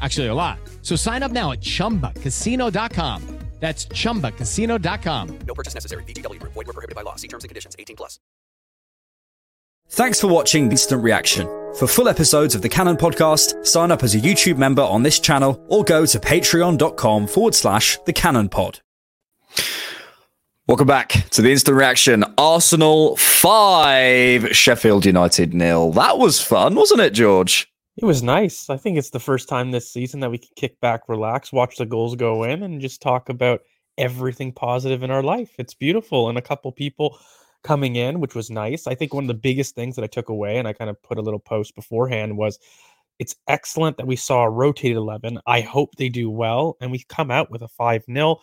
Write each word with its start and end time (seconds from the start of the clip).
Actually, 0.00 0.28
a 0.28 0.34
lot. 0.34 0.58
So 0.82 0.96
sign 0.96 1.22
up 1.22 1.32
now 1.32 1.52
at 1.52 1.60
chumbacasino.com. 1.60 3.38
That's 3.60 3.86
chumbacasino.com. 3.86 5.38
No 5.46 5.54
purchase 5.54 5.72
necessary. 5.72 6.04
VGW 6.04 6.38
Group. 6.38 6.52
Void 6.52 6.66
where 6.66 6.74
prohibited 6.74 6.96
by 6.96 7.00
law. 7.00 7.16
See 7.16 7.28
terms 7.28 7.44
and 7.44 7.48
conditions. 7.48 7.74
18 7.78 7.96
plus. 7.96 8.18
Thanks 9.88 10.20
for 10.20 10.28
watching 10.28 10.70
Instant 10.70 11.02
Reaction. 11.02 11.46
For 11.78 11.86
full 11.86 12.08
episodes 12.08 12.54
of 12.54 12.60
the 12.60 12.68
Cannon 12.68 12.96
podcast, 12.96 13.66
sign 13.66 13.90
up 13.90 14.02
as 14.02 14.14
a 14.14 14.20
YouTube 14.20 14.58
member 14.58 14.82
on 14.82 15.02
this 15.02 15.18
channel 15.18 15.64
or 15.68 15.82
go 15.82 16.04
to 16.04 16.18
patreon.com 16.18 17.26
forward 17.26 17.54
slash 17.54 17.96
the 18.04 18.12
Cannon 18.12 18.50
pod. 18.50 18.80
Welcome 20.66 20.86
back 20.86 21.08
to 21.30 21.40
the 21.40 21.52
Instant 21.52 21.76
Reaction. 21.76 22.24
Arsenal 22.36 23.16
5, 23.16 24.54
Sheffield 24.54 25.06
United 25.06 25.54
nil. 25.54 25.92
That 25.92 26.18
was 26.18 26.40
fun, 26.40 26.74
wasn't 26.74 27.00
it, 27.00 27.14
George? 27.14 27.73
It 27.96 28.04
was 28.04 28.22
nice. 28.22 28.70
I 28.70 28.76
think 28.76 28.98
it's 28.98 29.10
the 29.10 29.20
first 29.20 29.48
time 29.48 29.70
this 29.70 29.92
season 29.92 30.20
that 30.20 30.30
we 30.30 30.38
can 30.38 30.50
kick 30.56 30.80
back, 30.80 31.08
relax, 31.08 31.52
watch 31.52 31.76
the 31.76 31.86
goals 31.86 32.16
go 32.16 32.42
in, 32.42 32.62
and 32.62 32.80
just 32.80 33.00
talk 33.00 33.28
about 33.28 33.60
everything 33.98 34.52
positive 34.52 35.02
in 35.04 35.10
our 35.10 35.22
life. 35.22 35.54
It's 35.58 35.74
beautiful. 35.74 36.28
And 36.28 36.36
a 36.36 36.42
couple 36.42 36.72
people 36.72 37.18
coming 37.62 37.96
in, 37.96 38.18
which 38.20 38.34
was 38.34 38.50
nice. 38.50 38.88
I 38.88 38.94
think 38.96 39.14
one 39.14 39.24
of 39.24 39.28
the 39.28 39.34
biggest 39.34 39.76
things 39.76 39.94
that 39.94 40.02
I 40.02 40.08
took 40.08 40.28
away, 40.28 40.58
and 40.58 40.66
I 40.66 40.72
kind 40.72 40.90
of 40.90 41.00
put 41.02 41.18
a 41.18 41.22
little 41.22 41.38
post 41.38 41.76
beforehand, 41.76 42.36
was 42.36 42.58
it's 43.20 43.36
excellent 43.46 43.96
that 43.98 44.08
we 44.08 44.16
saw 44.16 44.42
a 44.42 44.50
rotated 44.50 44.96
11. 44.96 45.38
I 45.46 45.60
hope 45.60 45.94
they 45.96 46.08
do 46.08 46.28
well, 46.30 46.76
and 46.80 46.90
we 46.90 47.04
come 47.08 47.30
out 47.30 47.50
with 47.50 47.62
a 47.62 47.68
5 47.68 48.04
0. 48.06 48.38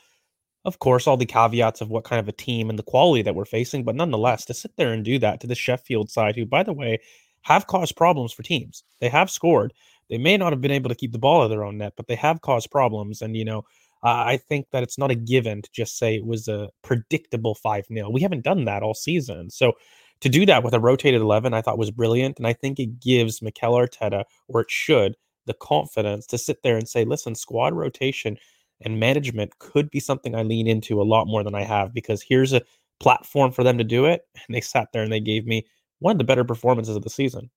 Of 0.66 0.80
course, 0.80 1.08
all 1.08 1.18
the 1.18 1.26
caveats 1.26 1.82
of 1.82 1.90
what 1.90 2.04
kind 2.06 2.20
of 2.20 2.28
a 2.28 2.34
team 2.34 2.70
and 2.70 2.80
the 2.80 2.84
quality 2.84 3.24
that 3.24 3.36
we're 3.36 3.46
facing, 3.46 3.84
but 3.84 3.96
nonetheless, 3.96 4.46
to 4.46 4.54
sit 4.54 4.72
there 4.78 4.94
and 4.94 5.04
do 5.04 5.20
that 5.20 5.42
to 5.42 5.48
the 5.48 5.56
Sheffield 5.56 6.10
side, 6.10 6.36
who, 6.36 6.46
by 6.46 6.64
the 6.64 6.74
way, 6.74 7.00
have 7.44 7.68
caused 7.68 7.96
problems 7.96 8.34
for 8.34 8.44
teams. 8.44 8.84
They 9.00 9.10
have 9.10 9.30
scored. 9.30 9.74
They 10.10 10.18
may 10.18 10.38
not 10.38 10.52
have 10.52 10.62
been 10.62 10.72
able 10.72 10.90
to 10.90 10.96
keep 10.96 11.12
the 11.12 11.20
ball 11.20 11.42
out 11.42 11.46
of 11.46 11.50
their 11.50 11.64
own 11.64 11.78
net, 11.78 11.94
but 11.96 12.08
they 12.08 12.16
have 12.16 12.42
caused 12.42 12.72
problems. 12.72 13.22
And, 13.22 13.36
you 13.36 13.46
know, 13.46 13.60
uh, 14.04 14.24
I 14.26 14.38
think 14.38 14.68
that 14.72 14.84
it's 14.84 14.98
not 14.98 15.12
a 15.12 15.16
given 15.16 15.62
to 15.62 15.70
just 15.72 15.98
say 15.98 16.16
it 16.16 16.26
was 16.26 16.48
a 16.48 16.70
predictable 16.82 17.56
5 17.56 17.86
0. 17.88 18.10
We 18.10 18.22
haven't 18.22 18.44
done 18.44 18.66
that 18.66 18.84
all 18.84 18.94
season. 18.94 19.50
So 19.50 19.74
to 20.22 20.30
do 20.30 20.46
that 20.46 20.64
with 20.64 20.74
a 20.74 20.80
rotated 20.80 21.22
11, 21.22 21.54
I 21.54 21.62
thought 21.62 21.78
was 21.78 21.92
brilliant. 21.92 22.38
And 22.38 22.48
I 22.48 22.54
think 22.54 22.80
it 22.80 23.00
gives 23.00 23.42
Mikel 23.42 23.74
Arteta, 23.74 24.24
or 24.48 24.62
it 24.62 24.72
should, 24.72 25.16
the 25.46 25.54
confidence 25.54 26.26
to 26.28 26.38
sit 26.38 26.64
there 26.64 26.78
and 26.78 26.88
say, 26.88 27.06
listen, 27.06 27.36
squad 27.36 27.74
rotation 27.74 28.38
and 28.82 29.00
management 29.00 29.58
could 29.60 29.90
be 29.92 30.00
something 30.00 30.36
I 30.36 30.44
lean 30.44 30.68
into 30.68 31.02
a 31.02 31.04
lot 31.04 31.28
more 31.28 31.44
than 31.44 31.56
I 31.56 31.64
have 31.64 31.94
because 31.94 32.22
here's 32.22 32.54
a 32.54 32.62
platform 33.00 33.52
for 33.52 33.64
them 33.64 33.78
to 33.78 33.84
do 33.84 34.06
it. 34.06 34.22
And 34.36 34.56
they 34.56 34.62
sat 34.62 34.90
there 34.94 35.04
and 35.04 35.12
they 35.12 35.20
gave 35.20 35.46
me 35.46 35.66
one 36.02 36.14
of 36.14 36.18
the 36.18 36.24
better 36.24 36.44
performances 36.44 36.96
of 36.96 37.04
the 37.04 37.10
season. 37.10 37.50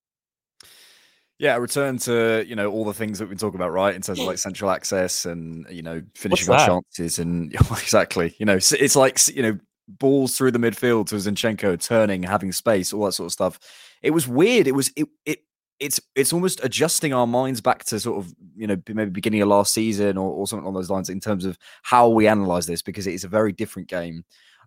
Yeah, 1.39 1.57
return 1.57 1.99
to 1.99 2.45
you 2.47 2.55
know 2.55 2.71
all 2.71 2.85
the 2.85 2.95
things 2.95 3.19
that 3.19 3.25
we've 3.25 3.31
been 3.31 3.39
talking 3.39 3.59
about, 3.59 3.73
right? 3.73 3.95
In 3.95 4.03
terms 4.03 4.21
of 4.21 4.27
like 4.27 4.39
central 4.49 4.71
access 4.71 5.27
and 5.27 5.67
you 5.69 5.83
know 5.83 6.03
finishing 6.15 6.55
our 6.55 6.65
chances 6.65 7.19
and 7.19 7.53
exactly, 7.73 8.37
you 8.39 8.47
know, 8.47 8.57
it's 8.57 8.97
like 8.97 9.19
you 9.29 9.43
know 9.43 9.59
balls 9.89 10.37
through 10.37 10.53
the 10.53 10.59
midfield 10.59 11.09
to 11.09 11.17
Zinchenko 11.17 11.83
turning, 11.85 12.23
having 12.23 12.53
space, 12.53 12.93
all 12.93 13.05
that 13.07 13.13
sort 13.13 13.27
of 13.27 13.33
stuff. 13.33 13.59
It 14.03 14.11
was 14.11 14.29
weird. 14.29 14.67
It 14.69 14.75
was 14.75 14.93
it 14.95 15.09
it 15.27 15.41
it's 15.81 16.01
it's 16.15 16.33
almost 16.33 16.63
adjusting 16.63 17.13
our 17.13 17.27
minds 17.27 17.61
back 17.61 17.83
to 17.85 17.99
sort 17.99 18.19
of 18.19 18.33
you 18.55 18.67
know 18.67 18.81
maybe 18.89 19.11
beginning 19.11 19.43
of 19.43 19.49
last 19.49 19.75
season 19.75 20.17
or, 20.17 20.31
or 20.31 20.47
something 20.47 20.65
along 20.65 20.75
those 20.75 20.91
lines 20.91 21.11
in 21.11 21.19
terms 21.19 21.45
of 21.45 21.59
how 21.83 22.09
we 22.09 22.29
analyze 22.29 22.67
this 22.67 22.83
because 22.83 23.07
it 23.07 23.15
is 23.15 23.25
a 23.25 23.29
very 23.29 23.53
different 23.53 23.89
game. 23.89 24.25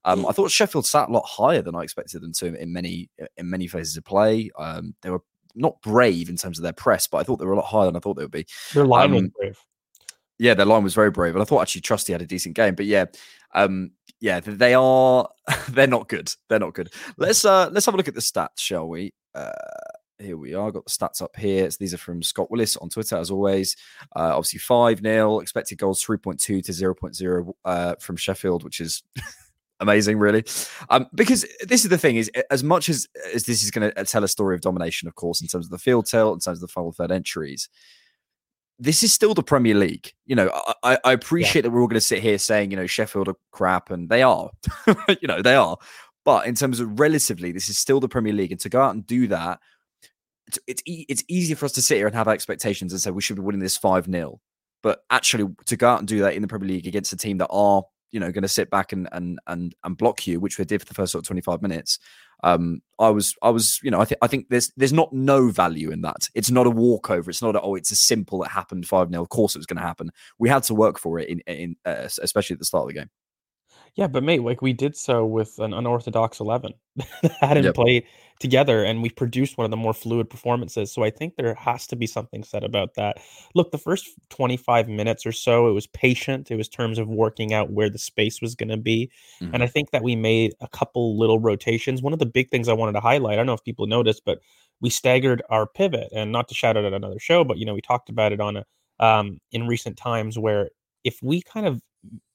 Um, 0.07 0.25
I 0.25 0.31
thought 0.31 0.49
Sheffield 0.49 0.85
sat 0.85 1.09
a 1.09 1.11
lot 1.11 1.25
higher 1.25 1.61
than 1.61 1.75
I 1.75 1.81
expected 1.81 2.21
them 2.21 2.31
to 2.33 2.55
in 2.55 2.71
many 2.71 3.09
in 3.35 3.49
many 3.49 3.67
phases 3.67 3.97
of 3.97 4.05
play. 4.05 4.49
Um, 4.57 4.95
they 5.01 5.09
were 5.09 5.21
not 5.53 5.81
brave 5.81 6.29
in 6.29 6.37
terms 6.37 6.57
of 6.57 6.63
their 6.63 6.73
press, 6.73 7.07
but 7.07 7.17
I 7.17 7.23
thought 7.23 7.37
they 7.37 7.45
were 7.45 7.53
a 7.53 7.57
lot 7.57 7.65
higher 7.65 7.85
than 7.85 7.97
I 7.97 7.99
thought 7.99 8.15
they 8.15 8.23
would 8.23 8.31
be. 8.31 8.47
Their 8.73 8.85
line 8.85 9.11
was 9.11 9.23
Um, 9.23 9.33
brave. 9.37 9.59
Yeah, 10.39 10.53
their 10.53 10.65
line 10.65 10.83
was 10.83 10.93
very 10.93 11.11
brave, 11.11 11.35
and 11.35 11.41
I 11.41 11.45
thought 11.45 11.61
actually 11.61 11.81
Trusty 11.81 12.13
had 12.13 12.21
a 12.21 12.25
decent 12.25 12.55
game. 12.55 12.75
But 12.75 12.85
yeah, 12.85 13.05
um, 13.53 13.91
yeah, 14.21 14.39
they 14.39 14.73
are 14.75 15.27
they're 15.69 15.87
not 15.87 16.07
good. 16.07 16.33
They're 16.47 16.59
not 16.59 16.73
good. 16.73 16.89
Let's 17.17 17.43
uh 17.43 17.69
let's 17.71 17.85
have 17.85 17.95
a 17.95 17.97
look 17.97 18.07
at 18.07 18.15
the 18.15 18.21
stats, 18.21 18.59
shall 18.59 18.87
we? 18.87 19.13
Uh, 19.35 19.51
here 20.19 20.37
we 20.37 20.53
are. 20.53 20.71
Got 20.71 20.85
the 20.85 20.91
stats 20.91 21.21
up 21.21 21.35
here. 21.35 21.69
So 21.69 21.77
these 21.79 21.93
are 21.93 21.99
from 21.99 22.23
Scott 22.23 22.49
Willis 22.49 22.77
on 22.77 22.89
Twitter, 22.89 23.17
as 23.17 23.29
always. 23.29 23.75
Uh, 24.15 24.31
obviously, 24.35 24.59
5 24.59 25.01
0, 25.01 25.39
expected 25.41 25.77
goals 25.77 26.03
3.2 26.03 26.39
to 26.39 26.61
0.0 26.61 27.53
uh, 27.65 27.95
from 27.99 28.15
Sheffield, 28.15 28.63
which 28.63 28.79
is 28.79 29.03
amazing, 29.79 30.17
really. 30.19 30.43
Um, 30.89 31.07
because 31.13 31.45
this 31.61 31.83
is 31.83 31.89
the 31.89 31.97
thing: 31.97 32.15
is 32.15 32.29
as 32.51 32.63
much 32.63 32.89
as 32.89 33.07
as 33.33 33.43
this 33.45 33.63
is 33.63 33.71
going 33.71 33.91
to 33.91 34.03
tell 34.05 34.23
a 34.23 34.27
story 34.27 34.55
of 34.55 34.61
domination, 34.61 35.07
of 35.07 35.15
course, 35.15 35.41
in 35.41 35.47
terms 35.47 35.65
of 35.65 35.71
the 35.71 35.77
field 35.77 36.05
tilt, 36.05 36.35
in 36.35 36.39
terms 36.39 36.57
of 36.57 36.61
the 36.61 36.71
final 36.71 36.91
third 36.91 37.11
entries. 37.11 37.69
This 38.79 39.01
is 39.01 39.11
still 39.11 39.33
the 39.33 39.41
Premier 39.41 39.73
League. 39.73 40.13
You 40.27 40.35
know, 40.35 40.51
I, 40.83 40.99
I- 41.03 41.11
appreciate 41.13 41.61
that 41.63 41.71
we're 41.71 41.81
all 41.81 41.87
going 41.87 41.95
to 41.95 42.01
sit 42.01 42.21
here 42.21 42.37
saying, 42.37 42.69
you 42.69 42.77
know, 42.77 42.85
Sheffield 42.85 43.27
are 43.27 43.35
crap, 43.51 43.89
and 43.89 44.07
they 44.07 44.21
are. 44.21 44.51
you 45.21 45.27
know, 45.27 45.41
they 45.41 45.55
are. 45.55 45.77
But 46.23 46.45
in 46.45 46.53
terms 46.55 46.79
of 46.79 46.99
relatively, 46.99 47.51
this 47.51 47.69
is 47.69 47.77
still 47.79 47.99
the 47.99 48.09
Premier 48.09 48.33
League, 48.33 48.51
and 48.51 48.61
to 48.61 48.69
go 48.69 48.81
out 48.81 48.93
and 48.93 49.05
do 49.07 49.27
that, 49.27 49.59
it's 50.47 50.59
it's, 50.67 50.81
e- 50.85 51.05
it's 51.09 51.23
easy 51.27 51.53
for 51.55 51.65
us 51.65 51.71
to 51.73 51.81
sit 51.81 51.97
here 51.97 52.05
and 52.05 52.15
have 52.15 52.27
expectations 52.27 52.91
and 52.93 53.01
say 53.01 53.09
we 53.11 53.21
should 53.21 53.35
be 53.37 53.41
winning 53.41 53.61
this 53.61 53.77
five 53.77 54.05
0 54.05 54.39
But 54.83 54.99
actually, 55.09 55.51
to 55.65 55.75
go 55.75 55.89
out 55.89 55.99
and 55.99 56.07
do 56.07 56.19
that 56.19 56.35
in 56.35 56.41
the 56.41 56.47
Premier 56.47 56.67
League 56.69 56.85
against 56.87 57.13
a 57.13 57.17
team 57.17 57.37
that 57.39 57.47
are 57.49 57.83
you 58.11 58.19
know 58.19 58.31
going 58.31 58.43
to 58.43 58.47
sit 58.47 58.69
back 58.69 58.93
and 58.93 59.07
and 59.11 59.39
and 59.47 59.75
and 59.83 59.97
block 59.97 60.25
you, 60.27 60.39
which 60.39 60.57
we 60.57 60.65
did 60.65 60.81
for 60.81 60.87
the 60.87 60.93
first 60.93 61.11
sort 61.11 61.23
of 61.23 61.27
twenty 61.27 61.41
five 61.41 61.61
minutes. 61.61 61.99
Um, 62.43 62.81
I 62.99 63.09
was 63.09 63.35
I 63.41 63.49
was 63.49 63.79
you 63.83 63.91
know 63.91 63.99
I 63.99 64.05
think 64.05 64.19
I 64.21 64.27
think 64.27 64.47
there's 64.49 64.71
there's 64.77 64.93
not 64.93 65.11
no 65.13 65.49
value 65.49 65.91
in 65.91 66.01
that. 66.01 66.29
It's 66.35 66.51
not 66.51 66.67
a 66.67 66.71
walkover. 66.71 67.29
It's 67.29 67.41
not 67.41 67.55
a, 67.55 67.61
oh 67.61 67.75
it's 67.75 67.91
a 67.91 67.95
simple 67.95 68.43
it 68.43 68.51
happened 68.51 68.87
five 68.87 69.09
0 69.09 69.21
Of 69.21 69.29
course 69.29 69.55
it 69.55 69.59
was 69.59 69.65
going 69.65 69.77
to 69.77 69.87
happen. 69.87 70.11
We 70.37 70.49
had 70.49 70.63
to 70.63 70.75
work 70.75 70.99
for 70.99 71.19
it 71.19 71.29
in 71.29 71.39
in 71.47 71.75
uh, 71.85 72.07
especially 72.21 72.55
at 72.55 72.59
the 72.59 72.65
start 72.65 72.83
of 72.83 72.87
the 72.89 72.99
game. 72.99 73.09
Yeah, 73.95 74.07
but 74.07 74.23
mate, 74.23 74.43
like 74.43 74.61
we 74.61 74.73
did 74.73 74.95
so 74.95 75.25
with 75.25 75.59
an 75.59 75.73
unorthodox 75.73 76.39
eleven 76.39 76.73
that 76.95 77.37
hadn't 77.39 77.65
Yep. 77.65 77.75
played 77.75 78.03
together, 78.39 78.83
and 78.83 79.01
we 79.01 79.09
produced 79.09 79.57
one 79.57 79.65
of 79.65 79.71
the 79.71 79.77
more 79.77 79.93
fluid 79.93 80.29
performances. 80.29 80.91
So 80.91 81.03
I 81.03 81.09
think 81.09 81.35
there 81.35 81.55
has 81.55 81.87
to 81.87 81.95
be 81.95 82.05
something 82.05 82.43
said 82.43 82.63
about 82.63 82.93
that. 82.95 83.17
Look, 83.55 83.71
the 83.71 83.77
first 83.77 84.09
twenty 84.29 84.57
five 84.57 84.87
minutes 84.87 85.25
or 85.25 85.31
so, 85.31 85.67
it 85.67 85.73
was 85.73 85.87
patient. 85.87 86.51
It 86.51 86.55
was 86.55 86.69
terms 86.69 86.99
of 86.99 87.09
working 87.09 87.53
out 87.53 87.71
where 87.71 87.89
the 87.89 87.97
space 87.97 88.41
was 88.41 88.55
going 88.55 88.69
to 88.69 88.77
be, 88.77 89.11
and 89.53 89.63
I 89.63 89.67
think 89.67 89.91
that 89.91 90.03
we 90.03 90.15
made 90.15 90.53
a 90.61 90.67
couple 90.67 91.17
little 91.17 91.39
rotations. 91.39 92.01
One 92.01 92.13
of 92.13 92.19
the 92.19 92.25
big 92.25 92.49
things 92.49 92.67
I 92.67 92.73
wanted 92.73 92.93
to 92.93 93.01
highlight, 93.01 93.33
I 93.33 93.35
don't 93.37 93.47
know 93.47 93.53
if 93.53 93.63
people 93.63 93.87
noticed, 93.87 94.23
but 94.25 94.39
we 94.79 94.89
staggered 94.89 95.41
our 95.49 95.65
pivot, 95.65 96.09
and 96.13 96.31
not 96.31 96.47
to 96.49 96.55
shout 96.55 96.77
out 96.77 96.85
at 96.85 96.93
another 96.93 97.19
show, 97.19 97.43
but 97.43 97.57
you 97.57 97.65
know 97.65 97.73
we 97.73 97.81
talked 97.81 98.09
about 98.09 98.31
it 98.31 98.39
on 98.39 98.57
a 98.57 98.65
um, 98.99 99.39
in 99.51 99.67
recent 99.67 99.97
times 99.97 100.39
where 100.39 100.69
if 101.03 101.19
we 101.21 101.41
kind 101.41 101.65
of 101.65 101.81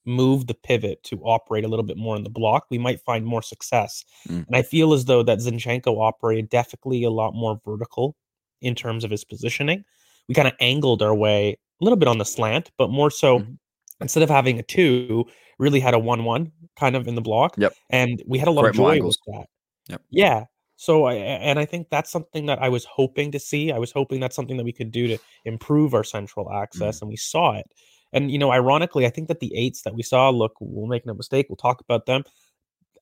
move 0.05 0.47
the 0.47 0.55
pivot 0.55 1.03
to 1.05 1.21
operate 1.23 1.65
a 1.65 1.69
little 1.69 1.85
bit 1.85 1.97
more 1.97 2.17
in 2.17 2.25
the 2.25 2.31
block, 2.31 2.67
we 2.71 2.79
might 2.79 3.01
find 3.01 3.25
more 3.25 3.43
success. 3.43 4.05
Mm. 4.29 4.47
And 4.47 4.57
I 4.57 4.63
feel 4.63 4.93
as 4.93 5.05
though 5.05 5.23
that 5.23 5.39
Zinchenko 5.39 6.01
operated 6.01 6.49
definitely 6.49 7.05
a 7.05 7.11
lot 7.11 7.35
more 7.35 7.61
vertical 7.65 8.17
in 8.61 8.75
terms 8.75 9.05
of 9.05 9.11
his 9.11 9.25
positioning. 9.25 9.85
We 10.29 10.35
kind 10.35 10.49
of 10.49 10.55
angled 10.61 11.03
our 11.03 11.15
way 11.15 11.59
a 11.81 11.85
little 11.85 11.97
bit 11.97 12.09
on 12.09 12.19
the 12.19 12.25
slant, 12.25 12.71
but 12.79 12.91
more 12.91 13.11
so 13.11 13.41
Mhm. 13.41 13.59
instead 14.01 14.23
of 14.23 14.31
having 14.31 14.59
a 14.59 14.63
two, 14.63 15.25
really 15.59 15.81
had 15.81 15.95
a 15.95 15.99
one-one 15.99 16.51
kind 16.77 16.97
of 16.97 17.07
in 17.07 17.15
the 17.15 17.21
block. 17.21 17.55
Yep. 17.59 17.75
And 17.91 18.23
we 18.27 18.39
had 18.39 18.49
a 18.49 18.53
lot 18.53 18.67
of 18.67 18.75
joy 18.75 19.01
with 19.01 19.17
that. 19.27 19.47
Yep. 19.89 20.03
Yeah. 20.11 20.45
So 20.77 21.05
I 21.05 21.15
and 21.15 21.59
I 21.61 21.65
think 21.65 21.91
that's 21.91 22.11
something 22.11 22.47
that 22.47 22.61
I 22.61 22.69
was 22.69 22.85
hoping 22.85 23.31
to 23.33 23.39
see. 23.39 23.71
I 23.71 23.79
was 23.79 23.93
hoping 23.93 24.19
that's 24.19 24.35
something 24.35 24.57
that 24.57 24.65
we 24.65 24.73
could 24.73 24.91
do 24.91 25.07
to 25.09 25.19
improve 25.45 25.95
our 25.95 26.03
central 26.03 26.51
access, 26.53 26.99
Mm. 26.99 27.03
and 27.03 27.11
we 27.11 27.17
saw 27.17 27.53
it. 27.53 27.67
And 28.13 28.31
you 28.31 28.39
know, 28.39 28.53
ironically, 28.53 29.07
I 29.07 29.11
think 29.11 29.29
that 29.29 29.41
the 29.41 29.55
eights 29.57 29.83
that 29.83 29.95
we 29.95 30.03
saw, 30.03 30.31
look, 30.31 30.53
we'll 30.61 30.87
make 30.87 31.07
no 31.07 31.15
mistake, 31.15 31.47
we'll 31.49 31.57
talk 31.57 31.81
about 31.81 32.07
them. 32.07 32.25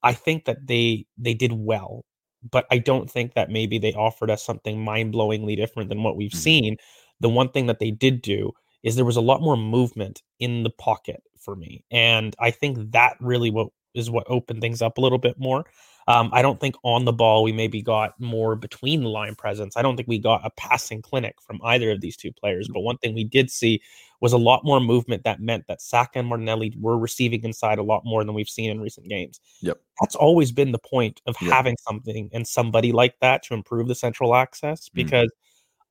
I 0.02 0.12
think 0.14 0.44
that 0.46 0.66
they 0.66 1.06
they 1.18 1.34
did 1.34 1.52
well, 1.52 2.04
but 2.50 2.66
I 2.70 2.78
don't 2.78 3.10
think 3.10 3.34
that 3.34 3.50
maybe 3.50 3.78
they 3.78 3.92
offered 3.94 4.30
us 4.30 4.42
something 4.44 4.82
mind-blowingly 4.84 5.56
different 5.56 5.88
than 5.90 6.02
what 6.02 6.16
we've 6.16 6.32
Mhm. 6.32 6.36
seen. 6.36 6.76
The 7.20 7.28
one 7.28 7.50
thing 7.50 7.66
that 7.66 7.80
they 7.80 7.90
did 7.90 8.22
do 8.22 8.52
is 8.82 8.96
there 8.96 9.04
was 9.04 9.16
a 9.16 9.20
lot 9.20 9.42
more 9.42 9.56
movement 9.56 10.22
in 10.38 10.62
the 10.62 10.70
pocket 10.70 11.22
for 11.38 11.56
me, 11.56 11.84
and 11.90 12.34
I 12.40 12.50
think 12.50 12.92
that 12.92 13.16
really 13.20 13.50
what 13.50 13.68
is 13.94 14.10
what 14.10 14.24
opened 14.28 14.60
things 14.62 14.82
up 14.82 14.98
a 14.98 15.00
little 15.02 15.18
bit 15.18 15.38
more. 15.38 15.64
Um, 16.08 16.30
I 16.32 16.42
don't 16.42 16.58
think 16.58 16.74
on 16.82 17.04
the 17.04 17.12
ball 17.12 17.42
we 17.42 17.52
maybe 17.52 17.82
got 17.82 18.18
more 18.20 18.56
between 18.56 19.02
the 19.02 19.08
line 19.08 19.34
presence. 19.34 19.76
I 19.76 19.82
don't 19.82 19.96
think 19.96 20.08
we 20.08 20.18
got 20.18 20.44
a 20.44 20.50
passing 20.50 21.02
clinic 21.02 21.36
from 21.40 21.60
either 21.64 21.90
of 21.90 22.00
these 22.00 22.16
two 22.16 22.32
players. 22.32 22.68
But 22.68 22.80
one 22.80 22.98
thing 22.98 23.14
we 23.14 23.24
did 23.24 23.50
see 23.50 23.80
was 24.20 24.32
a 24.32 24.38
lot 24.38 24.64
more 24.64 24.80
movement 24.80 25.24
that 25.24 25.40
meant 25.40 25.66
that 25.68 25.80
Saka 25.80 26.18
and 26.18 26.28
Martinelli 26.28 26.74
were 26.78 26.98
receiving 26.98 27.42
inside 27.44 27.78
a 27.78 27.82
lot 27.82 28.02
more 28.04 28.24
than 28.24 28.34
we've 28.34 28.48
seen 28.48 28.70
in 28.70 28.80
recent 28.80 29.08
games. 29.08 29.40
Yep. 29.62 29.80
That's 30.00 30.14
always 30.16 30.52
been 30.52 30.72
the 30.72 30.78
point 30.78 31.20
of 31.26 31.36
Yep. 31.40 31.52
having 31.52 31.76
something 31.86 32.28
and 32.32 32.46
somebody 32.46 32.92
like 32.92 33.18
that 33.20 33.42
to 33.44 33.54
improve 33.54 33.88
the 33.88 33.94
central 33.94 34.34
access 34.34 34.88
Mm. 34.88 34.94
because 34.94 35.30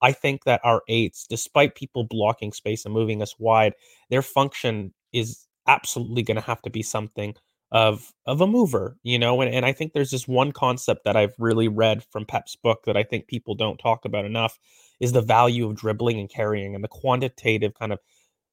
I 0.01 0.11
think 0.11 0.43
that 0.45 0.61
our 0.63 0.81
eights, 0.87 1.27
despite 1.27 1.75
people 1.75 2.03
blocking 2.03 2.53
space 2.53 2.85
and 2.85 2.93
moving 2.93 3.21
us 3.21 3.35
wide, 3.39 3.73
their 4.09 4.21
function 4.21 4.93
is 5.11 5.45
absolutely 5.67 6.23
going 6.23 6.35
to 6.35 6.41
have 6.41 6.61
to 6.63 6.69
be 6.69 6.81
something 6.83 7.35
of 7.71 8.13
of 8.25 8.41
a 8.41 8.47
mover, 8.47 8.97
you 9.03 9.19
know. 9.19 9.41
And, 9.41 9.53
and 9.53 9.65
I 9.65 9.73
think 9.73 9.93
there's 9.93 10.11
this 10.11 10.27
one 10.27 10.51
concept 10.51 11.03
that 11.05 11.15
I've 11.15 11.35
really 11.37 11.67
read 11.67 12.03
from 12.11 12.25
Pep's 12.25 12.55
book 12.55 12.83
that 12.85 12.97
I 12.97 13.03
think 13.03 13.27
people 13.27 13.55
don't 13.55 13.77
talk 13.77 14.05
about 14.05 14.25
enough 14.25 14.59
is 14.99 15.11
the 15.11 15.21
value 15.21 15.69
of 15.69 15.75
dribbling 15.75 16.19
and 16.19 16.29
carrying 16.29 16.75
and 16.75 16.83
the 16.83 16.89
quantitative 16.89 17.73
kind 17.73 17.93
of 17.93 17.99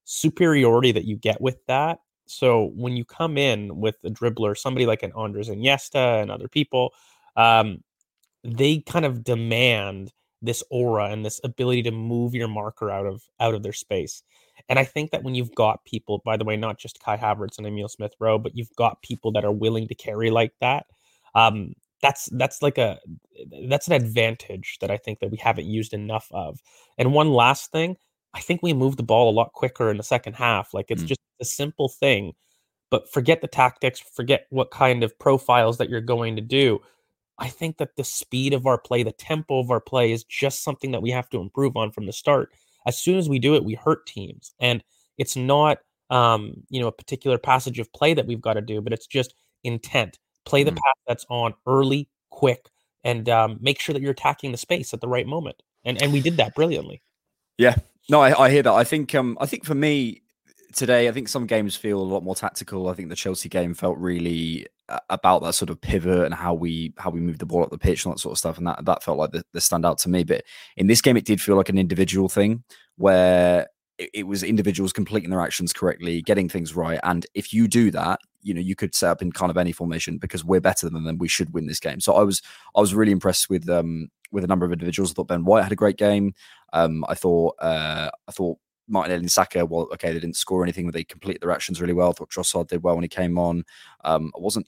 superiority 0.05 0.91
that 0.91 1.05
you 1.05 1.17
get 1.17 1.41
with 1.41 1.57
that. 1.67 1.99
So 2.25 2.71
when 2.75 2.95
you 2.95 3.05
come 3.05 3.37
in 3.37 3.77
with 3.77 3.95
a 4.03 4.09
dribbler, 4.09 4.57
somebody 4.57 4.85
like 4.85 5.03
an 5.03 5.13
Andres 5.13 5.49
Iniesta 5.49 6.21
and 6.21 6.29
other 6.29 6.47
people, 6.47 6.93
um, 7.35 7.83
they 8.43 8.79
kind 8.79 9.05
of 9.05 9.23
demand 9.23 10.11
this 10.41 10.63
aura 10.69 11.05
and 11.05 11.25
this 11.25 11.41
ability 11.43 11.83
to 11.83 11.91
move 11.91 12.35
your 12.35 12.47
marker 12.47 12.91
out 12.91 13.05
of 13.05 13.23
out 13.39 13.55
of 13.55 13.63
their 13.63 13.73
space. 13.73 14.23
And 14.69 14.77
I 14.79 14.83
think 14.83 15.11
that 15.11 15.23
when 15.23 15.35
you've 15.35 15.55
got 15.55 15.85
people, 15.85 16.21
by 16.25 16.37
the 16.37 16.43
way, 16.43 16.57
not 16.57 16.77
just 16.77 16.99
Kai 17.01 17.17
Havertz 17.17 17.57
and 17.57 17.65
Emil 17.67 17.87
Smith 17.87 18.13
Rowe, 18.19 18.37
but 18.37 18.55
you've 18.55 18.75
got 18.75 19.01
people 19.01 19.31
that 19.33 19.45
are 19.45 19.51
willing 19.51 19.87
to 19.87 19.95
carry 19.95 20.29
like 20.29 20.53
that, 20.61 20.85
um, 21.35 21.73
that's 22.01 22.29
that's 22.33 22.61
like 22.61 22.77
a 22.77 22.99
that's 23.69 23.87
an 23.87 23.93
advantage 23.93 24.77
that 24.81 24.91
I 24.91 24.97
think 24.97 25.19
that 25.19 25.31
we 25.31 25.37
haven't 25.37 25.65
used 25.67 25.93
enough 25.93 26.27
of. 26.31 26.59
And 26.97 27.13
one 27.13 27.31
last 27.31 27.71
thing, 27.71 27.97
I 28.33 28.39
think 28.41 28.61
we 28.61 28.73
moved 28.73 28.99
the 28.99 29.03
ball 29.03 29.29
a 29.29 29.33
lot 29.33 29.53
quicker 29.53 29.89
in 29.89 29.97
the 29.97 30.03
second 30.03 30.33
half. 30.33 30.73
Like 30.73 30.87
it's 30.89 31.03
Mm. 31.03 31.07
just 31.07 31.21
a 31.41 31.45
simple 31.45 31.89
thing, 31.89 32.33
but 32.91 33.11
forget 33.11 33.41
the 33.41 33.47
tactics, 33.47 33.99
forget 33.99 34.47
what 34.49 34.71
kind 34.71 35.03
of 35.03 35.17
profiles 35.19 35.77
that 35.77 35.89
you're 35.89 36.01
going 36.01 36.35
to 36.35 36.41
do. 36.41 36.79
I 37.39 37.49
think 37.49 37.77
that 37.77 37.95
the 37.97 38.03
speed 38.03 38.53
of 38.53 38.65
our 38.67 38.77
play, 38.79 39.03
the 39.03 39.11
tempo 39.11 39.59
of 39.59 39.71
our 39.71 39.81
play 39.81 40.11
is 40.11 40.23
just 40.23 40.63
something 40.63 40.91
that 40.91 41.01
we 41.01 41.11
have 41.11 41.29
to 41.31 41.39
improve 41.39 41.77
on 41.77 41.91
from 41.91 42.05
the 42.07 42.13
start. 42.13 42.51
As 42.87 42.97
soon 42.97 43.19
as 43.19 43.29
we 43.29 43.37
do 43.37 43.53
it, 43.55 43.63
we 43.63 43.75
hurt 43.75 44.07
teams. 44.07 44.53
And 44.59 44.83
it's 45.19 45.35
not 45.35 45.77
um, 46.09 46.63
you 46.69 46.79
know, 46.79 46.87
a 46.87 46.91
particular 46.91 47.37
passage 47.37 47.79
of 47.79 47.91
play 47.91 48.13
that 48.13 48.25
we've 48.25 48.41
got 48.41 48.53
to 48.53 48.61
do, 48.61 48.81
but 48.81 48.93
it's 48.93 49.07
just 49.07 49.35
intent. 49.63 50.17
Play 50.45 50.63
the 50.63 50.71
Mm. 50.71 50.77
pass 50.77 50.95
that's 51.05 51.25
on 51.29 51.53
early, 51.65 52.07
quick, 52.29 52.69
and 53.03 53.27
um, 53.27 53.57
make 53.59 53.79
sure 53.79 53.93
that 53.93 54.01
you're 54.01 54.11
attacking 54.11 54.51
the 54.51 54.57
space 54.57 54.93
at 54.93 55.01
the 55.01 55.07
right 55.07 55.27
moment. 55.27 55.61
And 55.83 56.01
and 56.01 56.13
we 56.13 56.21
did 56.21 56.37
that 56.37 56.55
brilliantly. 56.55 57.01
Yeah, 57.57 57.75
no, 58.09 58.21
I, 58.21 58.45
I 58.45 58.49
hear 58.49 58.63
that. 58.63 58.71
I 58.73 58.83
think, 58.83 59.13
um, 59.15 59.37
I 59.41 59.45
think 59.45 59.65
for 59.65 59.75
me 59.75 60.21
today, 60.73 61.07
I 61.07 61.11
think 61.11 61.27
some 61.27 61.47
games 61.47 61.75
feel 61.75 61.99
a 61.99 62.03
lot 62.03 62.23
more 62.23 62.35
tactical. 62.35 62.87
I 62.87 62.93
think 62.93 63.09
the 63.09 63.15
Chelsea 63.15 63.49
game 63.49 63.73
felt 63.73 63.97
really 63.97 64.67
about 65.09 65.43
that 65.43 65.53
sort 65.53 65.69
of 65.69 65.81
pivot 65.81 66.25
and 66.25 66.33
how 66.33 66.53
we 66.53 66.93
how 66.97 67.09
we 67.09 67.19
move 67.19 67.39
the 67.39 67.45
ball 67.45 67.63
up 67.63 67.69
the 67.69 67.77
pitch 67.77 68.05
and 68.05 68.13
that 68.13 68.19
sort 68.19 68.33
of 68.33 68.37
stuff, 68.37 68.57
and 68.57 68.67
that 68.67 68.83
that 68.85 69.03
felt 69.03 69.17
like 69.17 69.31
the, 69.31 69.43
the 69.53 69.59
standout 69.59 69.97
to 69.97 70.09
me. 70.09 70.23
But 70.23 70.43
in 70.77 70.87
this 70.87 71.01
game, 71.01 71.17
it 71.17 71.25
did 71.25 71.41
feel 71.41 71.55
like 71.55 71.69
an 71.69 71.77
individual 71.77 72.29
thing 72.29 72.63
where 72.97 73.67
it, 73.97 74.09
it 74.13 74.23
was 74.27 74.43
individuals 74.43 74.93
completing 74.93 75.29
their 75.29 75.41
actions 75.41 75.73
correctly, 75.73 76.21
getting 76.21 76.49
things 76.49 76.75
right, 76.75 76.99
and 77.03 77.25
if 77.33 77.53
you 77.53 77.67
do 77.67 77.91
that, 77.91 78.19
you 78.41 78.53
know 78.53 78.61
you 78.61 78.75
could 78.75 78.95
set 78.95 79.09
up 79.09 79.21
in 79.21 79.31
kind 79.31 79.49
of 79.49 79.57
any 79.57 79.71
formation 79.71 80.17
because 80.17 80.45
we're 80.45 80.61
better 80.61 80.89
than 80.89 81.03
them. 81.03 81.17
We 81.17 81.27
should 81.27 81.53
win 81.53 81.67
this 81.67 81.79
game. 81.79 81.99
So 81.99 82.13
I 82.13 82.23
was 82.23 82.41
I 82.75 82.79
was 82.79 82.93
really 82.93 83.11
impressed 83.11 83.49
with 83.49 83.69
um 83.69 84.09
with 84.31 84.43
a 84.43 84.47
number 84.47 84.65
of 84.65 84.71
individuals. 84.71 85.11
I 85.11 85.13
thought 85.13 85.27
Ben 85.27 85.45
White 85.45 85.63
had 85.63 85.71
a 85.71 85.75
great 85.77 85.97
game. 85.97 86.33
Um, 86.73 87.05
I 87.07 87.15
thought 87.15 87.55
uh, 87.59 88.09
I 88.27 88.31
thought 88.31 88.57
Martinelli 88.87 89.21
and 89.21 89.31
Saka, 89.31 89.65
well, 89.65 89.89
okay, 89.93 90.13
they 90.13 90.19
didn't 90.19 90.37
score 90.37 90.63
anything, 90.63 90.85
but 90.85 90.93
they 90.93 91.03
completed 91.03 91.41
their 91.41 91.51
actions 91.51 91.81
really 91.81 91.93
well. 91.93 92.09
I 92.09 92.13
thought 92.13 92.29
Trossard 92.29 92.67
did 92.67 92.83
well 92.83 92.95
when 92.95 93.03
he 93.03 93.09
came 93.09 93.37
on. 93.37 93.63
Um, 94.03 94.31
I 94.35 94.39
wasn't. 94.39 94.67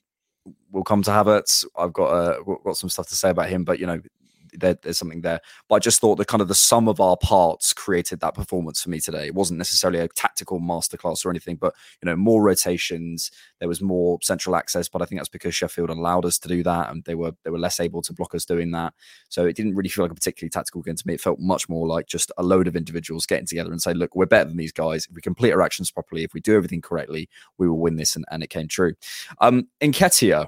We'll 0.71 0.83
come 0.83 1.01
to 1.03 1.11
Havertz. 1.11 1.65
I've 1.77 1.93
got 1.93 2.07
uh, 2.07 2.43
got 2.63 2.77
some 2.77 2.89
stuff 2.89 3.07
to 3.09 3.15
say 3.15 3.29
about 3.29 3.49
him, 3.49 3.63
but 3.63 3.79
you 3.79 3.87
know, 3.87 3.99
there, 4.53 4.75
there's 4.81 4.97
something 4.97 5.21
there. 5.21 5.41
But 5.67 5.75
I 5.75 5.79
just 5.79 6.01
thought 6.01 6.15
the 6.15 6.25
kind 6.25 6.41
of 6.41 6.47
the 6.47 6.55
sum 6.55 6.87
of 6.87 6.99
our 6.99 7.17
parts 7.17 7.73
created 7.73 8.19
that 8.21 8.35
performance 8.35 8.81
for 8.81 8.89
me 8.89 8.99
today. 8.99 9.27
It 9.27 9.35
wasn't 9.35 9.57
necessarily 9.57 9.99
a 9.99 10.07
tactical 10.07 10.59
masterclass 10.59 11.25
or 11.25 11.29
anything, 11.29 11.55
but 11.55 11.73
you 12.01 12.05
know, 12.07 12.15
more 12.15 12.41
rotations. 12.41 13.31
There 13.59 13.67
was 13.67 13.81
more 13.81 14.19
central 14.21 14.55
access, 14.55 14.87
but 14.87 15.01
I 15.01 15.05
think 15.05 15.19
that's 15.19 15.29
because 15.29 15.55
Sheffield 15.55 15.89
allowed 15.89 16.25
us 16.25 16.39
to 16.39 16.47
do 16.47 16.63
that, 16.63 16.89
and 16.89 17.03
they 17.03 17.15
were 17.15 17.33
they 17.43 17.49
were 17.49 17.59
less 17.59 17.79
able 17.79 18.01
to 18.03 18.13
block 18.13 18.35
us 18.35 18.45
doing 18.45 18.71
that. 18.71 18.93
So 19.29 19.45
it 19.45 19.55
didn't 19.55 19.75
really 19.75 19.89
feel 19.89 20.05
like 20.05 20.11
a 20.11 20.15
particularly 20.15 20.49
tactical 20.49 20.81
game 20.81 20.95
to 20.95 21.07
me. 21.07 21.15
It 21.15 21.21
felt 21.21 21.39
much 21.39 21.69
more 21.69 21.87
like 21.87 22.07
just 22.07 22.31
a 22.37 22.43
load 22.43 22.67
of 22.67 22.75
individuals 22.75 23.25
getting 23.25 23.45
together 23.45 23.71
and 23.71 23.81
say, 23.81 23.93
look, 23.93 24.15
we're 24.15 24.25
better 24.25 24.49
than 24.49 24.57
these 24.57 24.71
guys. 24.71 25.05
If 25.05 25.15
we 25.15 25.21
complete 25.21 25.51
our 25.51 25.61
actions 25.61 25.91
properly, 25.91 26.23
if 26.23 26.33
we 26.33 26.41
do 26.41 26.55
everything 26.55 26.81
correctly, 26.81 27.29
we 27.57 27.67
will 27.67 27.79
win 27.79 27.95
this. 27.95 28.15
And, 28.15 28.25
and 28.31 28.43
it 28.43 28.49
came 28.49 28.67
true. 28.67 28.93
Um, 29.39 29.67
Nketiah, 29.81 30.47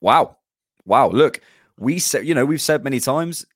wow. 0.00 0.36
Wow. 0.84 1.10
Look, 1.10 1.40
we 1.78 1.98
said, 1.98 2.26
you 2.26 2.34
know, 2.34 2.44
we've 2.44 2.60
said 2.60 2.84
many 2.84 3.00
times, 3.00 3.46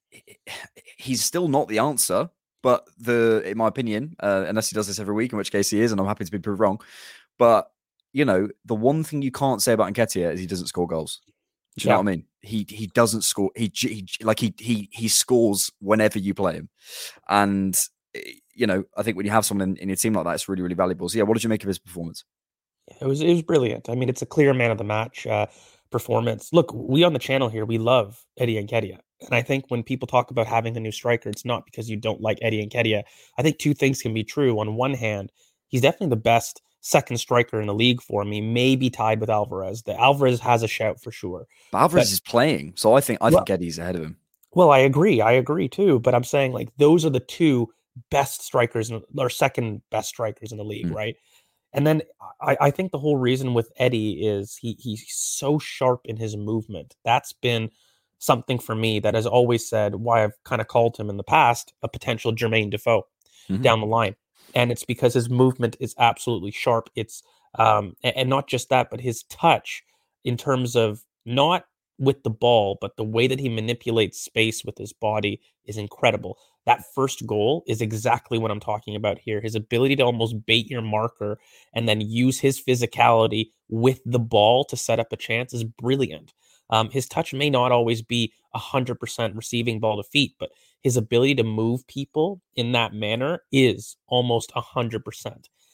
he's 0.96 1.24
still 1.24 1.48
not 1.48 1.68
the 1.68 1.78
answer. 1.78 2.30
But 2.62 2.86
the, 2.96 3.42
in 3.44 3.58
my 3.58 3.66
opinion, 3.66 4.14
uh, 4.20 4.44
unless 4.46 4.70
he 4.70 4.74
does 4.74 4.86
this 4.86 5.00
every 5.00 5.14
week, 5.14 5.32
in 5.32 5.38
which 5.38 5.50
case 5.50 5.68
he 5.70 5.80
is, 5.80 5.90
and 5.90 6.00
I'm 6.00 6.06
happy 6.06 6.24
to 6.24 6.30
be 6.30 6.38
proved 6.38 6.60
wrong. 6.60 6.80
But 7.36 7.68
you 8.12 8.24
know, 8.24 8.48
the 8.64 8.74
one 8.74 9.02
thing 9.02 9.22
you 9.22 9.32
can't 9.32 9.60
say 9.62 9.72
about 9.72 9.92
Nketiah 9.92 10.34
is 10.34 10.40
he 10.40 10.46
doesn't 10.46 10.68
score 10.68 10.86
goals. 10.86 11.20
Do 11.76 11.84
you 11.84 11.90
know 11.90 11.96
what 11.96 12.08
I 12.08 12.10
mean? 12.12 12.24
He 12.42 12.66
he 12.68 12.86
doesn't 12.88 13.22
score. 13.22 13.50
He, 13.56 13.72
he 13.74 14.06
like 14.20 14.38
he 14.38 14.54
he 14.58 14.90
he 14.92 15.08
scores 15.08 15.72
whenever 15.80 16.18
you 16.18 16.34
play 16.34 16.54
him, 16.54 16.68
and 17.28 17.76
eh, 18.14 18.20
you 18.54 18.66
know 18.66 18.84
I 18.96 19.02
think 19.02 19.16
when 19.16 19.24
you 19.24 19.32
have 19.32 19.46
someone 19.46 19.70
in, 19.70 19.76
in 19.78 19.88
your 19.88 19.96
team 19.96 20.12
like 20.12 20.24
that, 20.24 20.34
it's 20.34 20.48
really 20.48 20.62
really 20.62 20.74
valuable. 20.74 21.08
So 21.08 21.18
yeah, 21.18 21.24
what 21.24 21.34
did 21.34 21.44
you 21.44 21.48
make 21.48 21.62
of 21.62 21.68
his 21.68 21.78
performance? 21.78 22.24
It 23.00 23.06
was 23.06 23.22
it 23.22 23.32
was 23.32 23.42
brilliant. 23.42 23.88
I 23.88 23.94
mean, 23.94 24.10
it's 24.10 24.22
a 24.22 24.26
clear 24.26 24.52
man 24.52 24.70
of 24.70 24.78
the 24.78 24.84
match 24.84 25.26
uh, 25.26 25.46
performance. 25.92 26.52
Look, 26.52 26.72
we 26.74 27.04
on 27.04 27.12
the 27.12 27.18
channel 27.18 27.48
here, 27.48 27.64
we 27.64 27.78
love 27.78 28.24
Eddie 28.38 28.58
and 28.58 28.68
Nketiah. 28.68 28.98
And 29.20 29.34
I 29.34 29.42
think 29.42 29.66
when 29.68 29.84
people 29.84 30.08
talk 30.08 30.32
about 30.32 30.48
having 30.48 30.76
a 30.76 30.80
new 30.80 30.90
striker, 30.90 31.28
it's 31.28 31.44
not 31.44 31.64
because 31.64 31.88
you 31.88 31.96
don't 31.96 32.20
like 32.20 32.38
Eddie 32.42 32.60
and 32.60 32.70
Nketiah. 32.72 33.04
I 33.38 33.42
think 33.42 33.58
two 33.58 33.74
things 33.74 34.02
can 34.02 34.12
be 34.12 34.24
true. 34.24 34.58
On 34.58 34.74
one 34.74 34.94
hand, 34.94 35.30
he's 35.68 35.82
definitely 35.82 36.08
the 36.08 36.16
best 36.16 36.60
second 36.80 37.18
striker 37.18 37.60
in 37.60 37.68
the 37.68 37.74
league 37.74 38.02
for 38.02 38.24
me, 38.24 38.40
maybe 38.40 38.90
tied 38.90 39.20
with 39.20 39.30
Alvarez. 39.30 39.82
The 39.84 39.96
Alvarez 40.00 40.40
has 40.40 40.64
a 40.64 40.68
shout 40.68 41.00
for 41.00 41.12
sure. 41.12 41.46
But 41.70 41.78
Alvarez 41.78 42.08
But- 42.08 42.12
is 42.14 42.20
playing, 42.20 42.72
so 42.76 42.94
I 42.94 43.00
think 43.00 43.20
I 43.20 43.26
Well- 43.30 43.38
think 43.38 43.50
Eddie's 43.50 43.78
ahead 43.78 43.94
of 43.94 44.02
him. 44.02 44.16
Well, 44.54 44.70
I 44.72 44.78
agree. 44.78 45.20
I 45.20 45.32
agree 45.32 45.68
too. 45.68 46.00
But 46.00 46.14
I'm 46.16 46.24
saying 46.24 46.52
like 46.52 46.70
those 46.78 47.04
are 47.06 47.10
the 47.10 47.20
two 47.20 47.72
best 48.10 48.42
strikers 48.42 48.90
in, 48.90 49.02
or 49.16 49.30
second 49.30 49.82
best 49.90 50.08
strikers 50.08 50.50
in 50.50 50.58
the 50.58 50.64
league, 50.64 50.86
Mm. 50.88 50.94
right? 50.94 51.16
And 51.72 51.86
then 51.86 52.02
I, 52.40 52.56
I 52.60 52.70
think 52.70 52.92
the 52.92 52.98
whole 52.98 53.16
reason 53.16 53.54
with 53.54 53.72
Eddie 53.76 54.26
is 54.26 54.56
he 54.56 54.76
he's 54.78 55.04
so 55.08 55.58
sharp 55.58 56.02
in 56.04 56.16
his 56.16 56.36
movement. 56.36 56.96
That's 57.04 57.32
been 57.32 57.70
something 58.18 58.58
for 58.58 58.74
me 58.74 59.00
that 59.00 59.14
has 59.14 59.26
always 59.26 59.68
said 59.68 59.96
why 59.96 60.22
I've 60.22 60.42
kind 60.44 60.60
of 60.60 60.68
called 60.68 60.96
him 60.96 61.10
in 61.10 61.16
the 61.16 61.24
past 61.24 61.72
a 61.82 61.88
potential 61.88 62.32
Jermaine 62.32 62.70
Defoe 62.70 63.06
Mhm. 63.50 63.62
down 63.62 63.80
the 63.80 63.86
line. 63.86 64.14
And 64.54 64.70
it's 64.70 64.84
because 64.84 65.14
his 65.14 65.28
movement 65.28 65.76
is 65.80 65.94
absolutely 65.98 66.50
sharp. 66.50 66.90
It's 66.94 67.22
um 67.56 67.96
and 68.04 68.28
not 68.28 68.48
just 68.48 68.68
that, 68.68 68.88
but 68.90 69.00
his 69.00 69.24
touch 69.24 69.82
in 70.24 70.36
terms 70.36 70.76
of 70.76 71.04
not 71.24 71.66
with 71.98 72.22
the 72.22 72.30
ball, 72.30 72.78
but 72.80 72.96
the 72.96 73.04
way 73.04 73.26
that 73.26 73.38
he 73.40 73.48
manipulates 73.48 74.20
space 74.20 74.64
with 74.64 74.76
his 74.78 74.92
body 74.92 75.40
is 75.64 75.76
incredible. 75.76 76.36
That 76.66 76.84
first 76.94 77.26
goal 77.26 77.64
is 77.66 77.80
exactly 77.80 78.38
what 78.38 78.50
I'm 78.50 78.60
talking 78.60 78.94
about 78.94 79.18
here. 79.18 79.40
His 79.40 79.54
ability 79.54 79.96
to 79.96 80.04
almost 80.04 80.46
bait 80.46 80.70
your 80.70 80.82
marker 80.82 81.38
and 81.74 81.88
then 81.88 82.00
use 82.00 82.38
his 82.38 82.62
physicality 82.62 83.50
with 83.68 84.00
the 84.04 84.18
ball 84.18 84.64
to 84.64 84.76
set 84.76 85.00
up 85.00 85.12
a 85.12 85.16
chance 85.16 85.52
is 85.52 85.64
brilliant. 85.64 86.32
Um, 86.70 86.88
his 86.90 87.06
touch 87.06 87.34
may 87.34 87.50
not 87.50 87.72
always 87.72 88.00
be 88.00 88.32
100% 88.54 89.36
receiving 89.36 89.80
ball 89.80 90.02
to 90.02 90.08
feet, 90.08 90.34
but 90.38 90.50
his 90.82 90.96
ability 90.96 91.34
to 91.36 91.44
move 91.44 91.86
people 91.86 92.40
in 92.54 92.72
that 92.72 92.94
manner 92.94 93.42
is 93.50 93.96
almost 94.06 94.52
100%. 94.54 95.02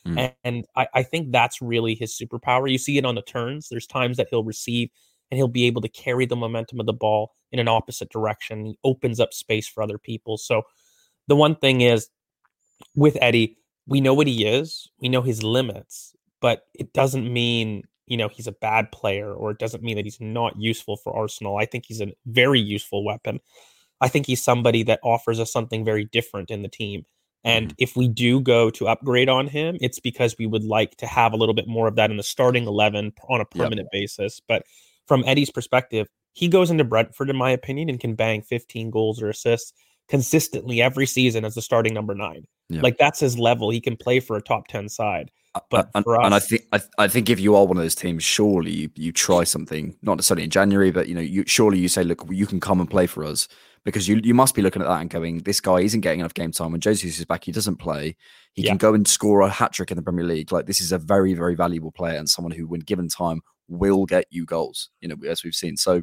Mm. 0.07 0.19
And, 0.19 0.33
and 0.45 0.65
I, 0.77 0.89
I 0.95 1.03
think 1.03 1.31
that's 1.31 1.63
really 1.63 1.95
his 1.95 2.19
superpower. 2.19 2.71
You 2.71 2.79
see 2.79 2.99
it 2.99 3.05
on 3.05 3.15
the 3.15 3.23
turns. 3.23 3.69
There's 3.69 3.87
times 3.87 4.17
that 4.17 4.29
he'll 4.31 4.45
receive 4.45 4.91
and 5.31 5.39
he'll 5.39 5.49
be 5.49 5.67
able 5.67 5.83
to 5.83 5.89
carry 5.89 6.27
the 6.27 6.37
momentum 6.37 6.81
of 6.81 6.87
the 6.87 6.93
ball 6.93 7.33
in 7.53 7.59
an 7.59 7.69
opposite 7.69 8.11
direction. 8.11 8.65
He 8.65 8.79
opens 8.85 9.21
up 9.21 9.33
space 9.33 9.69
for 9.69 9.83
other 9.83 9.99
people. 9.99 10.37
So 10.37 10.63
the 11.29 11.37
one 11.37 11.55
thing 11.55 11.81
is 11.83 12.09
with 12.95 13.17
Eddie, 13.21 13.57
we 13.87 14.01
know 14.01 14.15
what 14.15 14.27
he 14.27 14.45
is, 14.45 14.91
we 15.01 15.09
know 15.09 15.23
his 15.23 15.43
limits, 15.43 16.15
but 16.41 16.67
it 16.75 16.93
doesn't 16.93 17.33
mean 17.33 17.85
you 18.07 18.17
know 18.17 18.29
he's 18.29 18.47
a 18.47 18.53
bad 18.53 18.91
player 18.91 19.33
or 19.33 19.51
it 19.51 19.59
doesn't 19.59 19.83
mean 19.83 19.97
that 19.97 20.07
he's 20.07 20.21
not 20.21 20.59
useful 20.59 20.97
for 20.97 21.15
Arsenal. 21.15 21.59
I 21.59 21.67
think 21.67 21.85
he's 21.87 22.01
a 22.01 22.13
very 22.27 22.61
useful 22.61 23.05
weapon. 23.05 23.41
I 24.01 24.09
think 24.09 24.27
he's 24.27 24.43
somebody 24.43 24.83
that 24.85 25.01
offers 25.03 25.39
us 25.41 25.53
something 25.53 25.85
very 25.85 26.05
different 26.07 26.51
in 26.51 26.63
the 26.63 26.69
team. 26.69 27.05
And 27.45 27.69
mm-hmm. 27.69 27.75
if 27.79 27.97
we 27.97 28.09
do 28.09 28.41
go 28.41 28.71
to 28.71 28.89
upgrade 28.89 29.29
on 29.29 29.47
him, 29.47 29.77
it's 29.81 30.01
because 30.01 30.37
we 30.39 30.47
would 30.47 30.65
like 30.65 30.97
to 30.97 31.07
have 31.07 31.33
a 31.33 31.37
little 31.37 31.55
bit 31.55 31.69
more 31.69 31.87
of 31.87 31.97
that 31.97 32.11
in 32.11 32.17
the 32.17 32.23
starting 32.23 32.67
11 32.67 33.13
on 33.29 33.41
a 33.41 33.45
permanent 33.45 33.89
yep. 33.93 33.93
basis. 33.93 34.41
But 34.47 34.65
from 35.07 35.25
Eddie's 35.27 35.51
perspective, 35.51 36.09
he 36.33 36.49
goes 36.49 36.71
into 36.71 36.85
Brentford, 36.85 37.31
in 37.31 37.37
my 37.37 37.51
opinion, 37.51 37.89
and 37.89 38.01
can 38.01 38.15
bang 38.15 38.43
15 38.43 38.91
goals 38.91 39.23
or 39.23 39.29
assists 39.29 39.73
consistently 40.09 40.83
every 40.83 41.07
season 41.07 41.45
as 41.45 41.55
the 41.55 41.63
starting 41.63 41.95
number 41.95 42.15
nine. 42.15 42.47
Yeah. 42.69 42.83
Like 42.83 42.99
that's 42.99 43.21
his 43.21 43.39
level. 43.39 43.71
He 43.71 43.81
can 43.81 43.97
play 43.97 44.21
for 44.21 44.37
a 44.37 44.43
top 44.43 44.69
10 44.69 44.89
side. 44.89 45.31
Uh, 45.55 45.61
but 45.71 45.87
uh, 45.95 46.03
and, 46.07 46.07
us, 46.07 46.19
and 46.25 46.35
I 46.35 46.39
think 46.39 46.63
I, 46.73 46.81
I, 46.99 47.09
think 47.09 47.31
if 47.31 47.41
you 47.41 47.55
are 47.57 47.67
one 47.67 47.77
of 47.77 47.83
those 47.83 47.95
teams, 47.95 48.23
surely 48.23 48.71
you, 48.71 48.91
you 48.95 49.13
try 49.13 49.45
something, 49.45 49.97
not 50.03 50.17
necessarily 50.17 50.45
in 50.45 50.51
January, 50.51 50.91
but 50.91 51.09
you 51.09 51.15
know, 51.15 51.23
you 51.23 51.45
surely 51.47 51.79
you 51.79 51.89
say, 51.89 52.05
look, 52.05 52.23
you 52.31 52.47
can 52.47 52.61
come 52.61 52.81
and 52.81 52.91
play 52.91 53.07
for 53.07 53.25
us 53.25 53.49
because 53.85 54.07
you 54.07 54.21
you 54.23 54.35
must 54.35 54.55
be 54.55 54.61
looking 54.61 54.83
at 54.83 54.89
that 54.89 55.01
and 55.01 55.09
going, 55.09 55.39
this 55.39 55.61
guy 55.61 55.81
isn't 55.81 56.03
getting 56.03 56.21
enough 56.21 56.35
game 56.35 56.53
time. 56.53 56.73
When 56.73 56.83
Jesus 56.83 57.19
is 57.19 57.25
back, 57.25 57.45
he 57.45 57.53
doesn't 57.53 57.77
play. 57.77 58.17
He 58.53 58.63
yeah. 58.63 58.73
can 58.73 58.77
go 58.77 58.93
and 58.93 59.09
score 59.09 59.41
a 59.41 59.49
hat 59.49 59.73
trick 59.73 59.91
in 59.91 59.97
the 59.97 60.03
Premier 60.03 60.27
League. 60.27 60.53
Like 60.53 60.67
this 60.67 60.83
is 60.83 60.93
a 60.93 60.99
very 60.99 61.33
very 61.33 61.55
valuable 61.55 61.93
player 61.93 62.19
and 62.19 62.29
someone 62.29 62.53
who, 62.53 62.67
when 62.67 62.81
given 62.81 63.09
time, 63.09 63.41
will 63.69 64.05
get 64.05 64.27
you 64.31 64.45
goals. 64.45 64.91
You 65.01 65.09
know, 65.09 65.17
as 65.27 65.45
we've 65.45 65.55
seen. 65.55 65.79
So 65.79 66.03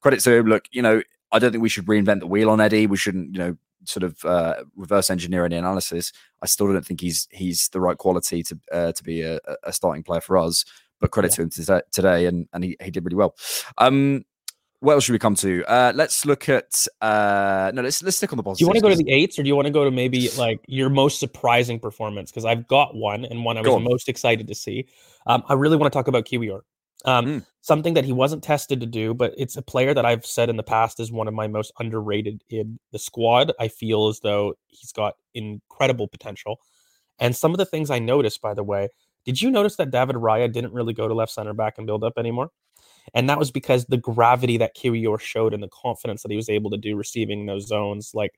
credit 0.00 0.20
to 0.20 0.32
him. 0.36 0.46
Look, 0.46 0.64
you 0.72 0.80
know, 0.80 1.02
I 1.32 1.38
don't 1.38 1.52
think 1.52 1.62
we 1.62 1.68
should 1.68 1.86
reinvent 1.86 2.20
the 2.20 2.26
wheel 2.26 2.50
on 2.50 2.60
Eddie. 2.60 2.86
We 2.86 2.96
shouldn't, 2.96 3.32
you 3.32 3.38
know, 3.38 3.56
sort 3.84 4.04
of 4.04 4.24
uh, 4.24 4.64
reverse 4.76 5.10
engineer 5.10 5.44
any 5.44 5.56
analysis. 5.56 6.12
I 6.42 6.46
still 6.46 6.72
don't 6.72 6.84
think 6.84 7.00
he's 7.00 7.28
he's 7.30 7.68
the 7.68 7.80
right 7.80 7.96
quality 7.96 8.42
to 8.44 8.58
uh, 8.72 8.92
to 8.92 9.04
be 9.04 9.22
a, 9.22 9.38
a, 9.64 9.72
starting 9.72 10.02
player 10.02 10.20
for 10.20 10.38
us. 10.38 10.64
But 11.00 11.10
credit 11.10 11.32
yeah. 11.32 11.46
to 11.46 11.74
him 11.74 11.82
today, 11.92 12.26
and 12.26 12.48
and 12.52 12.64
he, 12.64 12.76
he 12.82 12.90
did 12.90 13.04
really 13.04 13.16
well. 13.16 13.36
Um, 13.76 14.24
what 14.80 14.92
else 14.92 15.04
should 15.04 15.12
we 15.12 15.18
come 15.18 15.34
to? 15.36 15.64
Uh, 15.66 15.92
let's 15.94 16.24
look 16.24 16.48
at 16.48 16.86
uh, 17.00 17.70
no. 17.74 17.82
Let's 17.82 18.02
let's 18.02 18.16
stick 18.16 18.32
on 18.32 18.36
the 18.36 18.42
positive. 18.42 18.58
Do 18.58 18.64
you 18.64 18.68
want 18.68 18.76
to 18.76 18.82
go 18.82 18.88
to 18.90 18.96
the 18.96 19.10
eights, 19.10 19.38
or 19.38 19.42
do 19.42 19.48
you 19.48 19.56
want 19.56 19.66
to 19.66 19.72
go 19.72 19.84
to 19.84 19.90
maybe 19.90 20.28
like 20.38 20.60
your 20.68 20.88
most 20.88 21.18
surprising 21.18 21.80
performance? 21.80 22.30
Because 22.30 22.44
I've 22.44 22.66
got 22.66 22.94
one, 22.94 23.24
and 23.24 23.44
one 23.44 23.58
I 23.58 23.62
was 23.62 23.82
most 23.82 24.08
excited 24.08 24.46
to 24.48 24.54
see. 24.54 24.86
Um, 25.26 25.42
I 25.48 25.54
really 25.54 25.76
want 25.76 25.92
to 25.92 25.96
talk 25.96 26.08
about 26.08 26.24
Kiwior. 26.24 26.60
Um, 27.04 27.26
mm. 27.26 27.46
Something 27.66 27.94
that 27.94 28.04
he 28.04 28.12
wasn't 28.12 28.44
tested 28.44 28.78
to 28.78 28.86
do, 28.86 29.12
but 29.12 29.34
it's 29.36 29.56
a 29.56 29.60
player 29.60 29.92
that 29.92 30.06
I've 30.06 30.24
said 30.24 30.48
in 30.48 30.56
the 30.56 30.62
past 30.62 31.00
is 31.00 31.10
one 31.10 31.26
of 31.26 31.34
my 31.34 31.48
most 31.48 31.72
underrated 31.80 32.44
in 32.48 32.78
the 32.92 32.98
squad. 33.00 33.50
I 33.58 33.66
feel 33.66 34.06
as 34.06 34.20
though 34.20 34.54
he's 34.68 34.92
got 34.92 35.14
incredible 35.34 36.06
potential. 36.06 36.60
And 37.18 37.34
some 37.34 37.50
of 37.50 37.58
the 37.58 37.66
things 37.66 37.90
I 37.90 37.98
noticed, 37.98 38.40
by 38.40 38.54
the 38.54 38.62
way, 38.62 38.90
did 39.24 39.42
you 39.42 39.50
notice 39.50 39.74
that 39.78 39.90
David 39.90 40.14
Raya 40.14 40.52
didn't 40.52 40.74
really 40.74 40.92
go 40.92 41.08
to 41.08 41.14
left 41.14 41.32
center 41.32 41.54
back 41.54 41.74
and 41.76 41.88
build 41.88 42.04
up 42.04 42.12
anymore? 42.16 42.50
And 43.14 43.28
that 43.28 43.38
was 43.40 43.50
because 43.50 43.84
the 43.86 43.96
gravity 43.96 44.58
that 44.58 44.76
Kiwior 44.76 45.18
showed 45.18 45.52
and 45.52 45.60
the 45.60 45.68
confidence 45.68 46.22
that 46.22 46.30
he 46.30 46.36
was 46.36 46.48
able 46.48 46.70
to 46.70 46.76
do 46.76 46.94
receiving 46.94 47.46
those 47.46 47.66
zones, 47.66 48.12
like 48.14 48.34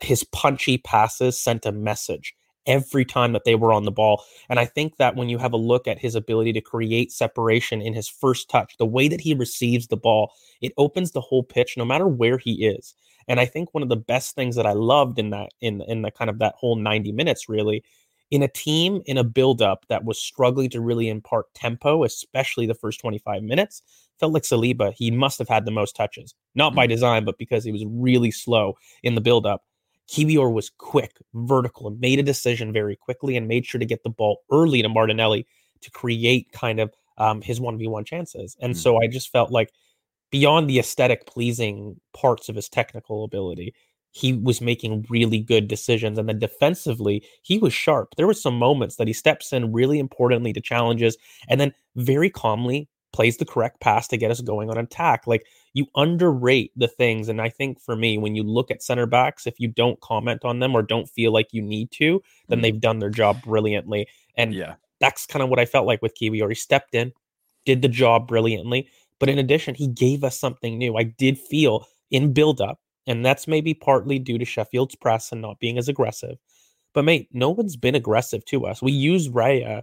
his 0.00 0.22
punchy 0.22 0.76
passes 0.76 1.40
sent 1.40 1.64
a 1.64 1.72
message 1.72 2.34
every 2.66 3.04
time 3.04 3.32
that 3.32 3.44
they 3.44 3.54
were 3.54 3.72
on 3.72 3.84
the 3.84 3.90
ball. 3.90 4.24
And 4.48 4.58
I 4.58 4.64
think 4.64 4.96
that 4.96 5.16
when 5.16 5.28
you 5.28 5.38
have 5.38 5.52
a 5.52 5.58
look 5.58 5.86
at 5.86 5.98
his 5.98 6.14
ability 6.14 6.52
to 6.54 6.60
create 6.60 7.12
separation 7.12 7.80
in 7.80 7.94
his 7.94 8.08
first 8.08 8.48
touch, 8.48 8.76
the 8.78 8.86
way 8.86 9.08
that 9.08 9.20
he 9.20 9.34
receives 9.34 9.86
the 9.86 9.96
ball, 9.96 10.32
it 10.60 10.72
opens 10.76 11.12
the 11.12 11.20
whole 11.20 11.42
pitch 11.42 11.76
no 11.76 11.84
matter 11.84 12.06
where 12.06 12.38
he 12.38 12.66
is. 12.66 12.94
And 13.28 13.40
I 13.40 13.46
think 13.46 13.74
one 13.74 13.82
of 13.82 13.88
the 13.88 13.96
best 13.96 14.34
things 14.34 14.54
that 14.56 14.66
I 14.66 14.72
loved 14.72 15.18
in 15.18 15.30
that 15.30 15.50
in 15.60 15.82
in 15.82 16.02
the 16.02 16.10
kind 16.10 16.30
of 16.30 16.38
that 16.38 16.54
whole 16.56 16.76
90 16.76 17.12
minutes 17.12 17.48
really 17.48 17.82
in 18.30 18.42
a 18.42 18.48
team 18.48 19.02
in 19.06 19.18
a 19.18 19.24
build-up 19.24 19.86
that 19.88 20.04
was 20.04 20.20
struggling 20.20 20.70
to 20.70 20.80
really 20.80 21.08
impart 21.08 21.52
tempo, 21.54 22.04
especially 22.04 22.66
the 22.66 22.74
first 22.74 23.00
25 23.00 23.42
minutes, 23.42 23.82
felt 24.18 24.32
like 24.32 24.42
Saliba, 24.42 24.92
he 24.94 25.10
must 25.10 25.38
have 25.38 25.48
had 25.48 25.64
the 25.64 25.70
most 25.70 25.94
touches. 25.94 26.34
Not 26.54 26.74
by 26.74 26.86
mm. 26.86 26.90
design, 26.90 27.24
but 27.24 27.38
because 27.38 27.64
he 27.64 27.72
was 27.72 27.84
really 27.86 28.30
slow 28.30 28.74
in 29.02 29.14
the 29.14 29.20
build-up. 29.20 29.62
Kiwior 30.08 30.52
was 30.52 30.70
quick, 30.70 31.16
vertical, 31.34 31.88
and 31.88 32.00
made 32.00 32.18
a 32.18 32.22
decision 32.22 32.72
very 32.72 32.96
quickly 32.96 33.36
and 33.36 33.48
made 33.48 33.66
sure 33.66 33.78
to 33.78 33.86
get 33.86 34.02
the 34.02 34.10
ball 34.10 34.42
early 34.52 34.82
to 34.82 34.88
Martinelli 34.88 35.46
to 35.82 35.90
create 35.90 36.52
kind 36.52 36.80
of 36.80 36.92
um, 37.18 37.42
his 37.42 37.60
1v1 37.60 38.06
chances. 38.06 38.56
And 38.60 38.74
mm 38.74 38.76
so 38.76 39.02
I 39.02 39.06
just 39.06 39.30
felt 39.30 39.50
like 39.50 39.72
beyond 40.30 40.68
the 40.68 40.78
aesthetic 40.78 41.26
pleasing 41.26 42.00
parts 42.12 42.48
of 42.48 42.56
his 42.56 42.68
technical 42.68 43.24
ability, 43.24 43.74
he 44.10 44.32
was 44.32 44.60
making 44.60 45.06
really 45.10 45.38
good 45.38 45.68
decisions. 45.68 46.18
And 46.18 46.28
then 46.28 46.38
defensively, 46.38 47.22
he 47.42 47.58
was 47.58 47.72
sharp. 47.72 48.14
There 48.16 48.26
were 48.26 48.34
some 48.34 48.58
moments 48.58 48.96
that 48.96 49.06
he 49.06 49.12
steps 49.12 49.52
in 49.52 49.72
really 49.72 49.98
importantly 49.98 50.52
to 50.52 50.60
challenges 50.60 51.16
and 51.48 51.60
then 51.60 51.74
very 51.96 52.30
calmly 52.30 52.88
plays 53.12 53.38
the 53.38 53.44
correct 53.44 53.80
pass 53.80 54.08
to 54.08 54.16
get 54.16 54.30
us 54.30 54.40
going 54.40 54.70
on 54.70 54.78
attack. 54.78 55.26
Like 55.26 55.46
you 55.76 55.86
underrate 55.94 56.72
the 56.74 56.88
things. 56.88 57.28
And 57.28 57.38
I 57.38 57.50
think 57.50 57.78
for 57.78 57.94
me, 57.94 58.16
when 58.16 58.34
you 58.34 58.42
look 58.42 58.70
at 58.70 58.82
center 58.82 59.04
backs, 59.04 59.46
if 59.46 59.60
you 59.60 59.68
don't 59.68 60.00
comment 60.00 60.42
on 60.42 60.58
them 60.58 60.74
or 60.74 60.80
don't 60.80 61.06
feel 61.06 61.32
like 61.32 61.48
you 61.52 61.60
need 61.60 61.90
to, 61.92 62.22
then 62.48 62.60
mm. 62.60 62.62
they've 62.62 62.80
done 62.80 62.98
their 62.98 63.10
job 63.10 63.42
brilliantly. 63.42 64.08
And 64.36 64.54
yeah, 64.54 64.76
that's 65.00 65.26
kind 65.26 65.42
of 65.42 65.50
what 65.50 65.58
I 65.58 65.66
felt 65.66 65.86
like 65.86 66.00
with 66.00 66.16
Kiwior 66.18 66.48
he 66.48 66.54
stepped 66.54 66.94
in, 66.94 67.12
did 67.66 67.82
the 67.82 67.88
job 67.88 68.26
brilliantly. 68.26 68.88
But 69.20 69.28
in 69.28 69.38
addition, 69.38 69.74
he 69.74 69.86
gave 69.86 70.24
us 70.24 70.40
something 70.40 70.78
new. 70.78 70.96
I 70.96 71.02
did 71.02 71.38
feel 71.38 71.86
in 72.10 72.32
build 72.32 72.62
up, 72.62 72.80
and 73.06 73.22
that's 73.22 73.46
maybe 73.46 73.74
partly 73.74 74.18
due 74.18 74.38
to 74.38 74.46
Sheffield's 74.46 74.96
press 74.96 75.30
and 75.30 75.42
not 75.42 75.60
being 75.60 75.76
as 75.76 75.90
aggressive. 75.90 76.38
But 76.94 77.04
mate, 77.04 77.28
no 77.34 77.50
one's 77.50 77.76
been 77.76 77.94
aggressive 77.94 78.46
to 78.46 78.64
us. 78.64 78.80
We 78.80 78.92
use 78.92 79.28
Raya 79.28 79.82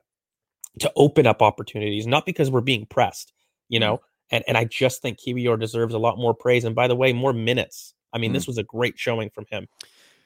to 0.79 0.91
open 0.95 1.27
up 1.27 1.43
opportunities, 1.43 2.07
not 2.07 2.25
because 2.25 2.49
we're 2.49 2.61
being 2.61 2.87
pressed, 2.87 3.31
you 3.69 3.79
mm-hmm. 3.79 3.89
know. 3.89 4.01
And 4.31 4.43
and 4.47 4.57
I 4.57 4.65
just 4.65 5.01
think 5.01 5.19
Kiwior 5.19 5.59
deserves 5.59 5.93
a 5.93 5.99
lot 5.99 6.17
more 6.17 6.33
praise. 6.33 6.63
And 6.63 6.75
by 6.75 6.87
the 6.87 6.95
way, 6.95 7.13
more 7.13 7.33
minutes. 7.33 7.93
I 8.11 8.17
mean, 8.17 8.31
mm. 8.31 8.35
this 8.35 8.47
was 8.47 8.57
a 8.57 8.63
great 8.63 8.97
showing 8.97 9.29
from 9.29 9.45
him. 9.49 9.67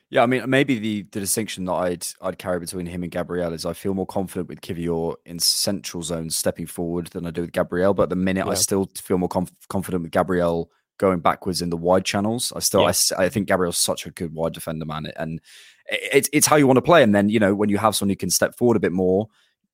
Yeah, 0.09 0.23
I 0.23 0.25
mean, 0.25 0.49
maybe 0.49 0.79
the, 0.79 1.01
the 1.11 1.19
distinction 1.19 1.65
that 1.65 1.73
I'd 1.73 2.07
I'd 2.21 2.37
carry 2.37 2.59
between 2.59 2.85
him 2.85 3.03
and 3.03 3.11
Gabriel 3.11 3.51
is 3.53 3.65
I 3.65 3.73
feel 3.73 3.93
more 3.93 4.05
confident 4.05 4.47
with 4.47 4.61
Kiwior 4.61 5.15
in 5.25 5.39
central 5.39 6.01
zones 6.01 6.35
stepping 6.35 6.65
forward 6.65 7.07
than 7.07 7.25
I 7.25 7.31
do 7.31 7.41
with 7.41 7.51
Gabriel. 7.51 7.93
But 7.93 8.09
the 8.09 8.15
minute, 8.15 8.45
yeah. 8.45 8.51
I 8.51 8.55
still 8.55 8.89
feel 8.95 9.17
more 9.17 9.29
conf- 9.29 9.51
confident 9.67 10.03
with 10.03 10.11
Gabriel 10.11 10.71
going 10.97 11.19
backwards 11.19 11.61
in 11.61 11.69
the 11.69 11.77
wide 11.77 12.05
channels. 12.05 12.53
I 12.55 12.59
still, 12.59 12.81
yeah. 12.81 12.93
I, 13.17 13.25
I 13.25 13.29
think 13.29 13.47
Gabriel's 13.47 13.77
such 13.77 14.05
a 14.05 14.11
good 14.11 14.33
wide 14.33 14.53
defender, 14.53 14.85
man, 14.85 15.11
and 15.17 15.41
it's 15.87 16.29
it's 16.31 16.47
how 16.47 16.55
you 16.55 16.67
want 16.67 16.77
to 16.77 16.81
play. 16.81 17.03
And 17.03 17.13
then 17.13 17.27
you 17.27 17.39
know 17.39 17.53
when 17.53 17.67
you 17.67 17.77
have 17.77 17.95
someone 17.95 18.11
who 18.11 18.15
can 18.15 18.29
step 18.29 18.55
forward 18.55 18.77
a 18.77 18.81
bit 18.81 18.93
more, 18.93 19.27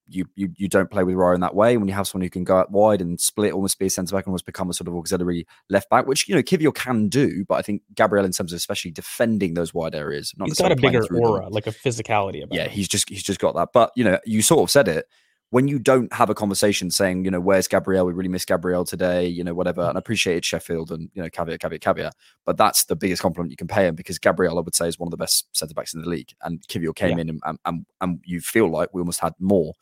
you 0.08 0.26
you 0.36 0.50
you 0.56 0.68
don't 0.68 0.90
play 0.90 1.04
with 1.04 1.16
Raya 1.16 1.36
in 1.36 1.42
that 1.42 1.56
way. 1.56 1.78
When 1.78 1.88
you 1.88 1.94
have 1.94 2.08
someone 2.08 2.26
who 2.26 2.30
can 2.30 2.44
go 2.44 2.58
out 2.58 2.72
wide 2.72 3.02
and 3.02 3.20
split, 3.20 3.54
almost 3.54 3.80
be 3.80 3.88
a 3.88 3.90
centre 3.90 4.16
back 4.16 4.26
and 4.26 4.32
almost 4.32 4.46
become 4.46 4.70
a 4.70 4.74
sort 4.74 4.88
of 4.88 4.96
auxiliary 4.96 5.48
left 5.70 5.90
back, 5.90 6.08
which 6.08 6.28
you 6.28 6.36
know 6.36 6.42
Kiwior 6.42 6.74
can 6.74 7.10
do, 7.10 7.46
but 7.46 7.56
I 7.56 7.62
think 7.62 7.82
Gabriel 7.96 8.26
in 8.26 8.32
terms 8.32 8.52
of 8.52 8.58
especially 8.58 8.92
defending 8.92 9.54
those 9.54 9.74
wide 9.74 9.96
areas, 9.96 10.34
not 10.38 10.48
he's 10.48 10.58
got 10.58 10.72
a 10.72 10.76
bigger 10.76 11.04
aura, 11.16 11.46
them. 11.46 11.54
like 11.54 11.68
a 11.68 11.72
physicality 11.72 12.44
about. 12.44 12.56
Yeah, 12.56 12.66
him. 12.66 12.72
he's 12.72 12.88
just 12.88 13.10
he's 13.10 13.24
just 13.24 13.40
got 13.40 13.56
that. 13.56 13.70
But 13.74 13.92
you 13.96 14.04
know, 14.04 14.20
you 14.26 14.42
sort 14.42 14.62
of 14.62 14.72
said 14.72 14.88
it 14.88 15.08
when 15.54 15.68
you 15.68 15.78
don't 15.78 16.12
have 16.12 16.32
a 16.32 16.34
conversation 16.34 16.90
saying, 16.90 17.24
you 17.26 17.30
know, 17.30 17.40
where's 17.40 17.68
Gabriel? 17.68 18.08
We 18.08 18.14
really 18.14 18.28
miss 18.28 18.44
Gabriel 18.44 18.84
today, 18.84 19.28
you 19.28 19.44
know, 19.44 19.54
whatever. 19.54 19.84
And 19.84 19.96
I 19.96 20.00
appreciated 20.00 20.44
Sheffield 20.44 20.92
and, 20.92 21.12
you 21.14 21.22
know, 21.22 21.30
caveat, 21.30 21.60
caveat, 21.60 21.80
caveat. 21.80 22.16
But 22.44 22.58
that's 22.58 22.86
the 22.86 22.96
biggest 22.96 23.22
compliment 23.22 23.52
you 23.52 23.56
can 23.56 23.68
pay 23.68 23.86
him 23.86 23.94
because 23.94 24.18
Gabriel, 24.18 24.58
I 24.58 24.62
would 24.62 24.74
say, 24.74 24.88
is 24.88 24.98
one 24.98 25.06
of 25.06 25.12
the 25.12 25.18
best 25.18 25.56
centre 25.56 25.76
backs 25.76 25.94
in 25.94 26.02
the 26.02 26.10
league. 26.10 26.34
And 26.42 26.68
Kiwior 26.70 26.96
came 26.96 27.20
yeah. 27.20 27.22
in 27.22 27.40
and, 27.44 27.60
and, 27.66 27.86
and 28.02 28.20
you 28.26 28.42
feel 28.42 28.68
like 28.68 28.96
we 28.96 29.02
almost 29.02 29.20
had 29.20 29.34
more. 29.38 29.74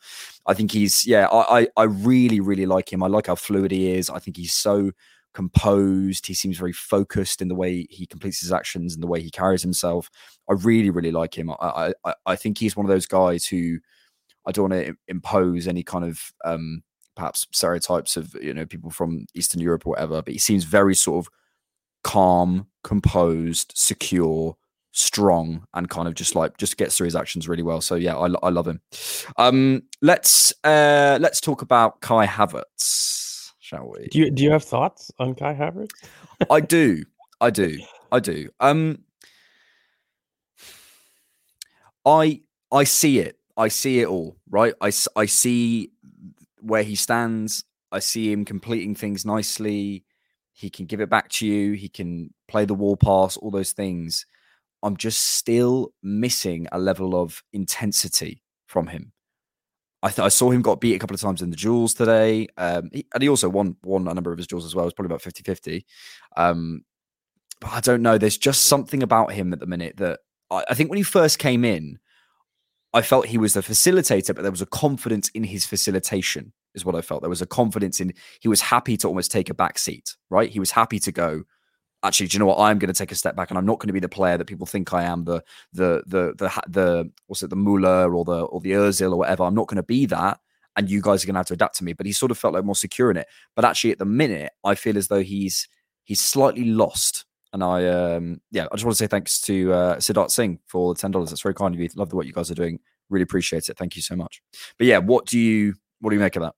I 0.44 0.52
think 0.52 0.72
he's, 0.72 1.06
yeah, 1.06 1.26
I, 1.28 1.60
I, 1.60 1.68
I 1.78 1.82
really, 1.84 2.40
really 2.40 2.66
like 2.66 2.92
him. 2.92 3.02
I 3.02 3.06
like 3.06 3.28
how 3.28 3.34
fluid 3.34 3.70
he 3.70 3.92
is. 3.92 4.10
I 4.10 4.18
think 4.18 4.36
he's 4.36 4.52
so 4.52 4.90
composed. 5.32 6.26
He 6.26 6.34
seems 6.34 6.58
very 6.58 6.74
focused 6.74 7.40
in 7.40 7.48
the 7.48 7.54
way 7.54 7.86
he 7.88 8.04
completes 8.04 8.40
his 8.40 8.52
actions 8.52 8.92
and 8.92 9.02
the 9.02 9.06
way 9.06 9.22
he 9.22 9.30
carries 9.30 9.62
himself. 9.62 10.10
I 10.50 10.52
really, 10.52 10.90
really 10.90 11.12
like 11.12 11.32
him. 11.32 11.50
I, 11.50 11.94
I, 12.04 12.14
I 12.26 12.36
think 12.36 12.58
he's 12.58 12.76
one 12.76 12.84
of 12.84 12.90
those 12.90 13.06
guys 13.06 13.46
who, 13.46 13.78
I 14.46 14.52
don't 14.52 14.70
want 14.70 14.86
to 14.86 14.94
impose 15.08 15.68
any 15.68 15.82
kind 15.82 16.04
of 16.04 16.32
um, 16.44 16.82
perhaps 17.16 17.46
stereotypes 17.52 18.16
of 18.16 18.34
you 18.40 18.54
know 18.54 18.66
people 18.66 18.90
from 18.90 19.26
Eastern 19.34 19.60
Europe 19.60 19.86
or 19.86 19.90
whatever, 19.90 20.22
but 20.22 20.32
he 20.32 20.38
seems 20.38 20.64
very 20.64 20.94
sort 20.94 21.26
of 21.26 21.32
calm, 22.02 22.66
composed, 22.82 23.72
secure, 23.76 24.56
strong 24.92 25.64
and 25.74 25.88
kind 25.88 26.06
of 26.06 26.14
just 26.14 26.34
like 26.34 26.56
just 26.58 26.76
gets 26.76 26.96
through 26.96 27.06
his 27.06 27.16
actions 27.16 27.48
really 27.48 27.62
well. 27.62 27.80
So 27.80 27.94
yeah, 27.94 28.16
I, 28.16 28.28
I 28.42 28.50
love 28.50 28.68
him. 28.68 28.80
Um, 29.36 29.82
let's 30.00 30.52
uh, 30.64 31.18
let's 31.20 31.40
talk 31.40 31.62
about 31.62 32.00
Kai 32.00 32.26
Havertz, 32.26 33.52
shall 33.58 33.90
we? 33.90 34.08
Do 34.08 34.18
you 34.18 34.30
do 34.30 34.42
you 34.44 34.50
have 34.50 34.64
thoughts 34.64 35.10
on 35.18 35.34
Kai 35.34 35.54
Havertz? 35.54 35.90
I 36.50 36.60
do, 36.60 37.04
I 37.40 37.50
do, 37.50 37.78
I 38.12 38.20
do. 38.20 38.48
Um, 38.60 38.98
I 42.04 42.42
I 42.70 42.84
see 42.84 43.18
it. 43.18 43.38
I 43.62 43.68
see 43.68 44.00
it 44.00 44.08
all. 44.08 44.36
Right. 44.50 44.74
I 44.80 44.90
I 45.14 45.26
see 45.26 45.92
where 46.60 46.82
he 46.82 46.96
stands. 46.96 47.64
I 47.92 48.00
see 48.00 48.32
him 48.32 48.44
completing 48.44 48.96
things 48.96 49.24
nicely. 49.24 50.04
He 50.52 50.68
can 50.68 50.86
give 50.86 51.00
it 51.00 51.08
back 51.08 51.28
to 51.30 51.46
you. 51.46 51.74
He 51.74 51.88
can 51.88 52.34
play 52.48 52.64
the 52.64 52.74
wall 52.74 52.96
pass. 52.96 53.36
All 53.36 53.52
those 53.52 53.72
things. 53.72 54.26
I'm 54.82 54.96
just 54.96 55.22
still 55.22 55.92
missing 56.02 56.66
a 56.72 56.78
level 56.80 57.14
of 57.14 57.40
intensity 57.52 58.42
from 58.66 58.88
him. 58.88 59.12
I, 60.02 60.08
th- 60.08 60.26
I 60.26 60.28
saw 60.28 60.50
him 60.50 60.62
got 60.62 60.80
beat 60.80 60.96
a 60.96 60.98
couple 60.98 61.14
of 61.14 61.20
times 61.20 61.40
in 61.40 61.50
the 61.50 61.56
duels 61.56 61.94
today. 61.94 62.48
Um, 62.56 62.90
he, 62.92 63.06
and 63.14 63.22
he 63.22 63.28
also 63.28 63.48
won 63.48 63.76
won 63.84 64.08
a 64.08 64.14
number 64.14 64.32
of 64.32 64.38
his 64.38 64.48
duels 64.48 64.64
as 64.64 64.74
well. 64.74 64.84
It 64.84 64.86
was 64.86 64.94
probably 64.94 65.14
about 65.14 65.22
50 65.22 65.44
50. 65.44 65.86
Um, 66.36 66.82
but 67.60 67.70
I 67.70 67.80
don't 67.80 68.02
know. 68.02 68.18
There's 68.18 68.38
just 68.38 68.64
something 68.64 69.04
about 69.04 69.32
him 69.32 69.52
at 69.52 69.60
the 69.60 69.66
minute 69.66 69.98
that 69.98 70.18
I, 70.50 70.64
I 70.70 70.74
think 70.74 70.90
when 70.90 70.96
he 70.96 71.04
first 71.04 71.38
came 71.38 71.64
in, 71.64 72.00
I 72.94 73.02
felt 73.02 73.26
he 73.26 73.38
was 73.38 73.54
the 73.54 73.60
facilitator, 73.60 74.34
but 74.34 74.42
there 74.42 74.50
was 74.50 74.62
a 74.62 74.66
confidence 74.66 75.28
in 75.30 75.44
his 75.44 75.64
facilitation, 75.64 76.52
is 76.74 76.84
what 76.84 76.94
I 76.94 77.00
felt. 77.00 77.22
There 77.22 77.30
was 77.30 77.42
a 77.42 77.46
confidence 77.46 78.00
in 78.00 78.12
he 78.40 78.48
was 78.48 78.60
happy 78.60 78.96
to 78.98 79.08
almost 79.08 79.32
take 79.32 79.48
a 79.48 79.54
back 79.54 79.78
seat, 79.78 80.14
right? 80.30 80.50
He 80.50 80.60
was 80.60 80.70
happy 80.70 80.98
to 80.98 81.12
go, 81.12 81.44
actually, 82.02 82.26
do 82.26 82.34
you 82.34 82.38
know 82.40 82.46
what? 82.46 82.58
I'm 82.58 82.78
going 82.78 82.92
to 82.92 82.98
take 82.98 83.12
a 83.12 83.16
step 83.16 83.34
back, 83.34 83.50
and 83.50 83.58
I'm 83.58 83.66
not 83.66 83.78
going 83.78 83.88
to 83.88 83.94
be 83.94 84.00
the 84.00 84.08
player 84.08 84.36
that 84.36 84.46
people 84.46 84.66
think 84.66 84.92
I 84.92 85.04
am. 85.04 85.24
The 85.24 85.42
the 85.72 86.02
the 86.06 86.34
the 86.36 86.62
the 86.68 87.10
what's 87.26 87.42
it? 87.42 87.50
The 87.50 87.56
Muller 87.56 88.14
or 88.14 88.24
the 88.24 88.42
or 88.44 88.60
the 88.60 88.72
Özil 88.72 89.12
or 89.12 89.16
whatever. 89.16 89.44
I'm 89.44 89.54
not 89.54 89.68
going 89.68 89.76
to 89.76 89.82
be 89.82 90.06
that, 90.06 90.40
and 90.76 90.90
you 90.90 91.00
guys 91.00 91.24
are 91.24 91.26
going 91.26 91.34
to 91.34 91.40
have 91.40 91.46
to 91.46 91.54
adapt 91.54 91.76
to 91.78 91.84
me. 91.84 91.94
But 91.94 92.06
he 92.06 92.12
sort 92.12 92.30
of 92.30 92.38
felt 92.38 92.54
like 92.54 92.64
more 92.64 92.76
secure 92.76 93.10
in 93.10 93.16
it. 93.16 93.26
But 93.56 93.64
actually, 93.64 93.92
at 93.92 93.98
the 93.98 94.04
minute, 94.04 94.52
I 94.64 94.74
feel 94.74 94.98
as 94.98 95.08
though 95.08 95.22
he's 95.22 95.68
he's 96.04 96.20
slightly 96.20 96.64
lost. 96.64 97.24
And 97.52 97.62
I, 97.62 97.86
um, 97.86 98.40
yeah, 98.50 98.66
I 98.70 98.76
just 98.76 98.84
want 98.84 98.96
to 98.96 99.04
say 99.04 99.06
thanks 99.06 99.40
to 99.42 99.72
uh, 99.72 99.96
Siddharth 99.96 100.30
Singh 100.30 100.58
for 100.66 100.94
the 100.94 101.00
ten 101.00 101.10
dollars. 101.10 101.30
That's 101.30 101.42
very 101.42 101.54
kind 101.54 101.74
of 101.74 101.80
you. 101.80 101.88
Love 101.96 102.08
the 102.08 102.16
what 102.16 102.26
you 102.26 102.32
guys 102.32 102.50
are 102.50 102.54
doing. 102.54 102.78
Really 103.10 103.24
appreciate 103.24 103.68
it. 103.68 103.76
Thank 103.76 103.94
you 103.94 104.02
so 104.02 104.16
much. 104.16 104.42
But 104.78 104.86
yeah, 104.86 104.98
what 104.98 105.26
do 105.26 105.38
you 105.38 105.74
what 106.00 106.10
do 106.10 106.16
you 106.16 106.20
make 106.20 106.36
of 106.36 106.42
that? 106.42 106.54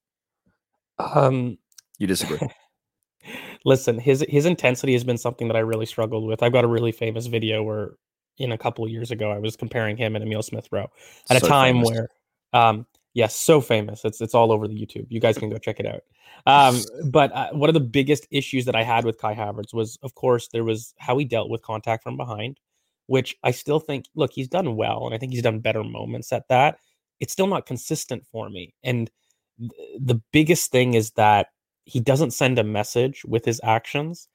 Um, 0.99 1.59
you 1.99 2.07
disagree? 2.07 2.39
listen, 3.65 3.99
his 3.99 4.25
his 4.29 4.47
intensity 4.47 4.93
has 4.93 5.05
been 5.05 5.19
something 5.19 5.49
that 5.49 5.57
I 5.57 5.61
really 5.61 5.87
struggled 5.87 6.27
with. 6.27 6.43
I've 6.43 6.53
got 6.53 6.65
a 6.65 6.69
really 6.69 6.93
famous 6.93 7.27
video 7.27 7.63
where 7.63 7.93
in 8.39 8.53
a 8.53 8.59
couple 8.59 8.85
of 8.85 8.91
years 8.91 9.11
ago 9.11 9.31
I 9.31 9.39
was 9.39 9.57
comparing 9.57 9.97
him 9.97 10.17
and 10.17 10.25
Emil 10.25 10.43
Smith 10.43 10.69
Rowe 10.73 10.91
at 11.31 11.41
so 11.41 11.47
a 11.47 11.49
time 11.49 11.77
famous. 11.77 11.91
where 11.91 12.09
um 12.53 12.87
yes, 13.15 13.35
so 13.35 13.61
famous. 13.61 14.05
It's 14.05 14.21
it's 14.21 14.35
all 14.35 14.53
over 14.53 14.69
the 14.69 14.75
YouTube. 14.75 15.07
You 15.09 15.21
guys 15.21 15.39
can 15.39 15.49
go 15.49 15.59
check 15.59 15.81
it 15.81 15.87
out. 15.87 16.03
Um, 16.47 16.83
but 17.11 17.33
uh, 17.33 17.51
one 17.53 17.71
of 17.71 17.75
the 17.75 17.81
biggest 17.81 18.27
issues 18.31 18.67
that 18.67 18.77
I 18.77 18.83
had 18.83 19.05
with 19.05 19.19
Kai 19.19 19.35
Havertz 19.35 19.73
was, 19.73 19.99
of 20.03 20.15
course, 20.15 20.49
there 20.49 20.65
was 20.65 20.95
how 20.99 21.17
he 21.17 21.25
dealt 21.25 21.49
with 21.49 21.63
contact 21.63 22.03
from 22.03 22.17
behind, 22.17 22.61
which 23.07 23.37
I 23.43 23.53
still 23.53 23.81
think. 23.81 24.07
Look, 24.15 24.33
he's 24.33 24.49
done 24.49 24.77
well, 24.77 25.07
and 25.07 25.15
I 25.15 25.19
think 25.19 25.33
he's 25.33 25.43
done 25.43 25.61
better 25.61 25.83
moments 25.83 26.33
at 26.33 26.49
that. 26.49 26.79
It's 27.21 27.33
still 27.33 27.47
not 27.47 27.67
consistent 27.67 28.27
for 28.27 28.51
me, 28.51 28.75
and 28.83 29.11
th- 29.59 29.73
the 29.99 30.21
biggest 30.33 30.71
thing 30.71 30.95
is 30.95 31.13
that 31.13 31.49
he 31.85 32.01
doesn't 32.01 32.33
send 32.33 32.59
a 32.59 32.65
message 32.65 33.25
with 33.25 33.45
his 33.45 33.61
actions. 33.63 34.29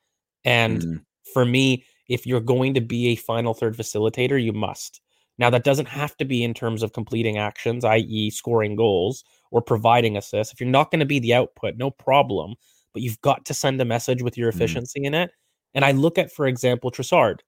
And 0.45 0.81
mm. 0.81 1.01
for 1.33 1.45
me, 1.45 1.83
if 2.07 2.25
you're 2.25 2.39
going 2.39 2.73
to 2.75 2.81
be 2.81 3.07
a 3.07 3.15
final 3.15 3.53
third 3.53 3.75
facilitator, 3.75 4.41
you 4.41 4.53
must. 4.53 5.01
Now, 5.39 5.49
that 5.49 5.63
doesn't 5.63 5.87
have 5.87 6.15
to 6.17 6.25
be 6.25 6.43
in 6.43 6.53
terms 6.53 6.83
of 6.83 6.93
completing 6.93 7.37
actions, 7.37 7.85
i.e., 7.85 8.29
scoring 8.29 8.75
goals 8.75 9.23
or 9.51 9.61
providing 9.61 10.17
assists. 10.17 10.53
If 10.53 10.59
you're 10.59 10.69
not 10.69 10.91
going 10.91 10.99
to 10.99 11.05
be 11.05 11.19
the 11.19 11.33
output, 11.33 11.77
no 11.77 11.89
problem. 11.89 12.55
But 12.93 13.03
you've 13.03 13.21
got 13.21 13.45
to 13.45 13.53
send 13.53 13.79
a 13.81 13.85
message 13.85 14.21
with 14.21 14.37
your 14.37 14.51
mm. 14.51 14.55
efficiency 14.55 15.01
mm. 15.01 15.05
in 15.05 15.13
it. 15.13 15.31
And 15.73 15.85
I 15.85 15.91
look 15.91 16.17
at, 16.17 16.31
for 16.31 16.47
example, 16.47 16.91
Trossard, 16.91 17.39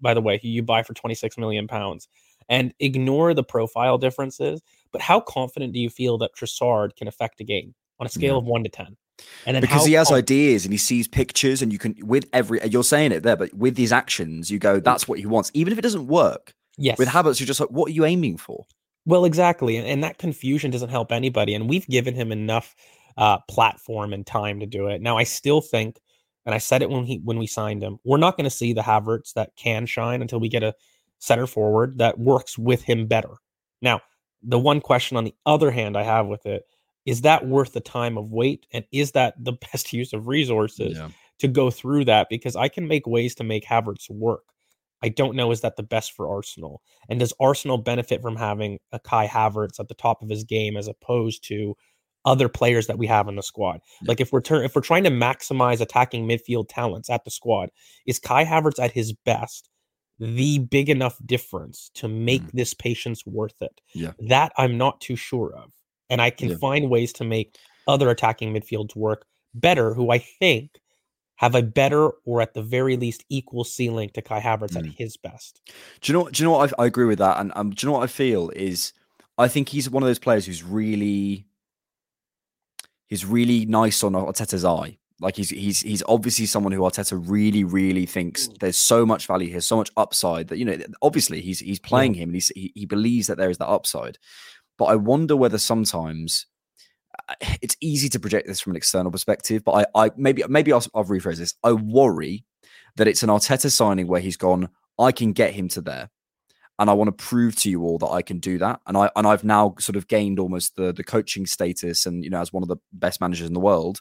by 0.00 0.14
the 0.14 0.20
way, 0.20 0.38
who 0.42 0.48
you 0.48 0.62
buy 0.62 0.82
for 0.82 0.94
26 0.94 1.38
million 1.38 1.68
pounds, 1.68 2.08
and 2.48 2.72
ignore 2.80 3.34
the 3.34 3.44
profile 3.44 3.98
differences. 3.98 4.62
But 4.92 5.02
how 5.02 5.20
confident 5.20 5.74
do 5.74 5.78
you 5.78 5.90
feel 5.90 6.18
that 6.18 6.30
Trossard 6.34 6.96
can 6.96 7.08
affect 7.08 7.40
a 7.40 7.44
game 7.44 7.74
on 8.00 8.06
a 8.06 8.10
scale 8.10 8.34
yeah. 8.34 8.38
of 8.38 8.44
one 8.44 8.64
to 8.64 8.70
10? 8.70 8.96
And 9.46 9.56
then 9.56 9.60
because 9.60 9.84
he 9.84 9.92
has 9.94 10.10
ideas 10.12 10.64
and 10.64 10.72
he 10.72 10.78
sees 10.78 11.06
pictures, 11.08 11.60
and 11.60 11.72
you 11.72 11.78
can 11.78 11.94
with 12.02 12.26
every 12.32 12.60
you're 12.68 12.84
saying 12.84 13.12
it 13.12 13.24
there, 13.24 13.36
but 13.36 13.52
with 13.52 13.74
these 13.74 13.92
actions, 13.92 14.50
you 14.50 14.58
go, 14.58 14.80
that's 14.80 15.06
what 15.06 15.18
he 15.18 15.26
wants, 15.26 15.50
even 15.54 15.72
if 15.72 15.78
it 15.78 15.82
doesn't 15.82 16.06
work. 16.06 16.54
Yes. 16.78 16.98
With 16.98 17.08
Havertz, 17.08 17.40
you're 17.40 17.46
just 17.46 17.60
like, 17.60 17.70
what 17.70 17.88
are 17.88 17.92
you 17.92 18.04
aiming 18.04 18.38
for? 18.38 18.64
Well, 19.04 19.24
exactly, 19.24 19.76
and, 19.76 19.86
and 19.86 20.04
that 20.04 20.18
confusion 20.18 20.70
doesn't 20.70 20.90
help 20.90 21.12
anybody. 21.12 21.54
And 21.54 21.68
we've 21.68 21.86
given 21.88 22.14
him 22.14 22.30
enough 22.30 22.74
uh, 23.16 23.38
platform 23.48 24.12
and 24.12 24.26
time 24.26 24.60
to 24.60 24.66
do 24.66 24.86
it. 24.86 25.02
Now, 25.02 25.18
I 25.18 25.24
still 25.24 25.60
think, 25.60 26.00
and 26.46 26.54
I 26.54 26.58
said 26.58 26.82
it 26.82 26.90
when 26.90 27.04
he 27.04 27.20
when 27.24 27.38
we 27.38 27.46
signed 27.46 27.82
him, 27.82 27.98
we're 28.04 28.18
not 28.18 28.36
going 28.36 28.44
to 28.44 28.50
see 28.50 28.72
the 28.72 28.82
Havertz 28.82 29.32
that 29.34 29.56
can 29.56 29.86
shine 29.86 30.22
until 30.22 30.40
we 30.40 30.48
get 30.48 30.62
a 30.62 30.74
center 31.18 31.46
forward 31.46 31.98
that 31.98 32.18
works 32.18 32.56
with 32.56 32.82
him 32.82 33.06
better. 33.06 33.34
Now, 33.82 34.00
the 34.42 34.58
one 34.58 34.80
question 34.80 35.16
on 35.16 35.24
the 35.24 35.34
other 35.46 35.70
hand 35.70 35.96
I 35.96 36.04
have 36.04 36.26
with 36.26 36.46
it 36.46 36.64
is 37.08 37.22
that 37.22 37.48
worth 37.48 37.72
the 37.72 37.80
time 37.80 38.18
of 38.18 38.32
wait 38.32 38.66
and 38.72 38.84
is 38.92 39.12
that 39.12 39.34
the 39.42 39.52
best 39.72 39.92
use 39.92 40.12
of 40.12 40.28
resources 40.28 40.98
yeah. 40.98 41.08
to 41.38 41.48
go 41.48 41.70
through 41.70 42.04
that 42.04 42.28
because 42.28 42.54
i 42.54 42.68
can 42.68 42.86
make 42.86 43.06
ways 43.06 43.34
to 43.34 43.44
make 43.44 43.64
havertz 43.64 44.10
work 44.10 44.44
i 45.02 45.08
don't 45.08 45.36
know 45.36 45.50
is 45.50 45.60
that 45.60 45.76
the 45.76 45.82
best 45.82 46.12
for 46.12 46.28
arsenal 46.28 46.82
and 47.08 47.20
does 47.20 47.32
arsenal 47.40 47.78
benefit 47.78 48.22
from 48.22 48.36
having 48.36 48.78
a 48.92 48.98
kai 48.98 49.26
havertz 49.26 49.80
at 49.80 49.88
the 49.88 49.94
top 49.94 50.22
of 50.22 50.28
his 50.28 50.44
game 50.44 50.76
as 50.76 50.88
opposed 50.88 51.46
to 51.46 51.74
other 52.24 52.48
players 52.48 52.88
that 52.88 52.98
we 52.98 53.06
have 53.06 53.28
in 53.28 53.36
the 53.36 53.42
squad 53.42 53.80
yeah. 54.02 54.08
like 54.08 54.20
if 54.20 54.32
we're 54.32 54.40
ter- 54.40 54.62
if 54.62 54.74
we're 54.74 54.82
trying 54.82 55.04
to 55.04 55.10
maximize 55.10 55.80
attacking 55.80 56.28
midfield 56.28 56.66
talents 56.68 57.08
at 57.08 57.24
the 57.24 57.30
squad 57.30 57.70
is 58.06 58.18
kai 58.18 58.44
havertz 58.44 58.82
at 58.82 58.92
his 58.92 59.12
best 59.24 59.68
the 60.20 60.58
big 60.58 60.90
enough 60.90 61.16
difference 61.24 61.90
to 61.94 62.08
make 62.08 62.42
mm. 62.42 62.50
this 62.52 62.74
patience 62.74 63.24
worth 63.24 63.62
it 63.62 63.80
yeah 63.94 64.12
that 64.18 64.52
i'm 64.58 64.76
not 64.76 65.00
too 65.00 65.16
sure 65.16 65.54
of 65.54 65.70
and 66.10 66.22
I 66.22 66.30
can 66.30 66.50
yeah. 66.50 66.56
find 66.56 66.90
ways 66.90 67.12
to 67.14 67.24
make 67.24 67.56
other 67.86 68.10
attacking 68.10 68.54
midfields 68.54 68.96
work 68.96 69.24
better, 69.54 69.94
who 69.94 70.10
I 70.10 70.18
think 70.18 70.80
have 71.38 71.54
a 71.54 71.62
better 71.62 72.10
or 72.24 72.40
at 72.40 72.54
the 72.54 72.62
very 72.62 72.96
least 72.96 73.24
equal 73.28 73.64
ceiling 73.64 74.10
to 74.10 74.20
Kai 74.20 74.40
Havertz 74.40 74.72
mm. 74.72 74.78
at 74.78 74.94
his 74.96 75.16
best. 75.16 75.60
Do 76.00 76.12
you 76.12 76.18
know? 76.18 76.28
Do 76.28 76.42
you 76.42 76.48
know 76.48 76.56
what 76.56 76.72
I, 76.78 76.82
I 76.82 76.86
agree 76.86 77.06
with 77.06 77.18
that? 77.18 77.38
And 77.38 77.52
um, 77.54 77.70
do 77.70 77.84
you 77.84 77.88
know 77.88 77.98
what 77.98 78.04
I 78.04 78.08
feel 78.08 78.50
is 78.50 78.92
I 79.38 79.46
think 79.46 79.68
he's 79.68 79.88
one 79.88 80.02
of 80.02 80.08
those 80.08 80.18
players 80.18 80.46
who's 80.46 80.64
really 80.64 81.46
he's 83.06 83.24
really 83.24 83.66
nice 83.66 84.02
on 84.02 84.12
Arteta's 84.12 84.64
eye. 84.64 84.98
Like 85.20 85.36
he's 85.36 85.50
he's 85.50 85.80
he's 85.80 86.02
obviously 86.08 86.46
someone 86.46 86.72
who 86.72 86.80
Arteta 86.80 87.20
really 87.24 87.62
really 87.62 88.06
thinks 88.06 88.48
there's 88.58 88.76
so 88.76 89.06
much 89.06 89.26
value 89.26 89.50
here, 89.50 89.60
so 89.60 89.76
much 89.76 89.90
upside 89.96 90.48
that 90.48 90.58
you 90.58 90.64
know 90.64 90.76
obviously 91.02 91.40
he's 91.40 91.60
he's 91.60 91.80
playing 91.80 92.14
yeah. 92.14 92.22
him 92.22 92.30
and 92.30 92.36
he's, 92.36 92.48
he 92.48 92.72
he 92.74 92.84
believes 92.84 93.28
that 93.28 93.36
there 93.36 93.50
is 93.50 93.58
that 93.58 93.68
upside. 93.68 94.18
But 94.76 94.86
I 94.86 94.96
wonder 94.96 95.36
whether 95.36 95.58
sometimes 95.58 96.46
it's 97.62 97.76
easy 97.80 98.08
to 98.10 98.20
project 98.20 98.46
this 98.46 98.60
from 98.60 98.72
an 98.72 98.76
external 98.76 99.10
perspective. 99.10 99.64
But 99.64 99.86
I, 99.94 100.06
I 100.06 100.10
maybe 100.16 100.42
maybe 100.48 100.72
I'll, 100.72 100.84
I'll 100.94 101.04
rephrase 101.04 101.36
this. 101.36 101.54
I 101.62 101.72
worry 101.72 102.44
that 102.96 103.08
it's 103.08 103.22
an 103.22 103.28
Arteta 103.28 103.70
signing 103.70 104.06
where 104.06 104.20
he's 104.20 104.36
gone. 104.36 104.68
I 104.98 105.12
can 105.12 105.32
get 105.32 105.54
him 105.54 105.68
to 105.68 105.80
there, 105.80 106.10
and 106.78 106.90
I 106.90 106.92
want 106.94 107.08
to 107.08 107.24
prove 107.24 107.56
to 107.56 107.70
you 107.70 107.82
all 107.82 107.98
that 107.98 108.08
I 108.08 108.22
can 108.22 108.38
do 108.38 108.58
that. 108.58 108.80
And 108.86 108.96
I 108.96 109.10
and 109.16 109.26
I've 109.26 109.44
now 109.44 109.74
sort 109.78 109.96
of 109.96 110.08
gained 110.08 110.38
almost 110.38 110.76
the 110.76 110.92
the 110.92 111.04
coaching 111.04 111.46
status, 111.46 112.06
and 112.06 112.24
you 112.24 112.30
know, 112.30 112.40
as 112.40 112.52
one 112.52 112.62
of 112.62 112.68
the 112.68 112.78
best 112.92 113.20
managers 113.20 113.46
in 113.46 113.54
the 113.54 113.60
world. 113.60 114.00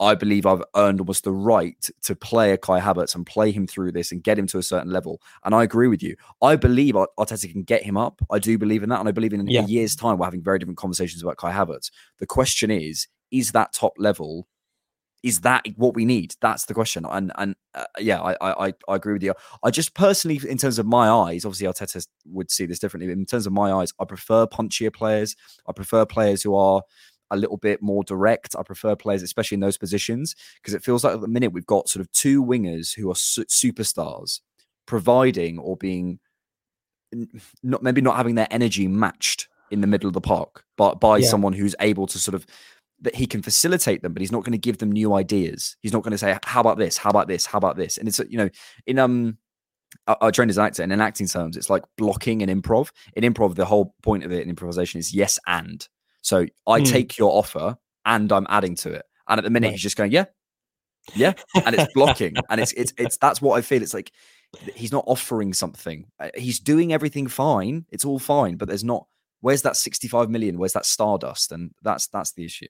I 0.00 0.14
believe 0.14 0.46
I've 0.46 0.62
earned 0.76 1.00
almost 1.00 1.24
the 1.24 1.32
right 1.32 1.88
to 2.02 2.14
play 2.14 2.52
a 2.52 2.56
Kai 2.56 2.80
Havertz 2.80 3.14
and 3.14 3.26
play 3.26 3.50
him 3.50 3.66
through 3.66 3.92
this 3.92 4.12
and 4.12 4.22
get 4.22 4.38
him 4.38 4.46
to 4.48 4.58
a 4.58 4.62
certain 4.62 4.92
level. 4.92 5.20
And 5.44 5.54
I 5.54 5.64
agree 5.64 5.88
with 5.88 6.02
you. 6.02 6.16
I 6.40 6.56
believe 6.56 6.94
Arteta 6.94 7.50
can 7.50 7.62
get 7.62 7.82
him 7.82 7.96
up. 7.96 8.22
I 8.30 8.38
do 8.38 8.58
believe 8.58 8.82
in 8.82 8.90
that. 8.90 9.00
And 9.00 9.08
I 9.08 9.12
believe 9.12 9.32
in 9.32 9.46
yeah. 9.48 9.62
a 9.62 9.64
year's 9.64 9.96
time, 9.96 10.18
we're 10.18 10.26
having 10.26 10.42
very 10.42 10.58
different 10.58 10.78
conversations 10.78 11.22
about 11.22 11.36
Kai 11.36 11.52
Havertz. 11.52 11.90
The 12.18 12.26
question 12.26 12.70
is, 12.70 13.08
is 13.30 13.52
that 13.52 13.72
top 13.72 13.94
level? 13.98 14.46
Is 15.24 15.40
that 15.40 15.66
what 15.74 15.94
we 15.94 16.04
need? 16.04 16.36
That's 16.40 16.66
the 16.66 16.74
question. 16.74 17.04
And 17.04 17.32
and 17.34 17.56
uh, 17.74 17.86
yeah, 17.98 18.20
I, 18.20 18.68
I 18.68 18.72
I 18.88 18.94
agree 18.94 19.14
with 19.14 19.24
you. 19.24 19.34
I 19.64 19.72
just 19.72 19.94
personally, 19.94 20.40
in 20.48 20.58
terms 20.58 20.78
of 20.78 20.86
my 20.86 21.08
eyes, 21.08 21.44
obviously 21.44 21.66
Arteta 21.66 22.06
would 22.26 22.52
see 22.52 22.66
this 22.66 22.78
differently. 22.78 23.08
But 23.08 23.18
in 23.18 23.26
terms 23.26 23.46
of 23.46 23.52
my 23.52 23.72
eyes, 23.72 23.92
I 23.98 24.04
prefer 24.04 24.46
punchier 24.46 24.94
players. 24.94 25.34
I 25.66 25.72
prefer 25.72 26.06
players 26.06 26.44
who 26.44 26.54
are 26.54 26.82
a 27.30 27.36
little 27.36 27.56
bit 27.56 27.82
more 27.82 28.04
direct. 28.04 28.56
I 28.58 28.62
prefer 28.62 28.96
players, 28.96 29.22
especially 29.22 29.56
in 29.56 29.60
those 29.60 29.78
positions, 29.78 30.34
because 30.56 30.74
it 30.74 30.84
feels 30.84 31.04
like 31.04 31.14
at 31.14 31.20
the 31.20 31.28
minute 31.28 31.52
we've 31.52 31.66
got 31.66 31.88
sort 31.88 32.00
of 32.00 32.10
two 32.12 32.44
wingers 32.44 32.94
who 32.94 33.10
are 33.10 33.16
su- 33.16 33.44
superstars 33.46 34.40
providing 34.86 35.58
or 35.58 35.76
being 35.76 36.18
not 37.62 37.82
maybe 37.82 38.00
not 38.00 38.16
having 38.16 38.34
their 38.34 38.48
energy 38.50 38.86
matched 38.86 39.48
in 39.70 39.80
the 39.80 39.86
middle 39.86 40.08
of 40.08 40.14
the 40.14 40.20
park, 40.20 40.64
but 40.76 41.00
by 41.00 41.18
yeah. 41.18 41.28
someone 41.28 41.52
who's 41.52 41.74
able 41.80 42.06
to 42.06 42.18
sort 42.18 42.34
of 42.34 42.46
that 43.00 43.14
he 43.14 43.26
can 43.26 43.42
facilitate 43.42 44.02
them, 44.02 44.12
but 44.12 44.20
he's 44.20 44.32
not 44.32 44.42
going 44.42 44.52
to 44.52 44.58
give 44.58 44.78
them 44.78 44.90
new 44.90 45.14
ideas. 45.14 45.76
He's 45.82 45.92
not 45.92 46.02
going 46.02 46.12
to 46.12 46.18
say, 46.18 46.36
"How 46.44 46.60
about 46.60 46.78
this? 46.78 46.96
How 46.96 47.10
about 47.10 47.28
this? 47.28 47.46
How 47.46 47.58
about 47.58 47.76
this?" 47.76 47.96
And 47.98 48.08
it's 48.08 48.18
you 48.28 48.38
know, 48.38 48.50
in 48.86 48.98
um 48.98 49.38
I, 50.06 50.16
I 50.20 50.30
trained 50.30 50.50
as 50.50 50.58
an 50.58 50.64
actor, 50.64 50.82
and 50.82 50.92
in 50.92 51.00
acting 51.00 51.26
terms, 51.26 51.56
it's 51.56 51.70
like 51.70 51.84
blocking 51.96 52.40
in 52.40 52.48
improv. 52.48 52.90
In 53.14 53.24
improv, 53.24 53.54
the 53.54 53.64
whole 53.64 53.94
point 54.02 54.24
of 54.24 54.32
it 54.32 54.42
in 54.42 54.50
improvisation 54.50 54.98
is 54.98 55.14
yes 55.14 55.38
and. 55.46 55.86
So 56.28 56.46
I 56.66 56.80
Hmm. 56.80 56.84
take 56.84 57.16
your 57.18 57.32
offer 57.32 57.76
and 58.04 58.30
I'm 58.32 58.46
adding 58.50 58.74
to 58.76 58.92
it. 58.92 59.06
And 59.28 59.38
at 59.38 59.44
the 59.44 59.50
minute, 59.50 59.68
Right. 59.68 59.72
he's 59.72 59.82
just 59.82 59.96
going, 59.96 60.12
yeah, 60.12 60.26
yeah, 61.14 61.34
and 61.64 61.74
it's 61.74 61.86
blocking, 61.94 62.44
and 62.50 62.60
it's 62.60 62.72
it's 62.72 62.92
it's 62.98 63.16
that's 63.16 63.40
what 63.42 63.58
I 63.58 63.62
feel. 63.62 63.82
It's 63.82 63.94
like 63.94 64.12
he's 64.74 64.92
not 64.92 65.04
offering 65.06 65.52
something. 65.52 66.06
Uh, 66.20 66.30
He's 66.36 66.60
doing 66.60 66.92
everything 66.92 67.26
fine. 67.28 67.86
It's 67.90 68.04
all 68.04 68.18
fine, 68.18 68.56
but 68.56 68.68
there's 68.68 68.84
not. 68.84 69.06
Where's 69.40 69.62
that 69.62 69.76
65 69.76 70.30
million? 70.30 70.58
Where's 70.58 70.72
that 70.74 70.86
stardust? 70.86 71.52
And 71.52 71.72
that's 71.82 72.08
that's 72.08 72.32
the 72.32 72.44
issue. 72.44 72.66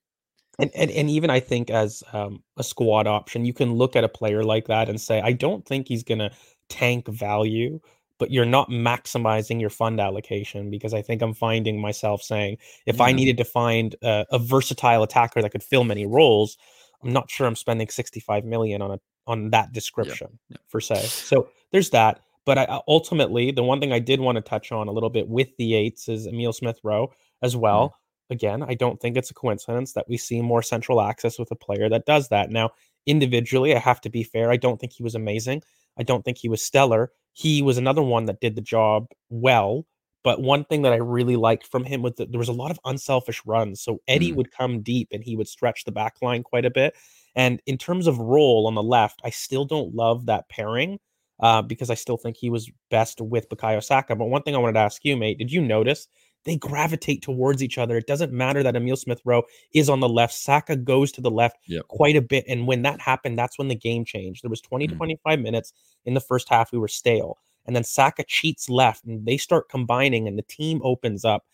And, 0.61 0.71
and 0.75 0.91
and 0.91 1.11
even 1.11 1.31
I 1.31 1.41
think 1.41 1.71
as 1.71 2.03
um, 2.13 2.43
a 2.57 2.65
squad 2.65 3.07
option, 3.07 3.45
you 3.45 3.53
can 3.55 3.75
look 3.75 3.97
at 3.97 4.05
a 4.05 4.09
player 4.09 4.45
like 4.45 4.67
that 4.67 4.89
and 4.89 5.01
say, 5.01 5.21
I 5.21 5.33
don't 5.33 5.65
think 5.67 5.89
he's 5.89 6.03
going 6.05 6.19
to 6.19 6.31
tank 6.69 7.09
value, 7.09 7.81
but 8.19 8.31
you're 8.31 8.45
not 8.45 8.69
maximizing 8.71 9.61
your 9.61 9.71
fund 9.71 10.01
allocation 10.01 10.71
because 10.71 10.93
I 10.93 11.03
think 11.03 11.23
I'm 11.23 11.35
finding 11.35 11.81
myself 11.81 12.23
saying, 12.23 12.59
if 12.87 13.01
I 13.01 13.13
mm. 13.13 13.17
needed 13.17 13.37
to 13.39 13.45
find 13.45 13.95
a, 14.03 14.27
a 14.31 14.39
versatile 14.39 15.03
attacker 15.03 15.41
that 15.41 15.51
could 15.51 15.63
fill 15.63 15.85
many 15.85 16.07
roles, 16.07 16.57
I'm 17.03 17.13
not 17.13 17.31
sure 17.31 17.47
I'm 17.47 17.57
spending 17.57 17.89
65 17.89 18.45
million 18.45 18.83
on 18.83 18.93
a 18.93 19.01
on 19.27 19.51
that 19.51 19.73
description 19.73 20.39
yeah. 20.49 20.57
per 20.73 20.81
se. 20.81 21.03
So 21.03 21.49
there's 21.71 21.91
that. 21.91 22.21
But 22.47 22.59
I, 22.59 22.65
I- 22.65 22.81
ultimately, 22.89 23.51
the 23.51 23.63
one 23.63 23.79
thing 23.79 23.93
I 23.93 23.99
did 23.99 24.21
want 24.21 24.37
to 24.37 24.43
touch 24.43 24.73
on 24.73 24.89
a 24.89 24.93
little 24.93 25.11
bit 25.11 25.29
with 25.29 25.49
the 25.59 25.75
eights 25.75 26.09
is 26.09 26.27
Emil 26.27 26.53
Smith 26.53 26.81
Rowe 26.83 27.13
as 27.43 27.55
well 27.55 27.91
mm. 28.31 28.35
again, 28.35 28.63
I 28.63 28.75
don't 28.75 28.99
think 29.01 29.17
it's 29.17 29.31
a 29.31 29.35
coincidence 29.35 29.93
that 29.93 30.09
we 30.09 30.17
see 30.17 30.41
more 30.41 30.63
central 30.63 31.01
access 31.01 31.39
with 31.39 31.51
a 31.51 31.57
player 31.57 31.89
that 31.91 32.07
does 32.07 32.31
that. 32.31 32.51
Now, 32.51 32.71
individually, 33.07 33.77
I 33.77 33.79
have 33.79 34.01
to 34.03 34.11
be 34.11 34.23
fair. 34.23 34.51
I 34.51 34.57
don't 34.57 34.81
think 34.81 34.93
he 34.93 35.03
was 35.03 35.15
amazing. 35.15 35.63
I 35.99 36.03
don't 36.05 36.25
think 36.25 36.39
he 36.39 36.49
was 36.49 36.63
stellar. 36.63 37.13
He 37.39 37.63
was 37.63 37.79
another 37.79 38.03
one 38.03 38.25
that 38.27 38.41
did 38.41 38.57
the 38.57 38.61
job 38.61 39.07
well. 39.31 39.87
But 40.25 40.43
one 40.43 40.65
thing 40.65 40.83
that 40.83 40.93
I 40.93 40.97
really 40.97 41.37
liked 41.37 41.69
from 41.69 41.85
him 41.85 42.03
was 42.03 42.15
that 42.17 42.33
there 42.33 42.39
was 42.41 42.49
a 42.49 42.53
lot 42.53 42.73
of 42.73 42.81
unselfish 42.85 43.41
runs. 43.47 43.81
So 43.81 44.01
Eddie 44.09 44.33
Mm. 44.33 44.37
would 44.37 44.51
come 44.51 44.83
deep 44.83 45.09
and 45.13 45.23
he 45.23 45.37
would 45.37 45.47
stretch 45.47 45.85
the 45.85 45.93
back 45.93 46.17
line 46.21 46.43
quite 46.43 46.65
a 46.65 46.71
bit. 46.71 46.97
And 47.37 47.63
in 47.67 47.79
terms 47.79 48.09
of 48.09 48.19
role 48.19 48.67
on 48.67 48.75
the 48.75 48.83
left, 48.83 49.21
I 49.25 49.31
still 49.31 49.65
don't 49.65 49.95
love 49.95 50.27
that 50.27 50.49
pairing 50.49 50.99
uh, 51.41 51.63
because 51.63 51.91
I 51.91 51.95
still 51.95 52.17
think 52.17 52.37
he 52.37 52.51
was 52.51 52.69
best 52.91 53.21
with 53.21 53.49
Bukayo 53.49 53.83
Saka. 53.83 54.17
But 54.17 54.27
one 54.27 54.43
thing 54.43 54.57
I 54.57 54.59
wanted 54.59 54.73
to 54.73 54.81
ask 54.81 55.05
you, 55.05 55.17
mate, 55.17 55.39
did 55.39 55.53
you 55.53 55.61
notice 55.63 56.09
they 56.49 56.57
gravitate 56.57 57.23
towards 57.23 57.63
each 57.63 57.79
other? 57.79 57.97
It 57.97 58.07
doesn't 58.07 58.33
matter 58.33 58.63
that 58.63 58.75
Emil 58.75 58.97
Smith 58.97 59.21
Rowe 59.25 59.45
is 59.73 59.89
on 59.89 60.01
the 60.01 60.09
left, 60.09 60.35
Saka 60.35 60.75
goes 60.77 61.13
to 61.13 61.21
the 61.21 61.31
left 61.31 61.59
Yep. 61.67 61.87
quite 61.89 62.17
a 62.17 62.23
bit. 62.23 62.45
And 62.49 62.67
when 62.67 62.83
that 62.83 63.01
happened, 63.01 63.39
that's 63.39 63.59
when 63.59 63.69
the 63.69 63.75
game 63.75 64.05
changed. 64.05 64.43
There 64.43 64.51
was 64.51 64.61
20 64.61 64.89
to 64.89 64.95
Mm. 64.95 64.99
25 64.99 65.41
minutes 65.41 65.73
in 66.05 66.15
the 66.15 66.21
first 66.21 66.49
half, 66.49 66.73
we 66.73 66.79
were 66.79 66.89
stale. 66.89 67.39
And 67.67 67.77
then 67.77 67.85
Saka 67.85 68.25
cheats 68.27 68.69
left 68.69 69.05
and 69.05 69.27
they 69.27 69.37
start 69.37 69.69
combining 69.69 70.27
and 70.27 70.39
the 70.39 70.43
team 70.43 70.81
opens 70.83 71.25
up. 71.25 71.45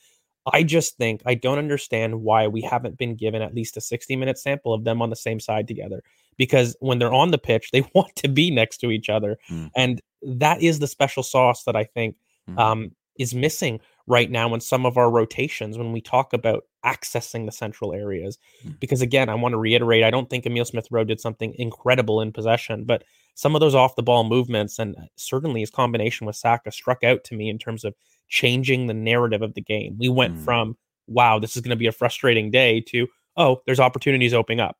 I 0.52 0.62
just 0.62 0.96
think 0.96 1.22
I 1.26 1.34
don't 1.34 1.58
understand 1.58 2.22
why 2.22 2.46
we 2.46 2.60
haven't 2.60 2.98
been 2.98 3.16
given 3.16 3.40
at 3.42 3.54
least 3.54 3.76
a 3.76 3.80
60 3.80 4.14
minute 4.14 4.38
sample 4.38 4.72
of 4.74 4.84
them 4.84 5.02
on 5.02 5.10
the 5.10 5.16
same 5.16 5.40
side 5.40 5.66
together. 5.66 6.02
Because 6.36 6.76
when 6.80 6.98
they're 6.98 7.12
on 7.12 7.30
the 7.30 7.38
pitch, 7.38 7.70
they 7.72 7.80
want 7.94 8.14
to 8.16 8.28
be 8.28 8.50
next 8.50 8.78
to 8.78 8.90
each 8.90 9.08
other. 9.08 9.38
Mm. 9.50 9.70
And 9.74 10.02
that 10.22 10.62
is 10.62 10.78
the 10.78 10.86
special 10.86 11.22
sauce 11.22 11.64
that 11.64 11.76
I 11.76 11.84
think 11.84 12.16
Mhm. 12.48 12.58
um, 12.58 12.92
is 13.18 13.34
missing 13.34 13.80
right 14.06 14.30
now 14.30 14.52
in 14.52 14.60
some 14.60 14.84
of 14.84 14.98
our 14.98 15.10
rotations 15.10 15.78
when 15.78 15.92
we 15.92 16.00
talk 16.00 16.32
about 16.32 16.64
accessing 16.84 17.46
the 17.46 17.52
central 17.52 17.94
areas. 17.94 18.38
Mm. 18.64 18.78
Because 18.78 19.00
again, 19.00 19.28
I 19.28 19.34
want 19.34 19.52
to 19.52 19.58
reiterate, 19.58 20.04
I 20.04 20.10
don't 20.10 20.28
think 20.28 20.44
Emil 20.44 20.66
Smith 20.66 20.88
Rowe 20.90 21.04
did 21.04 21.20
something 21.20 21.54
incredible 21.58 22.20
in 22.20 22.30
possession, 22.30 22.84
but 22.84 23.04
some 23.34 23.54
of 23.54 23.60
those 23.60 23.74
off 23.74 23.96
the 23.96 24.02
ball 24.02 24.24
movements 24.24 24.78
and 24.78 24.94
certainly 25.16 25.60
his 25.60 25.70
combination 25.70 26.26
with 26.26 26.36
Saka 26.36 26.70
struck 26.70 27.02
out 27.02 27.24
to 27.24 27.34
me 27.34 27.48
in 27.48 27.58
terms 27.58 27.84
of 27.84 27.94
changing 28.28 28.86
the 28.86 28.94
narrative 28.94 29.42
of 29.42 29.54
the 29.54 29.62
game. 29.62 29.96
We 29.98 30.08
went 30.10 30.36
Mm. 30.36 30.44
from, 30.44 30.76
wow, 31.06 31.38
this 31.38 31.56
is 31.56 31.62
going 31.62 31.70
to 31.70 31.76
be 31.76 31.86
a 31.86 31.92
frustrating 31.92 32.50
day 32.50 32.80
to, 32.88 33.08
oh, 33.36 33.62
there's 33.66 33.80
opportunities 33.80 34.34
opening 34.34 34.60
up. 34.60 34.76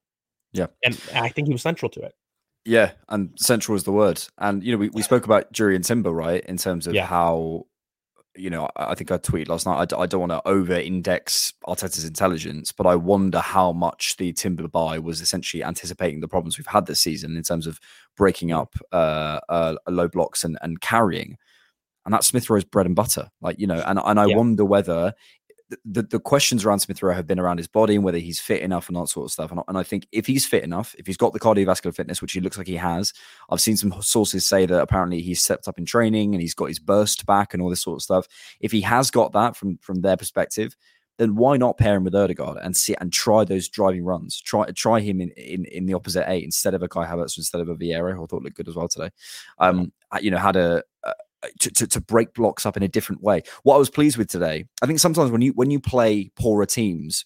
Yeah. 0.53 0.67
And 0.85 1.01
I 1.15 1.31
think 1.31 1.49
he 1.49 1.53
was 1.53 1.63
central 1.63 1.91
to 1.91 2.03
it. 2.03 2.15
Yeah, 2.67 2.93
and 3.09 3.31
central 3.37 3.77
is 3.77 3.85
the 3.85 3.93
word. 3.93 4.23
And 4.39 4.63
you 4.63 4.73
know, 4.73 4.79
we, 4.79 4.89
we 4.91 5.03
spoke 5.03 5.25
about 5.25 5.53
Jurrien 5.53 5.85
Timber, 5.85 6.11
right? 6.11 6.43
In 6.45 6.57
terms 6.57 6.87
of 6.87 6.95
Yeah. 6.95 7.07
how, 7.07 7.67
you 8.37 8.51
know, 8.51 8.69
I, 8.77 8.95
think 8.95 9.11
I 9.11 9.19
tweeted 9.19 9.49
last 9.49 9.67
night. 9.67 9.79
I, 9.79 9.85
d- 9.85 9.97
I 9.97 10.07
don't 10.07 10.21
want 10.21 10.33
to 10.33 10.47
over-index 10.49 11.53
Arteta's 11.67 12.05
intelligence, 12.05 12.73
but 12.73 12.87
I 12.87 12.97
wonder 12.97 13.39
how 13.41 13.73
much 13.73 14.17
the 14.17 14.33
Timber 14.33 14.69
buy 14.69 14.99
was 14.99 15.21
essentially 15.21 15.63
anticipating 15.63 16.21
the 16.21 16.29
problems 16.29 16.59
we've 16.59 16.67
had 16.67 16.87
this 16.87 17.01
season 17.01 17.37
in 17.37 17.43
terms 17.43 17.67
of 17.67 17.79
breaking 18.17 18.53
up 18.53 18.75
uh, 18.93 19.41
uh, 19.49 19.77
low 19.89 20.09
blocks 20.09 20.45
and, 20.45 20.59
and 20.63 20.81
carrying. 20.81 21.37
And 22.05 22.13
that's 22.13 22.27
Smith 22.27 22.51
Rowe's 22.51 22.65
bread 22.65 22.87
and 22.87 22.95
butter, 22.95 23.31
like 23.41 23.59
you 23.59 23.67
know. 23.67 23.83
And 23.87 23.99
and 24.05 24.21
I 24.21 24.27
Yeah. 24.27 24.37
wonder 24.37 24.65
whether 24.65 25.15
the, 25.85 26.03
the 26.03 26.21
questions 26.21 26.65
around 26.65 26.81
Smith 26.81 27.03
Rowe 27.03 27.15
have 27.15 27.27
been 27.27 27.41
around 27.41 27.59
his 27.59 27.67
body 27.67 27.95
and 27.95 28.05
whether 28.05 28.19
he's 28.19 28.41
fit 28.41 28.63
enough 28.63 28.89
and 28.89 28.97
that 28.97 29.09
sort 29.09 29.25
of 29.27 29.33
stuff. 29.33 29.51
And, 29.51 29.61
I- 29.61 29.65
and 29.69 29.79
I 29.79 29.83
think 29.83 30.07
if 30.13 30.27
he's 30.27 30.47
fit 30.47 30.63
enough, 30.65 30.95
if 30.99 31.07
he's 31.07 31.17
got 31.17 31.33
the 31.33 31.41
cardiovascular 31.41 31.95
fitness, 31.95 32.21
which 32.21 32.33
he 32.33 32.41
looks 32.41 32.59
like 32.59 32.67
he 32.67 32.77
has, 32.77 33.13
I've 33.51 33.61
seen 33.61 33.77
some 33.77 33.93
sources 34.03 34.47
say 34.47 34.67
that 34.67 34.81
apparently 34.81 35.21
he's 35.21 35.43
stepped 35.43 35.67
up 35.69 35.79
in 35.79 35.85
training 35.87 36.35
and 36.35 36.43
he's 36.43 36.55
got 36.55 36.67
his 36.69 36.79
burst 36.79 37.25
back 37.27 37.55
and 37.55 37.63
all 37.63 37.71
this 37.71 37.83
sort 37.83 37.99
of 37.99 38.03
stuff. 38.03 38.27
If 38.61 38.73
he 38.73 38.83
has 38.83 39.11
got 39.11 39.33
that 39.33 39.57
from 39.57 39.79
from 39.79 40.03
their 40.03 40.17
perspective, 40.17 40.77
then 41.17 41.37
why 41.37 41.57
not 41.57 41.79
pair 41.79 41.95
him 41.95 42.05
with 42.05 42.13
Ødegaard 42.13 42.59
and 42.65 42.77
see 42.77 42.95
and 43.01 43.13
try 43.13 43.45
those 43.45 43.69
driving 43.69 44.05
runs? 44.05 44.41
Try 44.41 44.67
try 44.73 45.01
him 45.01 45.21
in 45.21 45.31
in, 45.31 45.65
in 45.67 45.87
the 45.87 45.95
opposite 45.95 46.29
eight 46.31 46.45
instead 46.45 46.75
of 46.75 46.83
a 46.83 46.89
Kai 46.89 47.07
Havertz 47.07 47.39
instead 47.39 47.61
of 47.61 47.69
a 47.69 47.77
Vieira, 47.77 48.15
who 48.15 48.25
I 48.25 48.27
thought 48.27 48.43
looked 48.43 48.57
good 48.57 48.69
as 48.69 48.75
well 48.75 48.89
today. 48.89 49.11
Um, 49.59 49.93
you 50.21 50.31
know, 50.31 50.39
had 50.39 50.57
a, 50.57 50.83
a 51.05 51.13
to, 51.61 51.71
to, 51.71 51.87
to 51.87 52.01
break 52.01 52.35
blocks 52.35 52.67
up 52.67 52.77
in 52.77 52.83
a 52.83 52.89
different 52.89 53.23
way. 53.23 53.43
What 53.63 53.77
I 53.77 53.79
was 53.79 53.91
pleased 53.91 54.17
with 54.17 54.29
today, 54.29 54.67
I 54.83 54.87
think 54.87 54.99
sometimes 54.99 55.31
when 55.31 55.43
you 55.43 55.53
when 55.53 55.71
you 55.71 55.81
play 55.81 56.31
poorer 56.37 56.67
teams, 56.67 57.25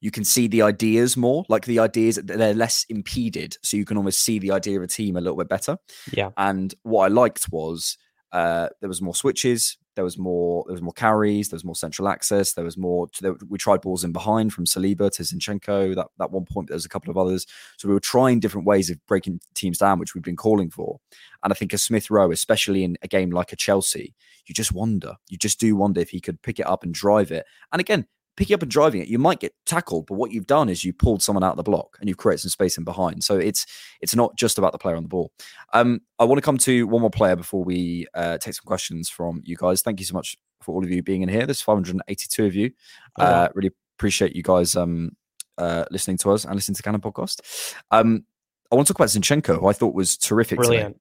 you 0.00 0.10
can 0.10 0.24
see 0.24 0.48
the 0.48 0.62
ideas 0.62 1.16
more. 1.16 1.44
Like 1.48 1.64
the 1.64 1.78
ideas 1.78 2.16
they're 2.16 2.54
less 2.54 2.84
impeded, 2.88 3.56
so 3.62 3.76
you 3.76 3.84
can 3.84 3.96
almost 3.96 4.22
see 4.22 4.38
the 4.38 4.50
idea 4.50 4.76
of 4.76 4.82
a 4.82 4.88
team 4.88 5.16
a 5.16 5.20
little 5.20 5.38
bit 5.38 5.48
better. 5.48 5.76
Yeah. 6.12 6.30
And 6.36 6.74
what 6.82 7.04
I 7.04 7.08
liked 7.08 7.46
was 7.50 7.96
uh, 8.32 8.68
there 8.80 8.88
was 8.88 9.00
more 9.00 9.14
switches, 9.14 9.76
there 9.94 10.04
was 10.04 10.18
more 10.18 10.64
there 10.66 10.72
was 10.72 10.82
more 10.82 10.92
carries, 10.92 11.48
there 11.48 11.56
was 11.56 11.64
more 11.64 11.74
central 11.74 12.08
access, 12.08 12.52
there 12.54 12.64
was 12.64 12.76
more. 12.76 13.08
There, 13.20 13.34
we 13.48 13.58
tried 13.58 13.80
balls 13.80 14.04
in 14.04 14.12
behind 14.12 14.52
from 14.52 14.64
Saliba 14.64 15.10
to 15.12 15.22
Zinchenko. 15.22 15.94
That 15.94 16.08
that 16.18 16.30
one 16.30 16.44
point, 16.44 16.68
there 16.68 16.76
was 16.76 16.84
a 16.84 16.90
couple 16.90 17.10
of 17.10 17.18
others. 17.18 17.46
So 17.78 17.88
we 17.88 17.94
were 17.94 18.00
trying 18.00 18.40
different 18.40 18.66
ways 18.66 18.90
of 18.90 19.04
breaking 19.06 19.40
teams 19.54 19.78
down, 19.78 19.98
which 19.98 20.14
we've 20.14 20.24
been 20.24 20.36
calling 20.36 20.70
for. 20.70 20.98
And 21.42 21.52
I 21.52 21.56
think 21.56 21.72
a 21.72 21.78
Smith 21.78 22.10
Rowe, 22.10 22.30
especially 22.30 22.84
in 22.84 22.96
a 23.02 23.08
game 23.08 23.30
like 23.30 23.52
a 23.52 23.56
Chelsea, 23.56 24.14
you 24.46 24.54
just 24.54 24.72
wonder, 24.72 25.14
you 25.28 25.38
just 25.38 25.60
do 25.60 25.76
wonder 25.76 26.00
if 26.00 26.10
he 26.10 26.20
could 26.20 26.40
pick 26.42 26.58
it 26.58 26.66
up 26.66 26.82
and 26.82 26.94
drive 26.94 27.30
it. 27.30 27.44
And 27.72 27.80
again, 27.80 28.06
picking 28.36 28.54
up 28.54 28.62
and 28.62 28.70
driving 28.70 29.02
it, 29.02 29.08
you 29.08 29.18
might 29.18 29.40
get 29.40 29.54
tackled, 29.66 30.06
but 30.06 30.14
what 30.14 30.32
you've 30.32 30.46
done 30.46 30.68
is 30.68 30.84
you 30.84 30.92
pulled 30.92 31.22
someone 31.22 31.44
out 31.44 31.52
of 31.52 31.56
the 31.56 31.62
block 31.62 31.96
and 32.00 32.08
you've 32.08 32.18
created 32.18 32.40
some 32.40 32.50
space 32.50 32.78
in 32.78 32.84
behind. 32.84 33.22
So 33.24 33.36
it's 33.36 33.66
it's 34.00 34.14
not 34.14 34.36
just 34.36 34.58
about 34.58 34.72
the 34.72 34.78
player 34.78 34.96
on 34.96 35.02
the 35.02 35.08
ball. 35.08 35.32
Um, 35.72 36.00
I 36.18 36.24
want 36.24 36.38
to 36.38 36.42
come 36.42 36.58
to 36.58 36.86
one 36.86 37.00
more 37.02 37.10
player 37.10 37.36
before 37.36 37.64
we 37.64 38.06
uh, 38.14 38.38
take 38.38 38.54
some 38.54 38.64
questions 38.64 39.08
from 39.08 39.42
you 39.44 39.56
guys. 39.56 39.82
Thank 39.82 40.00
you 40.00 40.06
so 40.06 40.14
much 40.14 40.36
for 40.62 40.74
all 40.74 40.84
of 40.84 40.90
you 40.90 41.02
being 41.02 41.22
in 41.22 41.28
here. 41.28 41.46
There's 41.46 41.60
582 41.60 42.44
of 42.44 42.54
you. 42.54 42.70
Oh, 43.18 43.24
wow. 43.24 43.30
Uh, 43.30 43.48
really 43.54 43.72
appreciate 43.98 44.34
you 44.34 44.42
guys 44.42 44.76
um, 44.76 45.16
uh, 45.58 45.84
listening 45.90 46.16
to 46.18 46.30
us 46.30 46.44
and 46.44 46.54
listening 46.54 46.76
to 46.76 46.82
Cannon 46.82 47.00
Podcast. 47.00 47.74
Um, 47.90 48.24
I 48.70 48.74
want 48.74 48.86
to 48.86 48.94
talk 48.94 49.00
about 49.00 49.08
Zinchenko, 49.10 49.60
who 49.60 49.66
I 49.66 49.72
thought 49.74 49.94
was 49.94 50.16
terrific. 50.16 50.58
today 50.58 50.68
Brilliant. 50.68 51.00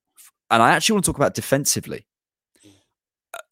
and 0.49 0.61
I 0.61 0.71
actually 0.71 0.93
want 0.93 1.05
to 1.05 1.11
talk 1.11 1.17
about 1.17 1.33
defensively. 1.33 2.05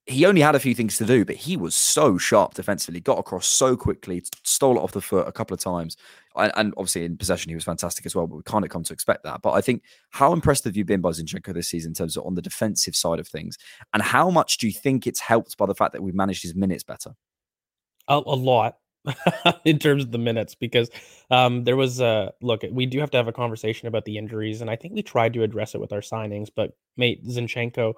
He 0.10 0.26
only 0.26 0.42
had 0.42 0.56
a 0.56 0.60
few 0.60 0.76
things 0.76 0.98
to 0.98 1.06
do, 1.06 1.24
but 1.24 1.36
he 1.36 1.56
was 1.56 1.76
so 1.76 2.18
sharp 2.18 2.56
defensively. 2.56 3.00
Got 3.00 3.20
across 3.20 3.48
so 3.48 3.78
quickly, 3.78 4.24
stole 4.44 4.78
it 4.78 4.82
off 4.82 4.92
the 4.92 5.02
foot 5.02 5.28
a 5.28 5.32
couple 5.32 5.54
of 5.54 5.60
times, 5.60 5.98
and, 6.36 6.52
and 6.56 6.74
obviously 6.78 7.06
in 7.06 7.16
possession 7.16 7.50
he 7.50 7.56
was 7.56 7.64
fantastic 7.64 8.06
as 8.06 8.16
well. 8.16 8.28
But 8.28 8.38
we 8.38 8.44
kind 8.44 8.66
of 8.66 8.72
come 8.72 8.84
to 8.84 8.94
expect 8.94 9.24
that. 9.24 9.42
But 9.42 9.52
I 9.52 9.62
think 9.62 9.84
how 10.10 10.34
impressed 10.34 10.64
have 10.66 10.76
you 10.76 10.84
been 10.84 11.02
by 11.02 11.12
Zinchenko 11.12 11.54
this 11.54 11.70
season 11.70 11.92
in 11.92 11.94
terms 11.94 12.18
of 12.18 12.26
on 12.26 12.36
the 12.36 12.42
defensive 12.42 12.96
side 12.96 13.20
of 13.20 13.28
things, 13.28 13.58
and 13.94 14.04
how 14.04 14.30
much 14.30 14.58
do 14.58 14.68
you 14.68 14.74
think 14.74 15.08
it's 15.08 15.20
helped 15.20 15.58
by 15.58 15.66
the 15.66 15.76
fact 15.76 15.94
that 15.94 16.02
we've 16.02 16.16
managed 16.16 16.42
his 16.42 16.56
minutes 16.56 16.84
better? 16.84 17.12
a, 18.10 18.16
a 18.16 18.36
lot 18.36 18.78
in 19.66 19.80
terms 19.80 20.04
of 20.04 20.12
the 20.12 20.18
minutes 20.18 20.56
because 20.56 20.90
um, 21.32 21.64
there 21.64 21.78
was 21.78 22.02
a 22.02 22.34
look. 22.42 22.64
We 22.70 22.86
do 22.86 23.00
have 23.00 23.12
to 23.12 23.18
have 23.18 23.28
a 23.28 23.34
conversation 23.34 23.88
about 23.88 24.06
the 24.06 24.18
injuries, 24.18 24.62
and 24.62 24.70
I 24.70 24.76
think 24.76 24.94
we 24.94 25.02
tried 25.02 25.34
to 25.34 25.44
address 25.44 25.74
it 25.74 25.82
with 25.82 25.94
our 25.94 26.02
signings. 26.02 26.50
But 26.54 26.72
mate, 26.98 27.26
Zinchenko, 27.26 27.94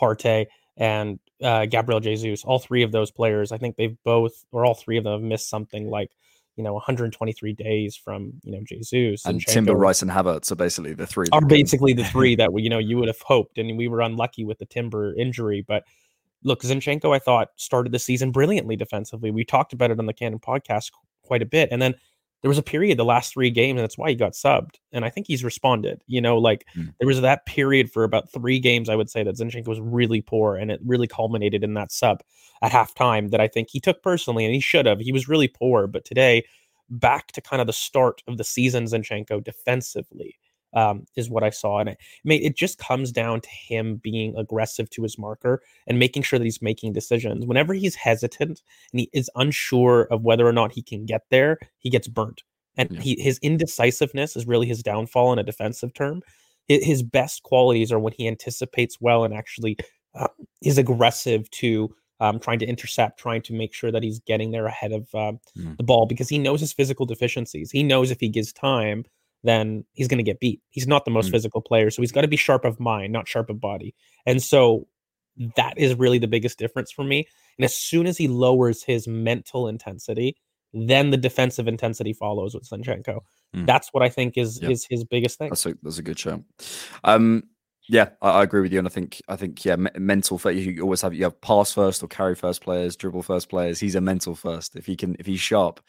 Partey, 0.00 0.46
and 0.78 1.18
uh, 1.42 1.66
Gabriel 1.66 2.00
Jesus, 2.00 2.44
all 2.44 2.58
three 2.58 2.82
of 2.82 2.92
those 2.92 3.10
players, 3.10 3.52
I 3.52 3.58
think 3.58 3.76
they've 3.76 3.96
both 4.04 4.44
or 4.52 4.64
all 4.64 4.74
three 4.74 4.96
of 4.96 5.04
them 5.04 5.12
have 5.12 5.22
missed 5.22 5.48
something 5.50 5.90
like 5.90 6.10
you 6.56 6.64
know 6.64 6.72
123 6.72 7.52
days 7.52 7.96
from 7.96 8.32
you 8.42 8.52
know 8.52 8.60
Jesus 8.64 9.24
And 9.24 9.40
Zinchenko 9.40 9.52
Timber, 9.52 9.74
Rice, 9.74 10.02
and 10.02 10.10
Havertz 10.10 10.50
are 10.50 10.56
basically 10.56 10.94
the 10.94 11.06
three. 11.06 11.26
are 11.32 11.44
basically 11.44 11.92
the 11.92 12.04
three 12.04 12.36
that 12.36 12.52
we, 12.52 12.62
you 12.62 12.70
know 12.70 12.78
you 12.78 12.96
would 12.98 13.08
have 13.08 13.20
hoped, 13.20 13.58
and 13.58 13.76
we 13.76 13.88
were 13.88 14.00
unlucky 14.00 14.44
with 14.44 14.58
the 14.58 14.66
Timber 14.66 15.14
injury. 15.14 15.64
But 15.66 15.84
look, 16.44 16.62
Zinchenko, 16.62 17.14
I 17.14 17.18
thought 17.18 17.48
started 17.56 17.92
the 17.92 17.98
season 17.98 18.30
brilliantly 18.30 18.76
defensively. 18.76 19.30
We 19.30 19.44
talked 19.44 19.72
about 19.72 19.90
it 19.90 19.98
on 19.98 20.06
the 20.06 20.12
Cannon 20.12 20.38
podcast 20.38 20.90
quite 21.22 21.42
a 21.42 21.46
bit, 21.46 21.68
and 21.72 21.82
then 21.82 21.94
there 22.42 22.48
was 22.48 22.58
a 22.58 22.62
period 22.62 22.98
the 22.98 23.04
last 23.04 23.32
three 23.32 23.50
games, 23.50 23.78
and 23.78 23.82
that's 23.84 23.98
why 23.98 24.10
he 24.10 24.14
got 24.14 24.32
subbed. 24.32 24.76
And 24.92 25.04
I 25.04 25.10
think 25.10 25.26
he's 25.26 25.42
responded. 25.44 26.02
You 26.06 26.20
know, 26.20 26.38
like 26.38 26.64
Mm. 26.76 26.94
there 26.98 27.08
was 27.08 27.20
that 27.20 27.46
period 27.46 27.90
for 27.90 28.04
about 28.04 28.30
three 28.30 28.58
games, 28.60 28.88
I 28.88 28.94
would 28.94 29.10
say 29.10 29.22
that 29.24 29.34
Zinchenko 29.36 29.66
was 29.68 29.80
really 29.80 30.20
poor, 30.20 30.56
and 30.56 30.70
it 30.70 30.80
really 30.84 31.06
culminated 31.08 31.64
in 31.64 31.74
that 31.74 31.90
sub 31.92 32.22
at 32.62 32.72
halftime 32.72 33.30
that 33.30 33.40
I 33.40 33.48
think 33.48 33.68
he 33.70 33.80
took 33.80 34.02
personally, 34.02 34.44
and 34.44 34.54
he 34.54 34.60
should 34.60 34.86
have. 34.86 35.00
He 35.00 35.12
was 35.12 35.28
really 35.28 35.48
poor, 35.48 35.86
but 35.86 36.04
today, 36.04 36.44
back 36.90 37.32
to 37.32 37.40
kind 37.40 37.60
of 37.60 37.66
the 37.66 37.72
start 37.72 38.22
of 38.28 38.38
the 38.38 38.44
season, 38.44 38.84
Zinchenko 38.84 39.42
defensively 39.44 40.36
um, 40.74 41.06
is 41.16 41.30
what 41.30 41.42
I 41.42 41.50
saw, 41.50 41.78
and 41.78 41.88
it, 41.90 41.98
I 42.00 42.28
mean, 42.28 42.42
it 42.42 42.56
just 42.56 42.78
comes 42.78 43.10
down 43.12 43.40
to 43.40 43.48
him 43.48 43.96
being 43.96 44.36
aggressive 44.36 44.90
to 44.90 45.02
his 45.02 45.18
marker 45.18 45.62
and 45.86 45.98
making 45.98 46.22
sure 46.22 46.38
that 46.38 46.44
he's 46.44 46.62
making 46.62 46.92
decisions. 46.92 47.46
Whenever 47.46 47.74
he's 47.74 47.94
hesitant 47.94 48.62
and 48.92 49.00
he 49.00 49.10
is 49.12 49.30
unsure 49.36 50.02
of 50.10 50.22
whether 50.22 50.46
or 50.46 50.52
not 50.52 50.72
he 50.72 50.82
can 50.82 51.06
get 51.06 51.22
there, 51.30 51.58
he 51.78 51.90
gets 51.90 52.08
burnt. 52.08 52.42
And 52.76 52.90
Yeah. 52.92 53.00
he, 53.00 53.20
his 53.20 53.38
indecisiveness 53.38 54.36
is 54.36 54.46
really 54.46 54.66
his 54.66 54.82
downfall 54.82 55.32
in 55.32 55.38
a 55.38 55.42
defensive 55.42 55.92
term. 55.94 56.22
His 56.68 57.02
best 57.02 57.42
qualities 57.44 57.90
are 57.90 57.98
when 57.98 58.12
he 58.12 58.28
anticipates 58.28 59.00
well 59.00 59.24
and 59.24 59.32
actually 59.34 59.78
uh, 60.14 60.28
is 60.62 60.76
aggressive 60.78 61.50
to 61.52 61.94
um, 62.20 62.38
trying 62.38 62.58
to 62.58 62.66
intercept, 62.66 63.18
trying 63.18 63.40
to 63.42 63.52
make 63.54 63.72
sure 63.72 63.90
that 63.90 64.02
he's 64.02 64.18
getting 64.20 64.50
there 64.50 64.66
ahead 64.66 64.92
of 64.92 65.08
um, 65.14 65.38
Mm. 65.56 65.76
the 65.76 65.82
ball 65.82 66.04
because 66.06 66.28
he 66.28 66.36
knows 66.38 66.60
his 66.60 66.72
physical 66.72 67.06
deficiencies. 67.06 67.70
He 67.70 67.82
knows 67.82 68.10
if 68.10 68.20
he 68.20 68.28
gives 68.28 68.52
time, 68.52 69.04
then 69.44 69.84
he's 69.92 70.08
going 70.08 70.18
to 70.18 70.24
get 70.24 70.40
beat. 70.40 70.60
He's 70.70 70.86
not 70.86 71.04
the 71.04 71.10
most 71.10 71.28
Mm. 71.28 71.32
physical 71.32 71.60
player, 71.60 71.90
so 71.90 72.02
he's 72.02 72.12
got 72.12 72.22
to 72.22 72.28
be 72.28 72.36
sharp 72.36 72.64
of 72.64 72.80
mind, 72.80 73.12
not 73.12 73.28
sharp 73.28 73.50
of 73.50 73.60
body. 73.60 73.94
And 74.26 74.42
so 74.42 74.88
that 75.56 75.78
is 75.78 75.94
really 75.94 76.18
the 76.18 76.26
biggest 76.26 76.58
difference 76.58 76.90
for 76.90 77.04
me. 77.04 77.26
And 77.58 77.64
as 77.64 77.74
soon 77.74 78.06
as 78.06 78.18
he 78.18 78.26
lowers 78.28 78.82
his 78.82 79.06
mental 79.06 79.68
intensity, 79.68 80.36
then 80.74 81.10
the 81.10 81.16
defensive 81.16 81.68
intensity 81.68 82.12
follows 82.12 82.54
with 82.54 82.68
Zinchenko. 82.68 83.20
Mm. 83.54 83.66
That's 83.66 83.88
what 83.92 84.02
I 84.02 84.08
think 84.08 84.36
is 84.36 84.60
Yeah. 84.60 84.70
is 84.70 84.86
his 84.90 85.04
biggest 85.04 85.38
thing. 85.38 85.50
That's 85.50 85.64
a 85.66 85.74
that's 85.82 85.98
a 85.98 86.02
good 86.02 86.18
show. 86.18 86.44
Um, 87.04 87.44
yeah, 87.90 88.10
I, 88.20 88.30
I 88.30 88.42
agree 88.42 88.60
with 88.60 88.72
you, 88.72 88.78
and 88.78 88.86
I 88.86 88.90
think 88.90 89.20
I 89.28 89.36
think 89.36 89.64
yeah, 89.64 89.76
me- 89.76 89.90
mental. 89.96 90.36
fir- 90.38 90.50
You 90.50 90.82
always 90.82 91.00
have 91.00 91.14
you 91.14 91.24
have 91.24 91.40
pass 91.40 91.72
first 91.72 92.02
or 92.02 92.06
carry 92.08 92.34
first 92.34 92.62
players, 92.62 92.96
dribble 92.96 93.22
first 93.22 93.48
players. 93.48 93.80
He's 93.80 93.94
a 93.94 94.00
mental 94.00 94.34
first. 94.34 94.76
If 94.76 94.84
he 94.86 94.94
can, 94.94 95.16
if 95.18 95.26
he's 95.26 95.40
sharp, 95.40 95.80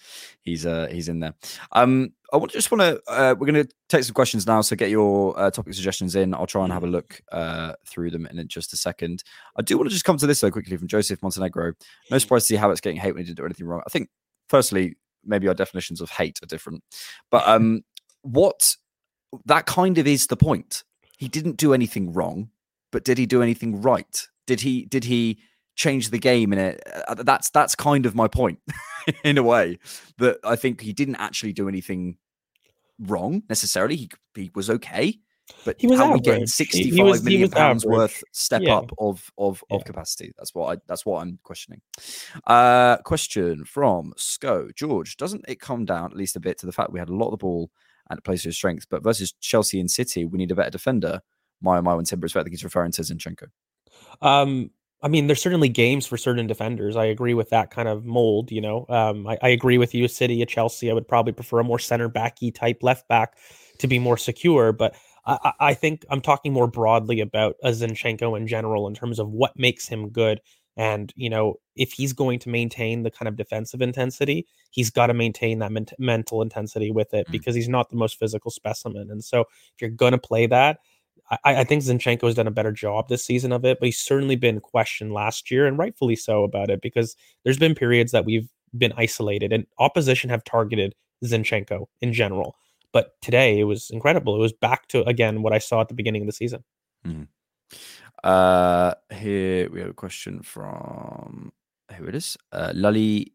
he's 0.42 0.66
uh 0.66 0.88
he's 0.90 1.10
in 1.10 1.20
there. 1.20 1.34
Um, 1.74 2.14
I 2.32 2.38
want 2.38 2.52
just 2.54 2.72
want 2.72 2.82
to 2.82 3.02
uh, 3.12 3.36
we're 3.38 3.48
going 3.52 3.66
to 3.66 3.74
take 3.90 4.04
some 4.04 4.14
questions 4.14 4.48
now. 4.48 4.62
So 4.62 4.76
get 4.76 4.90
your 4.90 5.38
uh, 5.38 5.52
topic 5.52 5.74
suggestions 5.74 6.16
in. 6.16 6.34
I'll 6.34 6.48
try 6.48 6.64
and 6.64 6.72
have 6.72 6.84
a 6.84 6.88
look 6.88 7.22
uh 7.32 7.74
through 7.86 8.12
them 8.12 8.26
in 8.28 8.48
just 8.48 8.72
a 8.72 8.78
second. 8.78 9.24
I 9.58 9.62
do 9.62 9.78
want 9.78 9.90
to 9.90 9.94
just 9.94 10.06
come 10.06 10.18
to 10.18 10.28
this 10.28 10.40
though 10.40 10.52
quickly 10.52 10.78
from 10.78 10.88
Joseph 10.88 11.22
Montenegro. 11.22 11.74
No 12.12 12.18
surprise 12.18 12.44
to 12.44 12.48
see 12.48 12.56
how 12.56 12.72
it's 12.72 12.82
getting 12.82 13.00
hate 13.00 13.12
when 13.12 13.24
he 13.24 13.26
didn't 13.26 13.38
do 13.38 13.46
anything 13.46 13.68
wrong. 13.68 13.82
I 13.86 13.90
think 13.90 14.10
firstly, 14.48 14.96
maybe 15.26 15.50
our 15.50 15.54
definitions 15.54 16.00
of 16.00 16.10
hate 16.12 16.40
are 16.42 16.48
different, 16.48 16.82
but 17.30 17.46
um, 17.46 17.82
what 18.22 18.76
that 19.46 19.66
kind 19.66 19.98
of 19.98 20.08
is 20.08 20.28
the 20.28 20.38
point. 20.38 20.84
He 21.20 21.28
didn't 21.28 21.58
do 21.58 21.74
anything 21.74 22.14
wrong, 22.14 22.50
but 22.92 23.04
did 23.04 23.18
he 23.20 23.26
do 23.28 23.44
anything 23.44 23.82
right? 23.82 24.28
Did 24.48 24.62
he 24.62 24.86
did 24.86 25.04
he 25.04 25.40
change 25.76 26.10
the 26.10 26.18
game 26.20 26.52
in 26.54 26.60
it? 26.60 26.82
Uh, 27.08 27.14
that's 27.16 27.50
that's 27.52 27.76
kind 27.76 28.06
of 28.08 28.16
my 28.16 28.28
point 28.28 28.60
in 29.24 29.38
a 29.38 29.44
way 29.44 29.78
that 30.18 30.40
I 30.44 30.56
think 30.56 30.82
he 30.82 30.94
didn't 30.94 31.18
actually 31.18 31.54
do 31.54 31.68
anything 31.70 32.18
wrong 33.00 33.44
necessarily. 33.50 33.96
He 33.96 34.10
he 34.36 34.52
was 34.56 34.70
okay, 34.70 35.20
but 35.66 35.76
He 35.80 35.88
was 35.88 36.00
how 36.00 36.06
are 36.12 36.14
we 36.14 36.20
average. 36.20 36.40
He- 36.40 36.46
sixty 36.48 36.92
five 36.92 37.24
million 37.24 37.50
pounds 37.52 37.84
average. 37.86 37.98
worth 37.98 38.24
step 38.32 38.62
Yeah. 38.64 38.78
up 38.78 38.92
of 38.98 39.30
of 39.38 39.64
of 39.70 39.84
capacity? 39.86 40.32
That's 40.38 40.56
what 40.56 40.78
I 40.78 40.82
that's 40.88 41.06
what 41.06 41.22
I'm 41.22 41.38
questioning. 41.44 41.82
Uh 42.48 42.98
question 43.04 43.66
from 43.66 44.14
Sco 44.18 44.70
George. 44.76 45.18
Doesn't 45.18 45.46
it 45.48 45.60
come 45.60 45.86
down 45.86 46.06
at 46.12 46.18
least 46.18 46.36
a 46.38 46.40
bit 46.40 46.58
to 46.60 46.66
the 46.66 46.72
fact 46.72 46.92
we 46.94 47.00
had 47.00 47.10
a 47.10 47.16
lot 47.16 47.28
of 47.28 47.32
the 47.32 47.38
ball 47.38 47.72
and 48.10 48.18
it 48.18 48.24
plays 48.24 48.44
to 48.44 48.86
but 48.90 49.04
versus 49.04 49.34
Chelsea 49.40 49.80
and 49.80 49.90
City, 49.90 50.26
we 50.26 50.38
need 50.38 50.52
a 50.52 50.56
better 50.56 50.70
defender. 50.70 51.22
My 51.62 51.82
my 51.82 51.94
when 51.94 52.06
Timber 52.06 52.26
is 52.26 52.36
I 52.36 52.44
think 52.44 52.52
he's 52.52 52.64
referring 52.64 52.92
to 52.94 53.02
Zinchenko. 53.02 53.48
Um, 54.22 54.72
I 55.02 55.08
mean, 55.08 55.28
there's 55.28 55.42
certainly 55.42 55.70
games 55.70 56.06
for 56.06 56.18
certain 56.18 56.48
defenders. 56.48 56.96
I 56.96 57.06
agree 57.06 57.34
with 57.34 57.50
that 57.52 57.72
kind 57.72 57.88
of 57.88 58.06
mold. 58.06 58.52
You 58.52 58.62
know, 58.62 58.86
um, 58.90 59.28
I, 59.28 59.38
I 59.42 59.50
agree 59.50 59.78
with 59.78 59.94
you. 59.94 60.08
City, 60.08 60.42
a 60.42 60.46
Chelsea, 60.46 60.90
I 60.90 60.94
would 60.94 61.08
probably 61.08 61.34
prefer 61.34 61.60
a 61.60 61.64
more 61.64 61.80
center 61.80 62.10
backy 62.10 62.52
type 62.52 62.80
left 62.82 63.08
back 63.08 63.38
to 63.80 63.88
be 63.88 64.00
more 64.00 64.18
secure. 64.18 64.72
But 64.74 64.96
I, 65.26 65.38
I 65.44 65.54
I 65.60 65.74
think 65.74 66.06
I'm 66.10 66.22
talking 66.22 66.54
more 66.54 66.68
broadly 66.68 67.20
about 67.22 67.56
a 67.64 67.70
Zinchenko 67.70 68.38
in 68.38 68.48
general 68.48 68.88
in 68.88 68.94
terms 68.94 69.20
of 69.20 69.30
what 69.30 69.58
makes 69.58 69.88
him 69.88 70.10
good. 70.10 70.42
And 70.80 71.12
you 71.18 71.30
know, 71.30 71.56
if 71.76 71.92
he's 71.92 72.14
going 72.14 72.40
to 72.40 72.50
maintain 72.50 73.04
the 73.04 73.12
kind 73.12 73.28
of 73.28 73.36
defensive 73.36 73.82
intensity, 73.82 74.48
he's 74.72 74.90
got 74.90 75.08
to 75.08 75.14
maintain 75.14 75.60
that 75.60 75.74
ment- 75.74 75.94
mental 76.00 76.42
intensity 76.42 76.90
with 76.90 77.14
it 77.14 77.28
Mm. 77.28 77.32
because 77.34 77.54
he's 77.54 77.68
not 77.68 77.90
the 77.90 77.98
most 77.98 78.18
physical 78.18 78.50
specimen. 78.50 79.12
And 79.12 79.22
so, 79.22 79.42
if 79.42 79.82
you're 79.82 79.90
going 79.90 80.14
to 80.14 80.18
play 80.18 80.48
that, 80.48 80.80
I, 81.32 81.38
I 81.58 81.64
think 81.66 81.84
Zinchenko 81.84 82.24
has 82.28 82.36
done 82.36 82.48
a 82.48 82.52
better 82.52 82.72
job 82.72 83.10
this 83.10 83.26
season 83.26 83.52
of 83.52 83.66
it, 83.66 83.80
but 83.80 83.88
he's 83.88 84.00
certainly 84.00 84.38
been 84.38 84.62
questioned 84.62 85.12
last 85.14 85.52
year 85.52 85.68
and 85.68 85.78
rightfully 85.78 86.16
so 86.16 86.44
about 86.44 86.70
it 86.70 86.82
because 86.82 87.16
there's 87.44 87.60
been 87.60 87.76
periods 87.76 88.14
that 88.14 88.26
we've 88.26 88.50
been 88.78 88.94
isolated 88.98 89.52
and 89.52 89.66
opposition 89.80 90.30
have 90.30 90.44
targeted 90.46 90.96
Zinchenko 91.26 91.88
in 92.02 92.14
general. 92.14 92.56
But 92.94 93.22
today 93.22 93.60
it 93.60 93.66
was 93.66 93.90
incredible. 93.92 94.36
It 94.36 94.40
was 94.40 94.54
back 94.54 94.88
to 94.90 95.04
again 95.08 95.42
what 95.44 95.54
I 95.54 95.60
saw 95.60 95.82
at 95.82 95.90
the 95.90 95.94
beginning 95.94 96.22
of 96.22 96.28
the 96.28 96.34
season. 96.34 96.64
Uh, 98.24 98.94
here 99.12 99.70
we 99.70 99.80
have 99.80 99.90
a 99.90 99.94
question 99.94 100.42
from 100.42 101.52
who 101.96 102.06
it 102.06 102.16
is. 102.16 102.38
Uh, 102.52 102.72
Lali 102.76 103.34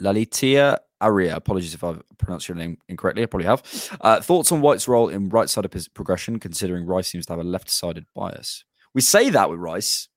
Lalitia 0.00 0.78
Aria. 1.00 1.36
Apologies 1.36 1.74
if 1.74 1.84
I've 1.84 2.02
pronounced 2.18 2.48
your 2.48 2.56
name 2.56 2.78
incorrectly. 2.88 3.22
I 3.22 3.26
probably 3.26 3.46
have. 3.46 3.62
Uh, 4.00 4.20
thoughts 4.20 4.50
on 4.52 4.60
White's 4.60 4.88
role 4.88 5.08
in 5.08 5.28
right 5.28 5.48
side 5.48 5.64
of 5.64 5.72
his 5.72 5.88
progression, 5.88 6.38
considering 6.40 6.86
Rice 6.86 7.08
seems 7.08 7.26
to 7.26 7.32
have 7.32 7.40
a 7.40 7.44
left 7.44 7.70
sided 7.70 8.06
bias. 8.14 8.64
We 8.94 9.00
say 9.00 9.30
that 9.30 9.50
with 9.50 9.58
Rice. 9.58 10.08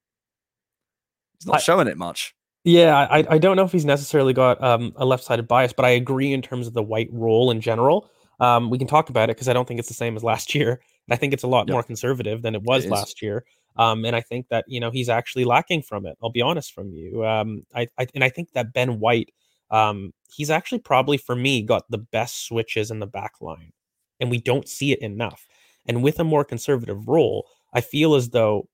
He's 1.40 1.46
not 1.48 1.58
I- 1.58 1.60
showing 1.60 1.88
it 1.88 1.98
much. 1.98 2.34
Yeah, 2.64 2.98
I 2.98 3.24
I 3.30 3.38
don't 3.38 3.56
know 3.56 3.64
if 3.64 3.72
he's 3.72 3.86
necessarily 3.86 4.34
got 4.34 4.62
um, 4.62 4.92
a 4.98 5.06
left-sided 5.06 5.48
bias, 5.48 5.72
but 5.72 5.86
I 5.86 5.90
agree 5.92 6.34
in 6.34 6.42
terms 6.42 6.68
of 6.68 6.74
the 6.74 6.84
white 6.84 7.08
role 7.14 7.50
in 7.50 7.62
general. 7.62 8.10
Um, 8.42 8.70
we 8.70 8.78
can 8.78 8.88
talk 8.88 9.10
about 9.10 9.30
it 9.30 9.38
because 9.38 9.48
I 9.48 9.54
don't 9.54 9.66
think 9.66 9.80
it's 9.80 9.88
the 9.88 9.94
same 9.94 10.18
as 10.18 10.24
last 10.24 10.54
year, 10.54 10.82
I 11.10 11.16
think 11.16 11.32
it's 11.32 11.44
a 11.44 11.48
lot 11.48 11.70
Yep. 11.70 11.74
more 11.74 11.84
conservative 11.84 12.42
than 12.42 12.56
it 12.56 12.64
was 12.64 12.84
is. 12.84 12.92
last 12.92 13.22
year. 13.22 13.46
Um, 13.78 14.06
and 14.06 14.16
I 14.16 14.22
think 14.22 14.48
that 14.50 14.66
you 14.68 14.80
know 14.80 14.92
he's 14.92 15.10
actually 15.10 15.46
lacking 15.46 15.84
from 15.84 16.06
it. 16.06 16.18
I'll 16.22 16.30
be 16.32 16.42
honest 16.42 16.74
from 16.74 16.92
you. 16.92 17.26
Um, 17.26 17.66
I, 17.76 17.88
I 17.98 18.08
and 18.16 18.24
I 18.24 18.30
think 18.30 18.52
that 18.54 18.74
Ben 18.74 19.00
White, 19.00 19.32
um, 19.72 20.14
he's 20.30 20.50
actually 20.50 20.80
probably 20.80 21.18
for 21.18 21.36
me 21.36 21.62
got 21.62 21.84
the 21.90 21.98
best 21.98 22.48
switches 22.48 22.92
in 22.92 23.00
the 23.00 23.08
back 23.08 23.34
line, 23.42 23.72
and 24.20 24.30
we 24.30 24.40
don't 24.40 24.68
see 24.68 24.92
it 24.92 25.00
enough. 25.00 25.48
And 25.86 26.04
with 26.04 26.20
a 26.20 26.24
more 26.24 26.44
conservative 26.44 27.08
role, 27.08 27.48
I 27.74 27.82
feel 27.82 28.16
as 28.16 28.30
though 28.30 28.68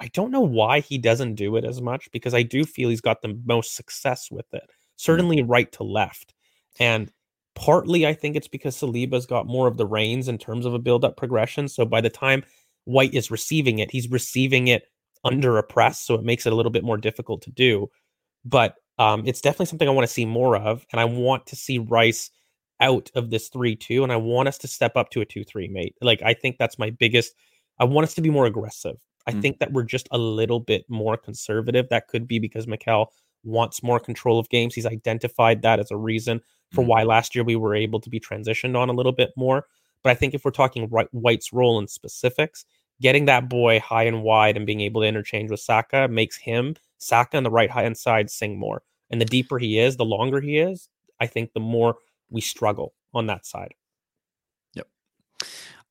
I 0.00 0.08
don't 0.08 0.30
know 0.30 0.40
why 0.40 0.80
he 0.80 0.98
doesn't 0.98 1.34
do 1.34 1.56
it 1.56 1.64
as 1.64 1.80
much 1.80 2.10
because 2.12 2.34
I 2.34 2.42
do 2.42 2.64
feel 2.64 2.88
he's 2.88 3.00
got 3.00 3.22
the 3.22 3.40
most 3.44 3.74
success 3.74 4.30
with 4.30 4.46
it. 4.52 4.68
Certainly 4.96 5.42
right 5.42 5.70
to 5.72 5.82
left. 5.82 6.34
And 6.78 7.10
partly 7.54 8.06
I 8.06 8.14
think 8.14 8.36
it's 8.36 8.48
because 8.48 8.76
Saliba's 8.76 9.26
got 9.26 9.46
more 9.46 9.66
of 9.66 9.76
the 9.76 9.86
reins 9.86 10.28
in 10.28 10.38
terms 10.38 10.66
of 10.66 10.74
a 10.74 10.78
build-up 10.78 11.16
progression. 11.16 11.66
So 11.68 11.84
by 11.84 12.00
the 12.00 12.10
time 12.10 12.44
White 12.88 13.12
is 13.12 13.30
receiving 13.30 13.80
it, 13.80 13.90
he's 13.90 14.10
receiving 14.10 14.68
it 14.68 14.84
under 15.24 15.58
a 15.58 15.62
press, 15.62 16.00
so 16.00 16.14
it 16.14 16.24
makes 16.24 16.46
it 16.46 16.52
a 16.52 16.56
little 16.56 16.72
bit 16.72 16.84
more 16.84 16.96
difficult 16.96 17.42
to 17.42 17.50
do. 17.50 17.88
But 18.44 18.76
um, 18.98 19.24
it's 19.26 19.42
definitely 19.42 19.66
something 19.66 19.86
I 19.86 19.92
want 19.92 20.06
to 20.08 20.12
see 20.12 20.24
more 20.24 20.56
of, 20.56 20.86
and 20.90 21.00
I 21.00 21.04
want 21.04 21.46
to 21.48 21.56
see 21.56 21.78
Rice 21.78 22.30
out 22.80 23.10
of 23.14 23.28
this 23.30 23.48
three-two, 23.48 24.02
and 24.02 24.10
I 24.12 24.16
want 24.16 24.48
us 24.48 24.56
to 24.58 24.68
step 24.68 24.96
up 24.96 25.10
to 25.10 25.20
a 25.20 25.26
two-three, 25.26 25.68
mate. 25.68 25.96
Like 26.00 26.22
I 26.22 26.32
think 26.32 26.56
that's 26.56 26.78
my 26.78 26.90
biggest. 26.90 27.34
I 27.78 27.84
want 27.84 28.04
us 28.04 28.14
to 28.14 28.22
be 28.22 28.30
more 28.30 28.46
aggressive. 28.46 28.96
I 29.26 29.32
Mm. 29.32 29.42
think 29.42 29.58
that 29.58 29.72
we're 29.72 29.82
just 29.82 30.08
a 30.10 30.18
little 30.18 30.60
bit 30.60 30.86
more 30.88 31.18
conservative. 31.18 31.88
That 31.90 32.08
could 32.08 32.26
be 32.26 32.38
because 32.38 32.66
Mikel 32.66 33.12
wants 33.44 33.82
more 33.82 34.00
control 34.00 34.38
of 34.38 34.48
games. 34.48 34.74
He's 34.74 34.86
identified 34.86 35.60
that 35.62 35.78
as 35.78 35.90
a 35.90 35.96
reason 35.96 36.40
for 36.72 36.82
Mm. 36.82 36.88
why 36.88 37.02
last 37.02 37.34
year 37.34 37.44
we 37.44 37.56
were 37.56 37.74
able 37.74 38.00
to 38.00 38.08
be 38.08 38.18
transitioned 38.18 38.76
on 38.76 38.88
a 38.88 38.94
little 38.94 39.12
bit 39.12 39.32
more. 39.36 39.66
But 40.02 40.10
I 40.10 40.14
think 40.14 40.32
if 40.32 40.44
we're 40.44 40.52
talking 40.52 40.88
White's 41.12 41.52
role 41.52 41.78
in 41.78 41.88
specifics, 41.88 42.64
getting 43.00 43.26
that 43.26 43.48
boy 43.48 43.80
high 43.80 44.04
and 44.04 44.22
wide 44.22 44.56
and 44.56 44.66
being 44.66 44.80
able 44.80 45.02
to 45.02 45.06
interchange 45.06 45.50
with 45.50 45.60
Saka 45.60 46.08
makes 46.08 46.36
him 46.36 46.74
Saka 46.98 47.36
on 47.36 47.42
the 47.42 47.50
right 47.50 47.70
hand 47.70 47.96
side 47.96 48.30
sing 48.30 48.58
more. 48.58 48.82
And 49.10 49.20
the 49.20 49.24
deeper 49.24 49.58
he 49.58 49.78
is, 49.78 49.96
the 49.96 50.04
longer 50.04 50.40
he 50.40 50.58
is, 50.58 50.88
I 51.20 51.26
think 51.26 51.52
the 51.52 51.60
more 51.60 51.96
we 52.30 52.40
struggle 52.40 52.94
on 53.14 53.26
that 53.26 53.46
side. 53.46 53.74
Yep. 54.74 54.86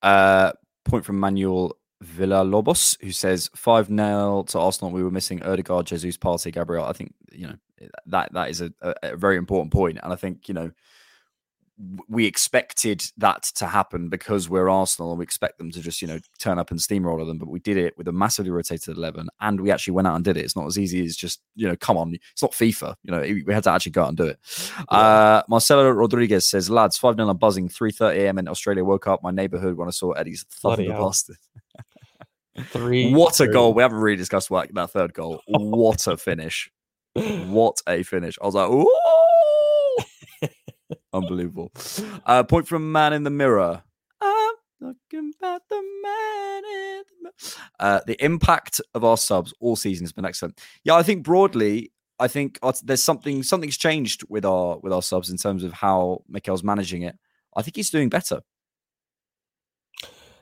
Uh, 0.01 0.51
point 0.85 1.05
from 1.05 1.19
Manuel 1.19 1.77
Villa 2.01 2.43
Lobos, 2.43 2.97
who 3.01 3.11
says 3.11 3.49
5 3.55 3.87
0 3.87 4.45
to 4.49 4.59
Arsenal. 4.59 4.91
We 4.91 5.03
were 5.03 5.11
missing 5.11 5.39
Ødegaard, 5.39 5.85
Jesus, 5.85 6.17
Partey, 6.17 6.53
Gabriel. 6.53 6.85
I 6.85 6.93
think, 6.93 7.13
you 7.31 7.47
know, 7.47 7.55
that 8.05 8.31
that 8.33 8.49
is 8.49 8.61
a, 8.61 8.71
a, 8.81 9.15
very 9.15 9.37
important 9.37 9.71
point. 9.71 9.99
And 10.03 10.13
I 10.13 10.15
think, 10.15 10.47
you 10.47 10.53
know, 10.53 10.71
we 12.07 12.25
expected 12.25 13.03
that 13.17 13.43
to 13.55 13.67
happen 13.67 14.09
because 14.09 14.49
we're 14.49 14.69
Arsenal 14.69 15.11
and 15.11 15.19
we 15.19 15.23
expect 15.23 15.59
them 15.59 15.69
to 15.71 15.79
just, 15.79 16.01
you 16.01 16.07
know, 16.07 16.19
turn 16.39 16.57
up 16.57 16.71
and 16.71 16.81
steamroller 16.81 17.23
them. 17.23 17.37
But 17.37 17.49
we 17.49 17.59
did 17.59 17.77
it 17.77 17.95
with 17.97 18.07
a 18.07 18.11
massively 18.11 18.49
rotated 18.49 18.97
11 18.97 19.29
and 19.41 19.61
we 19.61 19.69
actually 19.69 19.93
went 19.93 20.07
out 20.07 20.15
and 20.15 20.25
did 20.25 20.37
it. 20.37 20.45
It's 20.45 20.55
not 20.55 20.65
as 20.65 20.79
easy 20.79 21.05
as 21.05 21.15
just, 21.15 21.41
you 21.55 21.67
know, 21.67 21.75
come 21.75 21.97
on. 21.97 22.17
It's 22.31 22.41
not 22.41 22.53
FIFA. 22.53 22.95
You 23.03 23.11
know, 23.11 23.21
we 23.21 23.53
had 23.53 23.63
to 23.65 23.71
actually 23.71 23.91
go 23.91 24.03
out 24.03 24.09
and 24.09 24.17
do 24.17 24.25
it. 24.25 24.39
Uh, 24.89 25.43
Marcelo 25.47 25.89
Rodriguez 25.91 26.47
says, 26.47 26.69
lads, 26.69 26.97
5 26.97 27.15
0 27.15 27.29
I'm 27.29 27.37
buzzing. 27.37 27.69
3.30 27.69 28.15
a.m. 28.15 28.39
in 28.39 28.47
Australia. 28.47 28.83
Woke 28.83 29.07
up 29.07 29.21
my 29.21 29.31
neighborhood 29.31 29.77
when 29.77 29.87
I 29.87 29.91
saw 29.91 30.11
Eddie's 30.13 30.45
thumping 30.49 30.89
bastard. 30.89 31.37
Three. 32.65 33.13
What 33.13 33.39
a 33.39 33.45
three. 33.45 33.53
goal. 33.53 33.73
We 33.73 33.83
haven't 33.83 33.99
really 33.99 34.17
discussed 34.17 34.49
what, 34.49 34.73
that 34.73 34.91
third 34.91 35.13
goal. 35.13 35.41
What 35.47 36.07
a 36.07 36.17
finish. 36.17 36.71
What 37.13 37.81
a 37.87 38.03
finish. 38.03 38.37
I 38.41 38.45
was 38.45 38.55
like, 38.55 38.69
ooh. 38.69 39.26
Unbelievable. 41.13 41.71
Uh, 42.25 42.43
point 42.43 42.67
from 42.67 42.91
Man 42.91 43.13
in 43.13 43.23
the 43.23 43.29
Mirror. 43.29 43.83
I'm 44.21 44.55
looking 44.79 45.33
at 45.41 45.61
the 45.69 45.81
man 46.03 46.63
in 46.65 47.03
the 47.07 47.23
mirror. 47.23 47.33
Uh, 47.79 48.01
the 48.05 48.23
impact 48.23 48.81
of 48.93 49.03
our 49.03 49.17
subs 49.17 49.53
all 49.59 49.75
season 49.75 50.05
has 50.05 50.11
been 50.11 50.25
excellent. 50.25 50.59
Yeah, 50.83 50.95
I 50.95 51.03
think 51.03 51.23
broadly, 51.23 51.91
I 52.19 52.27
think 52.27 52.59
there's 52.83 53.03
something 53.03 53.43
something's 53.43 53.77
changed 53.77 54.23
with 54.29 54.45
our 54.45 54.79
with 54.79 54.91
our 54.91 55.01
subs 55.01 55.29
in 55.29 55.37
terms 55.37 55.63
of 55.63 55.73
how 55.73 56.23
Mikel's 56.27 56.63
managing 56.63 57.03
it. 57.03 57.17
I 57.55 57.61
think 57.61 57.75
he's 57.75 57.89
doing 57.89 58.09
better. 58.09 58.41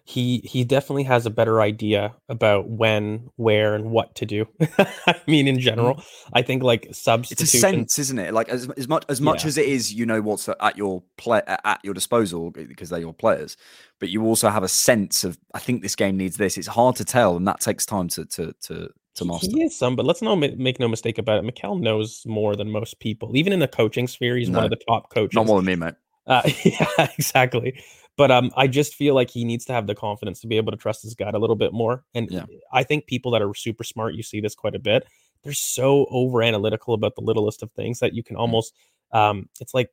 He 0.07 0.39
he 0.43 0.63
definitely 0.63 1.03
has 1.03 1.25
a 1.25 1.31
better 1.31 1.61
idea 1.61 2.13
about 2.29 2.69
when, 2.69 3.27
where, 3.37 3.73
and 3.73 3.89
what 3.89 4.13
to 4.15 4.25
do. 4.27 4.47
I 5.07 5.19
mean, 5.25 5.47
in 5.47 5.59
general, 5.59 6.01
I 6.31 6.43
think 6.43 6.61
like 6.61 6.83
Mm. 6.83 7.31
It's 7.31 7.41
a 7.41 7.47
sense, 7.47 7.97
isn't 7.97 8.19
it? 8.19 8.31
Like 8.33 8.47
as, 8.49 8.69
as 8.77 8.87
much 8.87 9.03
as 9.09 9.19
much 9.19 9.43
Yeah. 9.43 9.47
as 9.47 9.57
it 9.57 9.65
is, 9.65 9.91
you 9.91 10.05
know 10.05 10.21
what's 10.21 10.47
at 10.47 10.77
your 10.77 11.01
play 11.17 11.41
at 11.47 11.79
your 11.83 11.95
disposal 11.95 12.51
because 12.51 12.89
they're 12.89 12.99
your 12.99 13.13
players, 13.13 13.57
but 13.99 14.09
you 14.09 14.23
also 14.23 14.49
have 14.49 14.61
a 14.61 14.67
sense 14.67 15.23
of 15.23 15.39
I 15.55 15.59
think 15.59 15.81
this 15.81 15.95
game 15.95 16.17
needs 16.17 16.37
this. 16.37 16.57
It's 16.57 16.67
hard 16.67 16.95
to 16.97 17.05
tell, 17.05 17.35
and 17.35 17.47
that 17.47 17.59
takes 17.59 17.85
time 17.85 18.07
to 18.09 18.25
to 18.25 18.53
to 18.61 18.89
to 19.15 19.25
master. 19.25 19.47
He 19.51 19.63
is 19.63 19.75
some, 19.75 19.95
but 19.95 20.05
let's 20.05 20.21
not 20.21 20.35
make 20.35 20.79
no 20.79 20.87
mistake 20.87 21.17
about 21.17 21.39
it. 21.39 21.45
Mikel 21.45 21.77
knows 21.79 22.23
more 22.27 22.55
than 22.55 22.69
most 22.69 22.99
people, 22.99 23.35
even 23.35 23.53
in 23.53 23.59
the 23.59 23.67
coaching 23.67 24.07
sphere. 24.07 24.37
He's 24.37 24.51
one 24.51 24.65
of 24.65 24.69
the 24.69 24.79
top 24.87 25.09
coaches. 25.09 25.35
Not 25.35 25.47
more 25.47 25.57
than 25.57 25.65
me, 25.65 25.75
mate. 25.75 25.95
Uh, 26.27 26.41
yeah, 26.63 27.07
exactly. 27.17 27.81
But 28.17 28.31
um, 28.31 28.51
I 28.55 28.67
just 28.67 28.95
feel 28.95 29.13
like 29.13 29.29
he 29.29 29.43
needs 29.43 29.65
to 29.65 29.73
have 29.73 29.87
the 29.87 29.95
confidence 29.95 30.39
to 30.41 30.47
be 30.47 30.55
able 30.57 30.71
to 30.71 30.77
trust 30.77 31.01
his 31.03 31.13
gut 31.15 31.35
a 31.35 31.39
little 31.39 31.55
bit 31.55 31.73
more. 31.73 32.05
And 32.13 32.29
Yeah. 32.31 32.45
I 32.71 32.83
think 32.83 33.07
people 33.07 33.31
that 33.31 33.41
are 33.41 33.53
super 33.53 33.83
smart, 33.83 34.15
you 34.15 34.23
see 34.23 34.39
this 34.39 34.55
quite 34.55 34.75
a 34.75 34.79
bit. 34.79 35.05
They're 35.43 35.53
so 35.53 36.05
over 36.09 36.41
analytical 36.41 36.93
about 36.93 37.15
the 37.15 37.21
littlest 37.21 37.61
of 37.61 37.71
things 37.73 37.99
that 37.99 38.13
you 38.13 38.23
can 38.23 38.35
almost, 38.37 38.73
um, 39.11 39.49
it's 39.59 39.73
like 39.73 39.91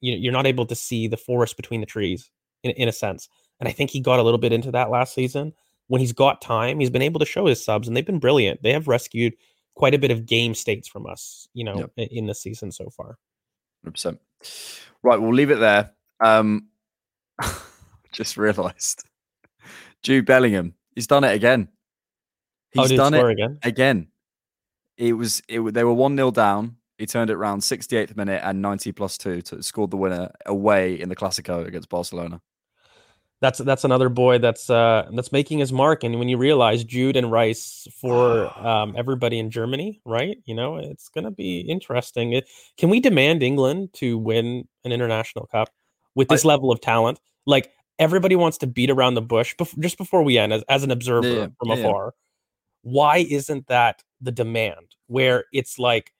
you 0.00 0.14
you're 0.14 0.32
not 0.32 0.46
able 0.46 0.66
to 0.66 0.74
see 0.74 1.06
the 1.08 1.16
forest 1.16 1.56
between 1.56 1.80
the 1.80 1.86
trees 1.86 2.30
in, 2.64 2.72
in 2.72 2.88
a 2.88 2.92
sense. 2.92 3.28
And 3.60 3.68
I 3.68 3.72
think 3.72 3.90
he 3.90 4.00
got 4.00 4.18
a 4.18 4.22
little 4.22 4.38
bit 4.38 4.52
into 4.52 4.70
that 4.72 4.90
last 4.90 5.14
season. 5.14 5.52
When 5.88 6.00
he's 6.00 6.12
got 6.12 6.40
time, 6.40 6.80
he's 6.80 6.90
been 6.90 7.02
able 7.02 7.20
to 7.20 7.26
show 7.26 7.46
his 7.46 7.64
subs, 7.64 7.86
and 7.88 7.96
they've 7.96 8.06
been 8.06 8.18
brilliant. 8.20 8.62
They 8.62 8.72
have 8.72 8.88
rescued 8.88 9.34
quite 9.74 9.94
a 9.94 9.98
bit 9.98 10.10
of 10.10 10.24
game 10.26 10.54
states 10.54 10.86
from 10.88 11.06
us, 11.06 11.48
you 11.54 11.64
know, 11.64 11.78
Yep. 11.78 11.90
in, 11.96 12.08
in 12.18 12.26
the 12.26 12.34
season 12.34 12.70
so 12.72 12.90
far. 12.90 13.18
100%. 13.86 14.18
Right, 15.02 15.20
we'll 15.20 15.34
leave 15.34 15.50
it 15.50 15.58
there. 15.60 15.92
Um, 16.20 16.68
just 18.12 18.36
realised 18.36 19.04
Jude 20.02 20.26
Bellingham, 20.26 20.74
he's 20.94 21.06
done 21.06 21.24
it 21.24 21.34
again. 21.34 21.68
oh, 22.76 22.82
He's 22.82 22.90
he 22.90 22.96
done 22.96 23.14
it 23.14 23.24
again? 23.24 23.58
again. 23.62 24.08
It 24.96 25.12
was 25.14 25.42
it. 25.48 25.60
They 25.74 25.84
were 25.84 25.92
one 25.94 26.16
0 26.16 26.30
down. 26.30 26.76
He 26.98 27.06
turned 27.06 27.30
it 27.30 27.34
around 27.34 27.60
68th 27.60 28.16
minute 28.16 28.42
and 28.44 28.60
90 28.60 28.92
plus 28.92 29.16
two 29.16 29.40
to 29.42 29.62
scored 29.62 29.90
the 29.90 29.96
winner 29.96 30.30
away 30.46 31.00
in 31.00 31.08
the 31.08 31.16
Clasico 31.16 31.66
against 31.66 31.88
Barcelona. 31.88 32.40
that's 33.40 33.58
that's 33.60 33.84
another 33.84 34.10
boy 34.10 34.36
that's 34.38 34.68
uh 34.68 35.08
that's 35.14 35.32
making 35.32 35.58
his 35.58 35.72
mark 35.72 36.04
and 36.04 36.18
when 36.18 36.28
you 36.28 36.36
realize 36.36 36.84
jude 36.84 37.16
and 37.16 37.32
rice 37.32 37.88
for 37.98 38.52
um 38.66 38.94
everybody 38.98 39.38
in 39.38 39.50
germany 39.50 39.98
right 40.04 40.36
you 40.44 40.54
know 40.54 40.76
it's 40.76 41.08
gonna 41.08 41.30
be 41.30 41.60
interesting 41.60 42.34
it, 42.34 42.44
can 42.76 42.90
we 42.90 43.00
demand 43.00 43.42
england 43.42 43.88
to 43.94 44.18
win 44.18 44.68
an 44.84 44.92
international 44.92 45.46
cup 45.46 45.70
with 46.14 46.30
I- 46.30 46.34
this 46.34 46.44
level 46.44 46.70
of 46.70 46.82
talent 46.82 47.18
like 47.46 47.70
everybody 47.98 48.36
wants 48.36 48.58
to 48.58 48.66
beat 48.66 48.90
around 48.90 49.14
the 49.14 49.22
bush 49.22 49.54
bef- 49.56 49.78
just 49.78 49.98
before 49.98 50.22
we 50.22 50.38
end 50.38 50.52
as, 50.52 50.62
as 50.68 50.82
an 50.84 50.90
observer 50.90 51.28
yeah, 51.28 51.46
from 51.58 51.68
yeah, 51.68 51.74
afar 51.74 52.14
why 52.82 53.18
isn't 53.18 53.66
that 53.68 54.02
the 54.20 54.32
demand 54.32 54.94
where 55.06 55.44
it's 55.52 55.78
like 55.78 56.12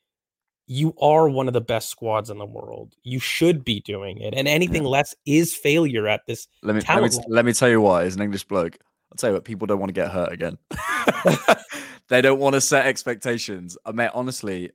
you 0.67 0.95
are 1.01 1.29
one 1.29 1.49
of 1.49 1.53
the 1.53 1.61
best 1.61 1.91
squads 1.91 2.31
in 2.31 2.39
the 2.39 2.47
world 2.47 2.95
you 3.03 3.19
should 3.19 3.65
be 3.65 3.81
doing 3.81 4.19
it 4.19 4.35
and 4.35 4.47
anything 4.47 4.85
less 4.85 5.15
is 5.27 5.55
failure 5.55 6.07
at 6.07 6.21
this 6.27 6.47
Let 6.63 6.77
me 6.77 6.83
let 6.89 7.03
me, 7.03 7.25
let 7.29 7.45
me 7.45 7.53
tell 7.53 7.69
you 7.69 7.81
why. 7.81 8.05
As 8.05 8.15
an 8.15 8.23
English 8.23 8.45
bloke, 8.45 8.79
I'll 9.11 9.17
tell 9.17 9.31
you 9.31 9.35
what. 9.35 9.45
People 9.45 9.67
don't 9.67 9.81
want 9.81 9.89
to 9.89 9.95
get 9.95 10.11
hurt 10.11 10.33
again. 10.33 10.59
they 12.09 12.21
don't 12.21 12.39
want 12.39 12.55
to 12.55 12.61
set 12.61 12.87
expectations. 12.87 13.77
Uh, 13.85 13.89
I 13.89 13.93
mean, 13.93 14.11
honestly, 14.15 14.71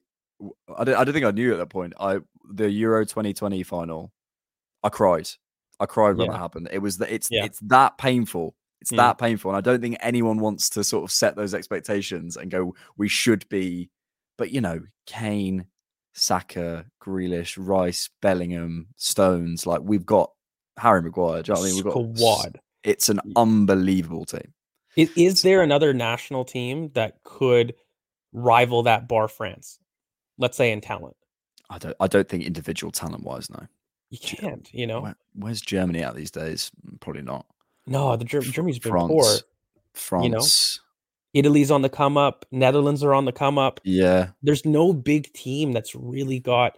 I 0.78 0.84
don't, 0.84 0.96
I 0.96 1.04
don't 1.06 1.14
think 1.14 1.26
I 1.26 1.32
knew 1.32 1.54
at 1.54 1.58
that 1.58 1.70
point. 1.70 1.94
I 1.98 2.20
the 2.52 2.70
Euro 2.70 3.06
2020 3.06 3.64
final, 3.64 4.12
I 4.84 4.90
cried. 4.90 5.30
I 5.80 5.86
cried 5.86 6.18
when 6.18 6.28
Yeah. 6.28 6.34
that 6.34 6.40
happened. 6.40 6.70
It 6.72 6.80
was 6.80 6.98
that 7.00 7.12
it's 7.14 7.30
Yeah. 7.32 7.46
it's 7.46 7.60
that 7.62 7.98
painful. 7.98 8.56
It's 8.82 8.92
Mm. 8.92 8.98
that 8.98 9.18
painful, 9.18 9.52
and 9.52 9.58
I 9.58 9.62
don't 9.62 9.82
think 9.82 9.98
anyone 10.00 10.38
wants 10.40 10.70
to 10.72 10.84
sort 10.84 11.04
of 11.04 11.12
set 11.12 11.36
those 11.36 11.54
expectations 11.54 12.38
and 12.38 12.52
go, 12.52 12.76
"We 12.98 13.08
should 13.08 13.48
be." 13.50 13.90
But 14.38 14.52
you 14.52 14.62
know, 14.62 14.82
Kane, 15.06 15.66
Saka, 16.14 16.86
Grealish, 17.02 17.56
Rice, 17.58 18.10
Bellingham, 18.22 18.88
Stones. 18.96 19.66
Like 19.66 19.82
we've 19.84 20.06
got 20.06 20.32
Harry 20.78 21.02
Maguire. 21.02 21.42
Do 21.42 21.52
you 21.52 21.56
know 21.56 21.62
what 21.62 21.66
I 21.68 21.74
mean? 21.74 21.84
We've 21.84 21.94
got 21.94 22.18
squad. 22.18 22.62
It's 22.84 23.10
an 23.10 23.20
unbelievable 23.36 24.26
team. 24.26 24.54
Is, 24.96 25.12
is 25.18 25.42
there 25.42 25.62
another 25.62 25.94
national 25.94 26.46
team 26.46 26.90
that 26.94 27.22
could 27.24 27.76
rival 28.32 28.84
that 28.84 29.08
bar 29.08 29.28
France? 29.28 29.80
Let's 30.38 30.56
say 30.58 30.72
in 30.72 30.80
talent. 30.82 31.16
I 31.70 31.78
don't. 31.80 31.96
I 32.00 32.08
don't 32.08 32.30
think 32.30 32.44
individual 32.44 32.92
talent 32.92 33.24
wise, 33.24 33.50
no. 33.50 33.68
You 34.10 34.20
can't, 34.20 34.68
you 34.74 34.88
know. 34.88 35.02
Where, 35.02 35.16
where's 35.34 35.62
Germany 35.62 36.04
at 36.04 36.16
these 36.16 36.32
days? 36.32 36.72
Mm, 36.88 37.00
Probably 37.00 37.22
not. 37.22 37.46
No, 37.88 38.16
the 38.16 38.26
Ger- 38.26 38.42
Germany's 38.42 38.80
been 38.80 38.92
France, 38.92 39.12
poor. 39.12 39.36
France. 39.94 40.80
Italy's 41.34 41.70
on 41.70 41.82
the 41.82 41.90
come 41.90 42.18
up. 42.18 42.46
Netherlands 42.52 43.04
are 43.04 43.14
on 43.14 43.26
the 43.26 43.32
come 43.32 43.58
up. 43.58 43.80
Yeah. 43.84 44.30
There's 44.42 44.66
no 44.66 44.94
big 44.94 45.32
team 45.34 45.74
that's 45.74 45.94
really 45.94 46.40
got 46.40 46.78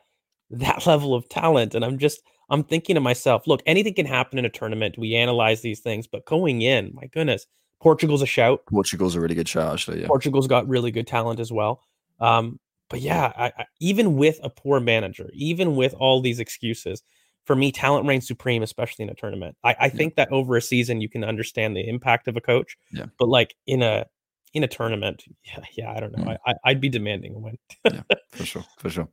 that 0.50 0.86
level 0.88 1.14
of 1.14 1.30
talent. 1.30 1.76
And 1.76 1.86
I'm 1.86 2.00
just, 2.00 2.22
I'm 2.50 2.64
thinking 2.64 2.96
to 2.96 3.02
myself, 3.02 3.46
look, 3.46 3.62
anything 3.66 3.94
can 3.94 4.06
happen 4.08 4.40
in 4.40 4.46
a 4.46 4.50
tournament. 4.50 4.98
We 4.98 5.16
analyze 5.16 5.62
these 5.62 5.80
things, 5.80 6.08
but 6.08 6.26
going 6.26 6.64
in, 6.64 6.92
my 6.96 7.06
goodness, 7.08 7.46
Portugal's 7.80 8.24
a 8.24 8.26
shout. 8.26 8.62
Portugal's 8.68 9.16
a 9.16 9.22
really 9.22 9.36
good 9.36 9.48
shout, 9.48 9.72
actually. 9.72 10.02
Yeah. 10.02 10.08
Portugal's 10.08 10.48
got 10.48 10.68
really 10.68 10.90
good 10.92 11.06
talent 11.08 11.40
as 11.40 11.52
well. 11.52 11.84
Um, 12.20 12.60
but 12.90 13.02
yeah, 13.02 13.32
I, 13.38 13.52
I, 13.58 13.66
even 13.80 14.16
with 14.16 14.40
a 14.42 14.50
poor 14.50 14.80
manager, 14.80 15.30
even 15.34 15.76
with 15.76 15.94
all 15.94 16.22
these 16.22 16.40
excuses, 16.40 17.04
for 17.48 17.56
me, 17.56 17.72
talent 17.72 18.06
reigns 18.06 18.28
supreme, 18.28 18.62
especially 18.62 19.04
in 19.04 19.10
a 19.10 19.16
tournament. 19.16 19.56
I, 19.64 19.76
I 19.80 19.90
think 19.90 20.16
that 20.16 20.32
over 20.32 20.58
a 20.58 20.62
season 20.62 21.00
you 21.00 21.10
can 21.10 21.24
understand 21.24 21.76
the 21.76 21.88
impact 21.88 22.28
of 22.28 22.36
a 22.36 22.42
coach. 22.42 22.78
Yeah. 22.92 23.06
But 23.18 23.30
like 23.30 23.56
in 23.66 23.82
a 23.82 24.06
in 24.54 24.64
a 24.64 24.68
tournament, 24.68 25.24
yeah, 25.46 25.64
yeah, 25.78 25.94
I 25.94 26.00
don't 26.00 26.16
know. 26.16 26.26
Mm. 26.26 26.38
I, 26.46 26.54
I'd 26.66 26.82
be 26.82 26.90
demanding 26.90 27.36
a 27.36 27.40
win. 27.40 27.58
yeah, 27.86 28.02
For 28.32 28.46
sure. 28.46 28.66
For 28.80 28.90
sure. 28.90 29.08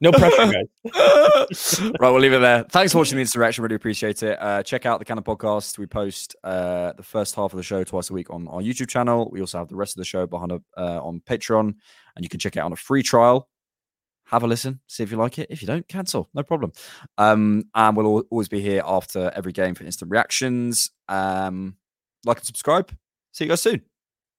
No 0.00 0.12
pressure, 0.12 0.52
guys. 0.84 1.80
right, 1.80 2.10
we'll 2.10 2.18
leave 2.18 2.32
it 2.32 2.40
there. 2.40 2.64
Thanks 2.64 2.92
for 2.92 2.98
watching 2.98 3.14
the 3.16 3.22
Instant 3.22 3.40
Reaction. 3.40 3.62
Really 3.62 3.76
appreciate 3.76 4.22
it. 4.22 4.36
Uh, 4.42 4.62
check 4.62 4.84
out 4.84 4.98
the 4.98 5.04
Cannon 5.04 5.24
podcast. 5.24 5.78
We 5.78 5.86
post 5.86 6.36
uh, 6.44 6.92
the 6.92 7.02
first 7.02 7.34
half 7.36 7.52
of 7.52 7.56
the 7.56 7.62
show 7.62 7.84
twice 7.84 8.10
a 8.10 8.12
week 8.12 8.28
on 8.28 8.46
our 8.48 8.60
YouTube 8.60 8.88
channel. 8.88 9.30
We 9.30 9.40
also 9.40 9.58
have 9.58 9.68
the 9.68 9.76
rest 9.76 9.96
of 9.96 10.00
the 10.00 10.04
show 10.04 10.26
behind 10.26 10.52
a, 10.52 10.60
uh, 10.76 11.00
on 11.00 11.22
Patreon, 11.26 11.74
and 12.16 12.22
you 12.22 12.28
can 12.28 12.40
check 12.40 12.56
it 12.56 12.58
out 12.58 12.66
on 12.66 12.72
a 12.72 12.76
free 12.76 13.02
trial. 13.02 13.48
Have 14.34 14.42
a 14.42 14.48
listen, 14.48 14.80
see 14.88 15.04
if 15.04 15.12
you 15.12 15.16
like 15.16 15.38
it. 15.38 15.46
If 15.48 15.62
you 15.62 15.68
don't, 15.68 15.86
cancel, 15.86 16.28
no 16.34 16.42
problem. 16.42 16.72
Um, 17.16 17.68
and 17.72 17.96
we'll 17.96 18.26
always 18.32 18.48
be 18.48 18.60
here 18.60 18.82
after 18.84 19.30
every 19.32 19.52
game 19.52 19.76
for 19.76 19.84
instant 19.84 20.10
reactions. 20.10 20.90
Um, 21.08 21.76
like 22.26 22.38
and 22.38 22.46
subscribe. 22.46 22.90
See 23.30 23.44
you 23.44 23.50
guys 23.50 23.62
soon. 23.62 23.82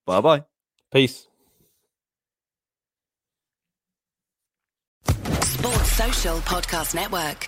Bye 0.05 0.19
bye. 0.19 0.43
Peace. 0.91 1.29
Sports 5.05 5.91
Social 5.93 6.39
Podcast 6.39 6.93
Network. 6.93 7.47